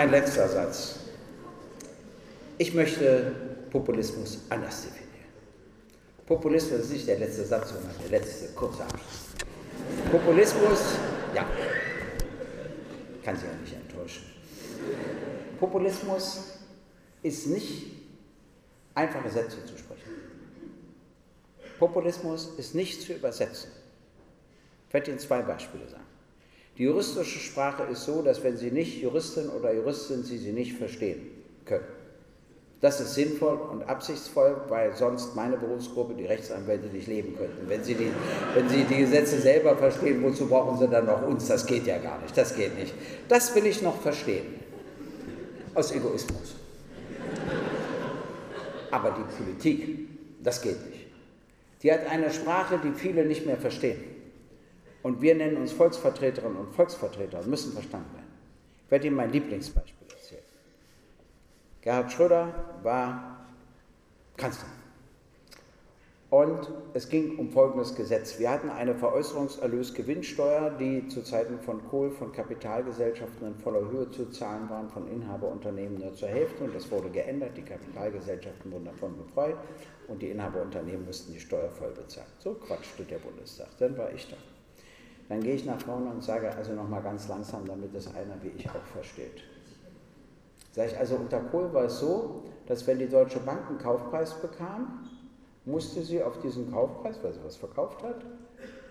Mein 0.07 0.23
letzter 0.23 0.49
Satz. 0.49 1.01
Ich 2.59 2.73
möchte 2.75 3.33
Populismus 3.71 4.39
anders 4.51 4.83
definieren. 4.83 5.07
Populismus 6.25 6.81
ist 6.83 6.93
nicht 6.93 7.09
der 7.09 7.19
letzte 7.19 7.45
Satz, 7.45 7.71
sondern 7.71 7.91
der 8.03 8.21
letzte 8.21 8.49
kurze 8.55 8.85
Abschluss. 8.85 9.35
Populismus, 10.11 10.81
ja, 11.35 11.45
kann 13.25 13.37
Sie 13.37 13.47
ja 13.47 13.53
nicht 13.61 13.75
enttäuschen. 13.75 14.25
Populismus 15.59 16.59
ist 17.23 17.49
nicht 17.49 17.93
einfache 18.95 19.31
Sätze 19.31 19.65
zu 19.65 19.77
sprechen. 19.77 20.11
Populismus 21.81 22.51
ist 22.59 22.77
nicht 22.77 23.03
zu 23.03 23.13
übersetzen. 23.13 23.71
Ich 24.87 24.95
werde 24.95 25.11
Ihnen 25.11 25.19
zwei 25.19 25.43
Beispiele 25.43 25.89
sagen. 25.89 26.06
Die 26.79 26.85
juristische 26.85 27.39
Sprache 27.39 27.85
ist 27.85 28.05
so, 28.05 28.23
dass 28.23 28.43
wenn 28.45 28.57
Sie 28.57 28.71
nicht 28.71 29.01
Juristin 29.03 29.49
oder 29.49 29.73
Jurist 29.73 30.09
sind, 30.09 30.27
Sie 30.27 30.37
sie 30.37 30.53
nicht 30.53 30.75
verstehen 30.75 31.31
können. 31.65 31.85
Das 32.83 33.01
ist 33.01 33.15
sinnvoll 33.15 33.59
und 33.73 33.89
absichtsvoll, 33.89 34.61
weil 34.69 34.95
sonst 34.95 35.35
meine 35.35 35.57
Berufsgruppe, 35.57 36.13
die 36.13 36.27
Rechtsanwälte, 36.27 36.89
nicht 36.89 37.07
leben 37.07 37.35
könnten. 37.35 37.67
Wenn 37.67 37.83
sie, 37.83 37.95
die, 37.95 38.13
wenn 38.55 38.69
sie 38.69 38.85
die 38.85 38.99
Gesetze 38.99 39.41
selber 39.41 39.75
verstehen, 39.77 40.23
wozu 40.23 40.47
brauchen 40.47 40.79
sie 40.79 40.87
dann 40.87 41.07
noch 41.07 41.27
uns? 41.27 41.49
Das 41.49 41.65
geht 41.65 41.87
ja 41.87 41.97
gar 41.97 42.21
nicht, 42.21 42.37
das 42.37 42.55
geht 42.55 42.79
nicht. 42.79 42.93
Das 43.29 43.55
will 43.55 43.65
ich 43.65 43.81
noch 43.81 43.99
verstehen. 44.03 44.45
Aus 45.75 45.91
Egoismus. 45.93 46.57
Aber 48.91 49.17
die 49.19 49.43
Politik, 49.43 50.09
das 50.43 50.61
geht 50.61 50.85
nicht. 50.91 51.07
Die 51.83 51.91
hat 51.91 52.07
eine 52.11 52.31
Sprache, 52.31 52.79
die 52.85 52.93
viele 52.93 53.25
nicht 53.25 53.47
mehr 53.47 53.57
verstehen. 53.57 54.16
Und 55.07 55.23
wir 55.23 55.37
nennen 55.37 55.59
uns 55.59 55.71
Volksvertreterinnen 55.71 56.57
und 56.57 56.75
Volksvertreter 56.75 57.39
und 57.39 57.47
müssen 57.47 57.73
verstanden 57.73 58.13
werden. 58.13 58.27
Ich 58.87 58.91
werde 58.91 59.07
Ihnen 59.07 59.15
mein 59.15 59.31
Lieblingsbeispiel 59.31 60.09
erzählen. 60.11 60.43
Gerhard 61.81 62.11
Schröder 62.11 62.53
war 62.83 63.47
Kanzler. 64.37 64.67
Und 66.29 66.73
es 66.95 67.09
ging 67.09 67.39
um 67.39 67.51
folgendes 67.51 67.95
Gesetz. 67.95 68.41
Wir 68.41 68.51
hatten 68.51 68.69
eine 68.69 68.97
Veräußerungserlösgewinnsteuer, 68.97 70.71
die 70.71 71.07
zu 71.07 71.23
Zeiten 71.23 71.61
von 71.61 71.87
Kohl 71.87 72.11
von 72.11 72.33
Kapitalgesellschaften 72.33 73.47
in 73.47 73.55
voller 73.55 73.89
Höhe 73.89 74.11
zu 74.11 74.29
zahlen 74.31 74.69
waren, 74.69 74.91
von 74.91 75.07
Inhaberunternehmen 75.09 76.01
nur 76.01 76.17
zur 76.17 76.31
Hälfte. 76.31 76.65
Und 76.65 76.75
das 76.75 76.91
wurde 76.91 77.11
geändert. 77.11 77.57
Die 77.57 77.63
Kapitalgesellschaften 77.63 78.73
wurden 78.73 78.87
davon 78.87 79.17
befreit 79.17 79.55
und 80.09 80.21
die 80.21 80.31
Inhaberunternehmen 80.31 81.07
mussten 81.07 81.33
die 81.33 81.39
Steuer 81.39 81.71
voll 81.71 81.93
bezahlen. 81.93 82.27
So 82.41 82.55
quatschte 82.55 83.05
der 83.05 83.19
Bundestag. 83.19 83.69
Dann 83.79 83.97
war 83.97 84.13
ich 84.13 84.29
da. 84.29 84.37
Dann 85.29 85.41
gehe 85.41 85.55
ich 85.55 85.65
nach 85.65 85.81
vorne 85.81 86.11
und 86.11 86.23
sage 86.23 86.55
also 86.55 86.73
nochmal 86.73 87.03
ganz 87.03 87.29
langsam, 87.29 87.67
damit 87.67 87.95
es 87.95 88.07
einer 88.15 88.41
wie 88.43 88.53
ich 88.57 88.69
auch 88.71 88.87
versteht. 88.93 89.43
Sag 90.73 90.87
ich, 90.89 90.99
also 90.99 91.17
unter 91.17 91.41
Kohl 91.41 91.73
war 91.73 91.85
es 91.85 91.99
so, 91.99 92.43
dass 92.67 92.87
wenn 92.87 92.99
die 92.99 93.09
Deutsche 93.09 93.41
Bank 93.41 93.69
einen 93.69 93.79
Kaufpreis 93.79 94.35
bekam, 94.35 95.09
musste 95.65 96.03
sie 96.03 96.23
auf 96.23 96.39
diesen 96.41 96.71
Kaufpreis, 96.71 97.19
weil 97.23 97.33
sie 97.33 97.45
was 97.45 97.57
verkauft 97.57 98.03
hat, 98.03 98.25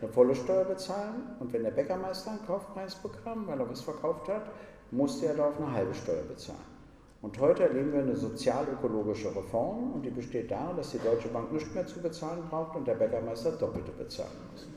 eine 0.01 0.11
volle 0.11 0.35
Steuer 0.35 0.65
bezahlen. 0.65 1.35
Und 1.39 1.53
wenn 1.53 1.63
der 1.63 1.71
Bäckermeister 1.71 2.31
einen 2.31 2.45
Kaufpreis 2.45 2.95
bekam, 2.95 3.47
weil 3.47 3.59
er 3.59 3.69
was 3.69 3.81
verkauft 3.81 4.27
hat, 4.27 4.51
musste 4.91 5.27
er 5.27 5.35
darauf 5.35 5.57
eine 5.57 5.71
halbe 5.71 5.93
Steuer 5.93 6.23
bezahlen. 6.23 6.75
Und 7.21 7.39
heute 7.39 7.63
erleben 7.63 7.93
wir 7.93 8.01
eine 8.01 8.15
sozial-ökologische 8.15 9.35
Reform 9.35 9.93
und 9.93 10.03
die 10.03 10.11
besteht 10.11 10.51
darin, 10.51 10.77
dass 10.77 10.91
die 10.91 10.99
Deutsche 10.99 11.29
Bank 11.29 11.51
nichts 11.51 11.73
mehr 11.73 11.87
zu 11.87 11.99
bezahlen 11.99 12.43
braucht 12.49 12.75
und 12.75 12.87
der 12.87 12.95
Bäckermeister 12.95 13.53
doppelte 13.53 13.91
bezahlen 13.91 14.37
muss. 14.51 14.67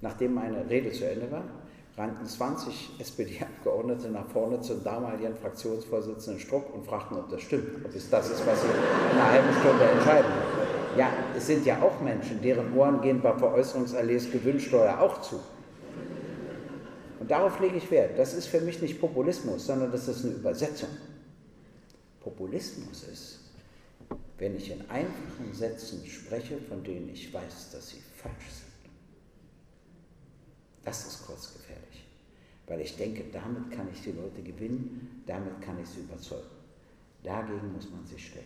Nachdem 0.00 0.34
meine 0.34 0.68
Rede 0.68 0.90
zu 0.92 1.08
Ende 1.08 1.30
war, 1.30 1.44
rannten 1.96 2.26
20 2.26 2.96
SPD-Abgeordnete 2.98 4.08
nach 4.08 4.26
vorne 4.26 4.60
zum 4.60 4.82
damaligen 4.82 5.36
Fraktionsvorsitzenden 5.36 6.40
Struck 6.40 6.74
und 6.74 6.84
fragten, 6.84 7.18
ob 7.18 7.28
das 7.30 7.42
stimmt, 7.42 7.84
ob 7.84 7.94
es 7.94 8.08
das 8.08 8.30
ist, 8.30 8.46
was 8.46 8.62
sie 8.62 8.68
in 8.68 9.18
einer 9.18 9.30
halben 9.30 9.52
Stunde 9.60 9.84
entscheiden. 9.84 10.32
Ja, 10.96 11.12
es 11.36 11.46
sind 11.46 11.64
ja 11.66 11.80
auch 11.80 12.00
Menschen, 12.00 12.40
deren 12.42 12.76
Ohren 12.76 13.00
gehen 13.00 13.20
bei 13.20 13.32
Veräußerungserlös 13.32 14.30
Gewinnsteuer 14.30 15.00
auch 15.00 15.20
zu. 15.22 15.40
Und 17.20 17.30
darauf 17.30 17.60
lege 17.60 17.76
ich 17.76 17.90
Wert. 17.90 18.18
Das 18.18 18.34
ist 18.34 18.46
für 18.46 18.60
mich 18.60 18.82
nicht 18.82 19.00
Populismus, 19.00 19.66
sondern 19.66 19.92
das 19.92 20.08
ist 20.08 20.24
eine 20.24 20.34
Übersetzung. 20.34 20.88
Populismus 22.20 23.04
ist, 23.04 23.40
wenn 24.38 24.56
ich 24.56 24.70
in 24.70 24.80
einfachen 24.90 25.52
Sätzen 25.52 26.04
spreche, 26.06 26.58
von 26.68 26.82
denen 26.82 27.08
ich 27.10 27.32
weiß, 27.32 27.70
dass 27.72 27.90
sie 27.90 28.02
falsch 28.16 28.50
sind. 28.50 28.71
Das 30.84 31.06
ist 31.06 31.26
kurzgefährlich, 31.26 32.04
weil 32.66 32.80
ich 32.80 32.96
denke, 32.96 33.24
damit 33.32 33.70
kann 33.70 33.88
ich 33.92 34.02
die 34.02 34.12
Leute 34.12 34.42
gewinnen, 34.42 35.22
damit 35.26 35.60
kann 35.60 35.80
ich 35.80 35.88
sie 35.88 36.00
überzeugen. 36.00 36.50
Dagegen 37.22 37.72
muss 37.72 37.88
man 37.90 38.04
sich 38.06 38.26
stellen. 38.26 38.44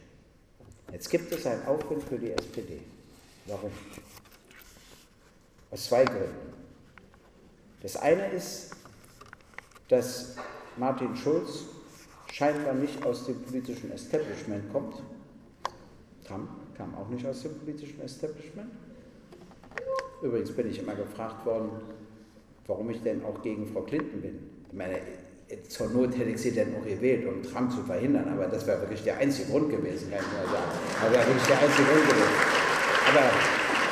Jetzt 0.92 1.08
gibt 1.10 1.32
es 1.32 1.46
einen 1.46 1.64
Aufwind 1.66 2.02
für 2.02 2.18
die 2.18 2.30
SPD. 2.30 2.80
Warum? 3.46 3.70
Aus 5.70 5.86
zwei 5.86 6.04
Gründen. 6.04 6.52
Das 7.82 7.96
eine 7.96 8.28
ist, 8.30 8.76
dass 9.88 10.36
Martin 10.76 11.16
Schulz 11.16 11.64
scheinbar 12.32 12.74
nicht 12.74 13.04
aus 13.04 13.26
dem 13.26 13.42
politischen 13.42 13.90
Establishment 13.92 14.70
kommt. 14.72 15.02
Trump 16.26 16.50
kam 16.76 16.94
auch 16.94 17.08
nicht 17.08 17.26
aus 17.26 17.42
dem 17.42 17.58
politischen 17.58 18.00
Establishment. 18.02 18.70
Übrigens 20.22 20.50
bin 20.50 20.68
ich 20.70 20.78
immer 20.78 20.94
gefragt 20.94 21.44
worden, 21.46 21.70
warum 22.66 22.90
ich 22.90 23.02
denn 23.02 23.24
auch 23.24 23.42
gegen 23.42 23.66
Frau 23.66 23.82
Clinton 23.82 24.20
bin. 24.20 24.38
Ich 24.68 24.76
meine, 24.76 24.98
zur 25.68 25.88
Not 25.90 26.16
hätte 26.18 26.30
ich 26.30 26.40
sie 26.40 26.50
denn 26.50 26.74
auch 26.76 26.84
gewählt, 26.84 27.26
um 27.26 27.42
Trump 27.42 27.70
zu 27.70 27.82
verhindern, 27.82 28.28
aber 28.32 28.46
das 28.46 28.66
wäre 28.66 28.80
wirklich 28.80 29.02
der 29.04 29.18
einzige 29.18 29.50
Grund 29.50 29.70
gewesen, 29.70 30.10
kann 30.10 30.20
ich 30.20 30.32
mal 30.32 30.46
sagen. 30.52 30.72
Das 31.00 31.12
wäre 31.12 31.26
wirklich 31.26 31.46
der 31.46 31.58
einzige 31.60 31.88
Grund 31.88 32.08
gewesen. 32.08 32.36
Aber 33.08 33.30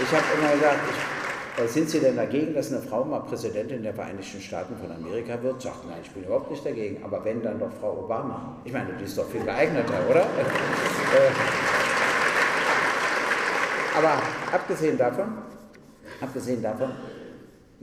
ich 0.03 0.11
habe 0.11 0.25
immer 0.37 0.53
gesagt, 0.53 0.81
ich, 0.91 1.15
äh, 1.57 1.69
sind 1.69 1.89
Sie 1.89 2.01
denn 2.01 2.17
dagegen, 2.17 2.53
dass 2.53 2.73
eine 2.73 2.83
Frau 2.83 3.05
mal 3.05 3.21
Präsidentin 3.21 3.85
der 3.85 3.95
Vereinigten 3.95 4.41
Staaten 4.41 4.75
von 4.77 4.91
Amerika 4.91 5.41
wird? 5.41 5.63
Sagt, 5.63 5.87
nein, 5.87 5.99
ich 6.03 6.11
bin 6.11 6.25
überhaupt 6.25 6.51
nicht 6.51 6.67
dagegen. 6.67 7.05
Aber 7.05 7.25
wenn, 7.25 7.43
dann 7.43 7.61
doch 7.61 7.71
Frau 7.81 8.01
Obama. 8.05 8.57
Ich 8.65 8.73
meine, 8.73 8.89
die 8.99 9.05
ist 9.05 9.17
doch 9.17 9.29
viel 9.29 9.45
geeigneter, 9.45 10.01
oder? 10.11 10.23
Äh, 10.23 11.31
aber 13.97 14.21
abgesehen 14.51 14.99
davon, 14.99 15.39
abgesehen 16.21 16.61
davon, 16.61 16.91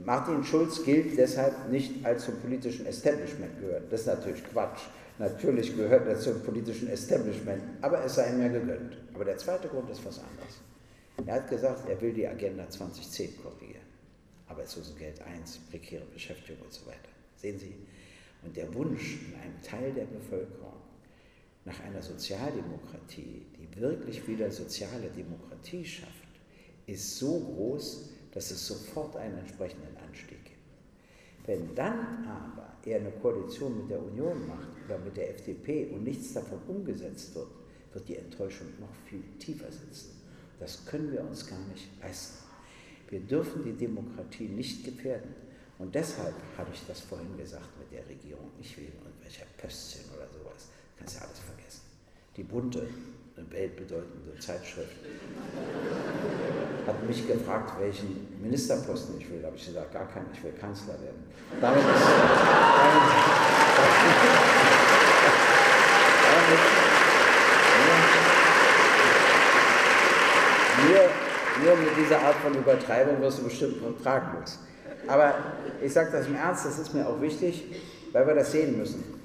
Martin 0.04 0.42
Schulz 0.42 0.84
gilt 0.84 1.16
deshalb 1.16 1.70
nicht 1.70 2.04
als 2.04 2.24
zum 2.24 2.40
politischen 2.40 2.86
Establishment 2.86 3.60
gehört. 3.60 3.92
Das 3.92 4.00
ist 4.00 4.06
natürlich 4.06 4.44
Quatsch. 4.44 4.80
Natürlich 5.18 5.76
gehört 5.76 6.06
er 6.08 6.18
zum 6.18 6.40
politischen 6.42 6.88
Establishment, 6.88 7.62
aber 7.80 8.04
es 8.04 8.14
sei 8.14 8.30
ihm 8.30 8.40
ja 8.40 8.48
gegönnt. 8.48 8.96
Aber 9.14 9.24
der 9.24 9.36
zweite 9.36 9.68
Grund 9.68 9.88
ist 9.90 10.04
was 10.04 10.18
anderes. 10.18 10.60
Er 11.26 11.34
hat 11.34 11.48
gesagt, 11.48 11.88
er 11.88 12.00
will 12.00 12.12
die 12.12 12.26
Agenda 12.26 12.68
2010 12.68 13.36
korrigieren. 13.42 13.82
Arbeitslosengeld 14.48 15.20
1, 15.22 15.58
prekäre 15.70 16.04
Beschäftigung 16.12 16.62
und 16.62 16.72
so 16.72 16.86
weiter. 16.86 16.98
Sehen 17.36 17.58
Sie? 17.58 17.74
Und 18.42 18.56
der 18.56 18.72
Wunsch 18.74 19.18
in 19.28 19.40
einem 19.40 19.62
Teil 19.62 19.92
der 19.92 20.04
Bevölkerung 20.04 20.72
nach 21.64 21.78
einer 21.84 22.02
Sozialdemokratie, 22.02 23.46
die 23.56 23.80
wirklich 23.80 24.26
wieder 24.26 24.50
soziale 24.50 25.08
Demokratie 25.16 25.84
schafft, 25.84 26.10
ist 26.86 27.18
so 27.18 27.38
groß, 27.38 28.10
dass 28.32 28.50
es 28.50 28.66
sofort 28.66 29.16
einen 29.16 29.38
entsprechenden 29.38 29.96
Anstieg 29.96 30.44
gibt. 30.44 30.58
Wenn 31.46 31.74
dann 31.74 32.26
aber 32.26 32.72
er 32.84 33.00
eine 33.00 33.10
Koalition 33.10 33.78
mit 33.78 33.90
der 33.90 34.02
Union 34.02 34.46
macht 34.46 34.68
oder 34.86 34.98
mit 34.98 35.16
der 35.16 35.30
FDP 35.30 35.86
und 35.86 36.04
nichts 36.04 36.32
davon 36.32 36.60
umgesetzt 36.68 37.34
wird, 37.34 37.48
wird 37.92 38.08
die 38.08 38.16
Enttäuschung 38.16 38.68
noch 38.80 38.94
viel 39.06 39.22
tiefer 39.38 39.70
sitzen. 39.70 40.20
Das 40.58 40.84
können 40.86 41.12
wir 41.12 41.22
uns 41.22 41.46
gar 41.46 41.58
nicht 41.72 41.88
leisten. 42.00 42.44
Wir 43.08 43.20
dürfen 43.20 43.64
die 43.64 43.72
Demokratie 43.72 44.48
nicht 44.48 44.84
gefährden. 44.84 45.34
Und 45.78 45.94
deshalb 45.94 46.34
habe 46.56 46.70
ich 46.72 46.80
das 46.86 47.00
vorhin 47.00 47.36
gesagt 47.36 47.68
mit 47.78 47.90
der 47.92 48.08
Regierung. 48.08 48.50
Ich 48.60 48.76
will 48.76 48.84
irgendwelcher 48.84 49.44
Pöstchen 49.58 50.04
oder 50.14 50.28
sowas. 50.28 50.68
Kannst 50.96 51.16
ja 51.16 51.22
alles 51.22 51.40
vergessen. 51.40 51.82
Die 52.36 52.44
bunte, 52.44 52.86
weltbedeutende 53.50 54.38
Zeitschrift, 54.38 54.96
hat 56.86 57.06
mich 57.06 57.26
gefragt, 57.26 57.80
welchen 57.80 58.26
Ministerposten 58.42 59.18
ich 59.18 59.30
will. 59.30 59.40
Da 59.40 59.48
habe 59.48 59.56
ich 59.56 59.66
gesagt, 59.66 59.92
gar 59.92 60.08
keinen, 60.08 60.26
ich 60.32 60.42
will 60.42 60.52
Kanzler 60.52 60.94
werden. 60.94 61.22
Damit 61.60 61.78
ist, 61.78 61.86
damit, 66.28 66.60
nur, 70.88 71.64
nur 71.64 71.76
mit 71.76 71.96
dieser 71.96 72.20
Art 72.20 72.36
von 72.36 72.54
Übertreibung 72.54 73.20
wirst 73.20 73.38
du 73.38 73.44
bestimmt 73.44 73.76
fraglos. 74.02 74.58
Aber 75.06 75.34
ich 75.82 75.92
sage 75.92 76.10
das 76.12 76.26
im 76.26 76.36
Ernst, 76.36 76.66
das 76.66 76.78
ist 76.78 76.94
mir 76.94 77.06
auch 77.06 77.20
wichtig, 77.20 77.64
weil 78.12 78.26
wir 78.26 78.34
das 78.34 78.52
sehen 78.52 78.78
müssen. 78.78 79.21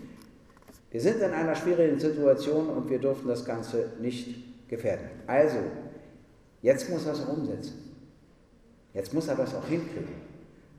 Wir 0.98 1.04
sind 1.04 1.22
in 1.22 1.32
einer 1.32 1.54
schwierigen 1.54 2.00
Situation 2.00 2.70
und 2.70 2.90
wir 2.90 2.98
dürfen 2.98 3.28
das 3.28 3.46
Ganze 3.46 3.92
nicht 4.02 4.68
gefährden. 4.68 5.08
Also, 5.28 5.60
jetzt 6.64 6.90
muss 6.90 7.06
er 7.06 7.14
es 7.14 7.20
umsetzen. 7.20 7.94
Jetzt 8.96 9.14
muss 9.14 9.28
er 9.28 9.36
das 9.36 9.54
auch 9.54 9.68
hinkriegen. 9.68 10.16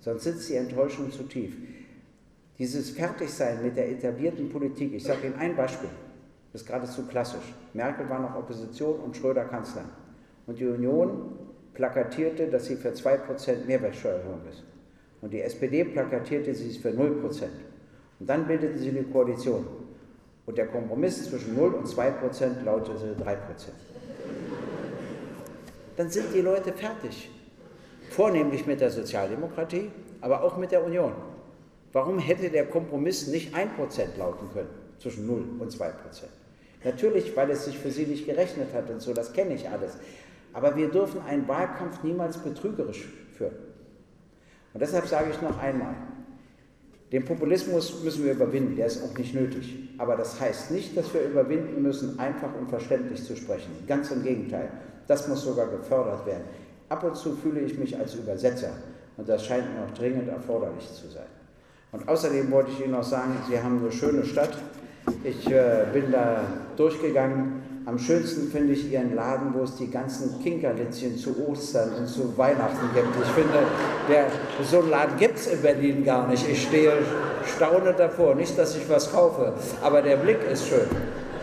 Sonst 0.01 0.25
sitzt 0.25 0.49
die 0.49 0.57
Enttäuschung 0.57 1.13
zu 1.13 1.23
tief. 1.23 1.57
Dieses 2.59 2.91
Fertigsein 2.91 3.63
mit 3.63 3.77
der 3.77 3.93
etablierten 3.93 4.49
Politik, 4.49 4.93
ich 4.93 5.05
sage 5.05 5.29
Ihnen 5.29 5.37
ein 5.37 5.55
Beispiel, 5.55 5.91
das 6.53 6.63
ist 6.63 6.67
geradezu 6.67 7.07
klassisch. 7.07 7.55
Merkel 7.73 8.11
war 8.11 8.19
noch 8.19 8.35
Opposition 8.35 8.99
und 8.99 9.17
Schröder 9.17 9.45
Kanzler. 9.45 9.85
Und 10.49 10.59
die 10.59 10.67
Union 10.67 11.39
plakatierte, 11.75 12.49
dass 12.49 12.67
sie 12.67 12.75
für 12.75 12.91
2% 12.91 13.67
Mehrwertsteuererhöhung 13.69 14.41
ist. 14.51 14.65
Und 15.23 15.33
die 15.33 15.43
SPD 15.43 15.85
plakatierte, 15.85 16.53
sie 16.57 16.71
ist 16.71 16.79
für 16.79 16.91
0%. 16.91 17.45
Und 18.19 18.29
dann 18.29 18.49
bildeten 18.49 18.79
sie 18.79 18.89
eine 18.89 19.05
Koalition. 19.05 19.65
Und 20.49 20.57
der 20.57 20.67
Kompromiss 20.67 21.29
zwischen 21.29 21.55
0 21.57 21.75
und 21.75 21.87
2% 21.87 22.65
lautete 22.65 23.15
3%. 23.23 23.37
Dann 25.95 26.09
sind 26.09 26.33
die 26.35 26.41
Leute 26.41 26.73
fertig. 26.73 27.29
Vornehmlich 28.09 28.67
mit 28.67 28.81
der 28.81 28.91
Sozialdemokratie, 28.91 29.91
aber 30.23 30.43
auch 30.43 30.57
mit 30.57 30.73
der 30.73 30.83
Union. 30.83 31.13
Warum 31.93 32.19
hätte 32.19 32.49
der 32.49 32.65
Kompromiss 32.65 33.27
nicht 33.27 33.55
1% 33.55 34.17
lauten 34.17 34.49
können 34.55 34.71
zwischen 34.99 35.27
0 35.27 35.45
und 35.59 35.71
2%? 35.71 35.91
Natürlich, 36.83 37.37
weil 37.37 37.51
es 37.51 37.67
sich 37.67 37.79
für 37.79 37.91
sie 37.91 38.07
nicht 38.07 38.25
gerechnet 38.25 38.73
hat 38.73 38.89
und 38.89 39.03
so, 39.03 39.13
das 39.13 39.35
kenne 39.35 39.53
ich 39.53 39.69
alles. 39.69 39.99
Aber 40.55 40.75
wir 40.77 40.89
dürfen 40.89 41.21
einen 41.29 41.47
Wahlkampf 41.47 42.03
niemals 42.03 42.39
betrügerisch 42.39 43.07
führen. 43.37 43.55
Und 44.73 44.81
deshalb 44.81 45.07
sage 45.09 45.29
ich 45.31 45.43
noch 45.43 45.59
einmal, 45.59 45.95
den 47.13 47.25
Populismus 47.25 48.03
müssen 48.05 48.25
wir 48.25 48.33
überwinden, 48.33 48.77
der 48.77 48.87
ist 48.87 49.03
auch 49.03 49.17
nicht 49.17 49.35
nötig. 49.35 49.89
Aber 49.97 50.17
das 50.17 50.39
heißt 50.39 50.71
nicht, 50.73 50.97
dass 50.97 51.13
wir 51.15 51.23
überwinden 51.23 51.83
müssen, 51.83 52.19
einfach 52.19 52.55
und 52.59 52.69
verständlich 52.69 53.25
zu 53.25 53.35
sprechen. 53.35 53.71
Ganz 53.87 54.11
im 54.11 54.23
Gegenteil, 54.23 54.71
das 55.07 55.27
muss 55.27 55.43
sogar 55.43 55.69
gefördert 55.69 56.27
werden. 56.27 56.45
Ab 56.91 57.05
und 57.05 57.17
zu 57.17 57.35
fühle 57.37 57.61
ich 57.61 57.79
mich 57.79 57.99
als 57.99 58.15
Übersetzer 58.15 58.73
und 59.17 59.29
das 59.29 59.45
scheint 59.45 59.75
mir 59.75 59.85
auch 59.85 59.91
dringend 59.97 60.29
erforderlich 60.29 60.87
zu 60.93 61.09
sein. 61.09 61.27
Und 61.93 62.07
außerdem 62.07 62.51
wollte 62.51 62.71
ich 62.73 62.81
Ihnen 62.81 62.93
noch 62.93 63.03
sagen, 63.03 63.33
Sie 63.49 63.59
haben 63.59 63.79
eine 63.79 63.91
schöne 63.91 64.25
Stadt. 64.25 64.59
Ich 65.25 65.51
äh, 65.51 65.87
bin 65.93 66.13
da 66.13 66.43
durchgegangen 66.77 67.58
am 67.89 67.99
schönsten 67.99 68.51
finde 68.53 68.75
ich 68.75 68.93
Ihren 68.93 69.15
Laden, 69.15 69.55
wo 69.55 69.63
es 69.63 69.77
die 69.77 69.91
ganzen 69.91 70.43
Kinkerlitzchen 70.43 71.17
zu 71.17 71.35
Ostern 71.49 71.95
und 71.95 72.07
zu 72.07 72.37
Weihnachten 72.37 72.91
gibt. 72.95 73.09
Ich 73.23 73.31
finde, 73.31 73.61
der, 74.11 74.27
so 74.63 74.81
einen 74.81 74.91
Laden 74.91 75.17
gibt 75.17 75.39
es 75.39 75.47
in 75.47 75.63
Berlin 75.63 76.05
gar 76.05 76.29
nicht. 76.29 76.47
Ich 76.47 76.65
stehe 76.65 76.93
staunend 77.47 77.99
davor. 77.99 78.35
Nicht, 78.35 78.59
dass 78.59 78.77
ich 78.77 78.87
was 78.91 79.11
kaufe, 79.11 79.55
aber 79.83 80.03
der 80.03 80.17
Blick 80.17 80.39
ist 80.53 80.69
schön. 80.69 80.87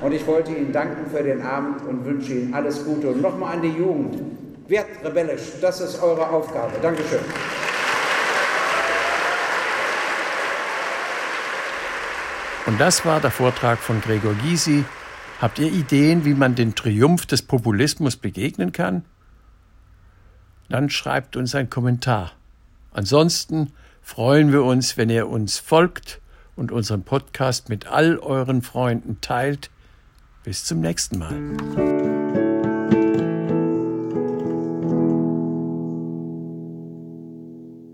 Und 0.04 0.12
ich 0.12 0.28
wollte 0.28 0.52
Ihnen 0.52 0.72
danken 0.72 1.10
für 1.10 1.24
den 1.24 1.42
Abend 1.42 1.84
und 1.88 2.06
wünsche 2.06 2.34
Ihnen 2.34 2.54
alles 2.54 2.86
Gute. 2.86 3.08
Und 3.08 3.24
nochmal 3.24 3.56
an 3.56 3.64
die 3.64 3.70
Jugend. 3.70 4.22
Werdet 4.68 5.04
rebellisch, 5.04 5.54
das 5.62 5.82
ist 5.82 6.02
eure 6.04 6.30
Aufgabe. 6.30 6.74
Dankeschön. 6.80 7.20
Und 12.68 12.80
das 12.80 13.04
war 13.04 13.20
der 13.20 13.32
Vortrag 13.32 13.80
von 13.80 14.00
Gregor 14.00 14.36
Gysi 14.44 14.84
Habt 15.41 15.60
ihr 15.60 15.72
Ideen, 15.72 16.24
wie 16.24 16.34
man 16.34 16.56
den 16.56 16.76
Triumph 16.76 17.26
des 17.26 17.41
Populismus 17.41 18.16
begegnen 18.16 18.72
kann? 18.72 19.03
Dann 20.70 20.90
schreibt 20.90 21.36
uns 21.36 21.53
ein 21.56 21.70
Kommentar. 21.70 22.32
Ansonsten 22.94 23.74
freuen 24.02 24.52
wir 24.52 24.64
uns, 24.64 24.98
wenn 24.98 25.10
ihr 25.10 25.28
uns 25.28 25.60
folgt 25.60 26.22
und 26.56 26.72
unseren 26.72 27.03
Podcast 27.03 27.70
mit 27.70 27.88
all 27.88 28.18
euren 28.18 28.62
Freunden 28.62 29.20
teilt. 29.20 29.70
Bis 30.44 30.64
zum 30.64 30.80
nächsten 30.80 31.20
Mal. 31.20 32.25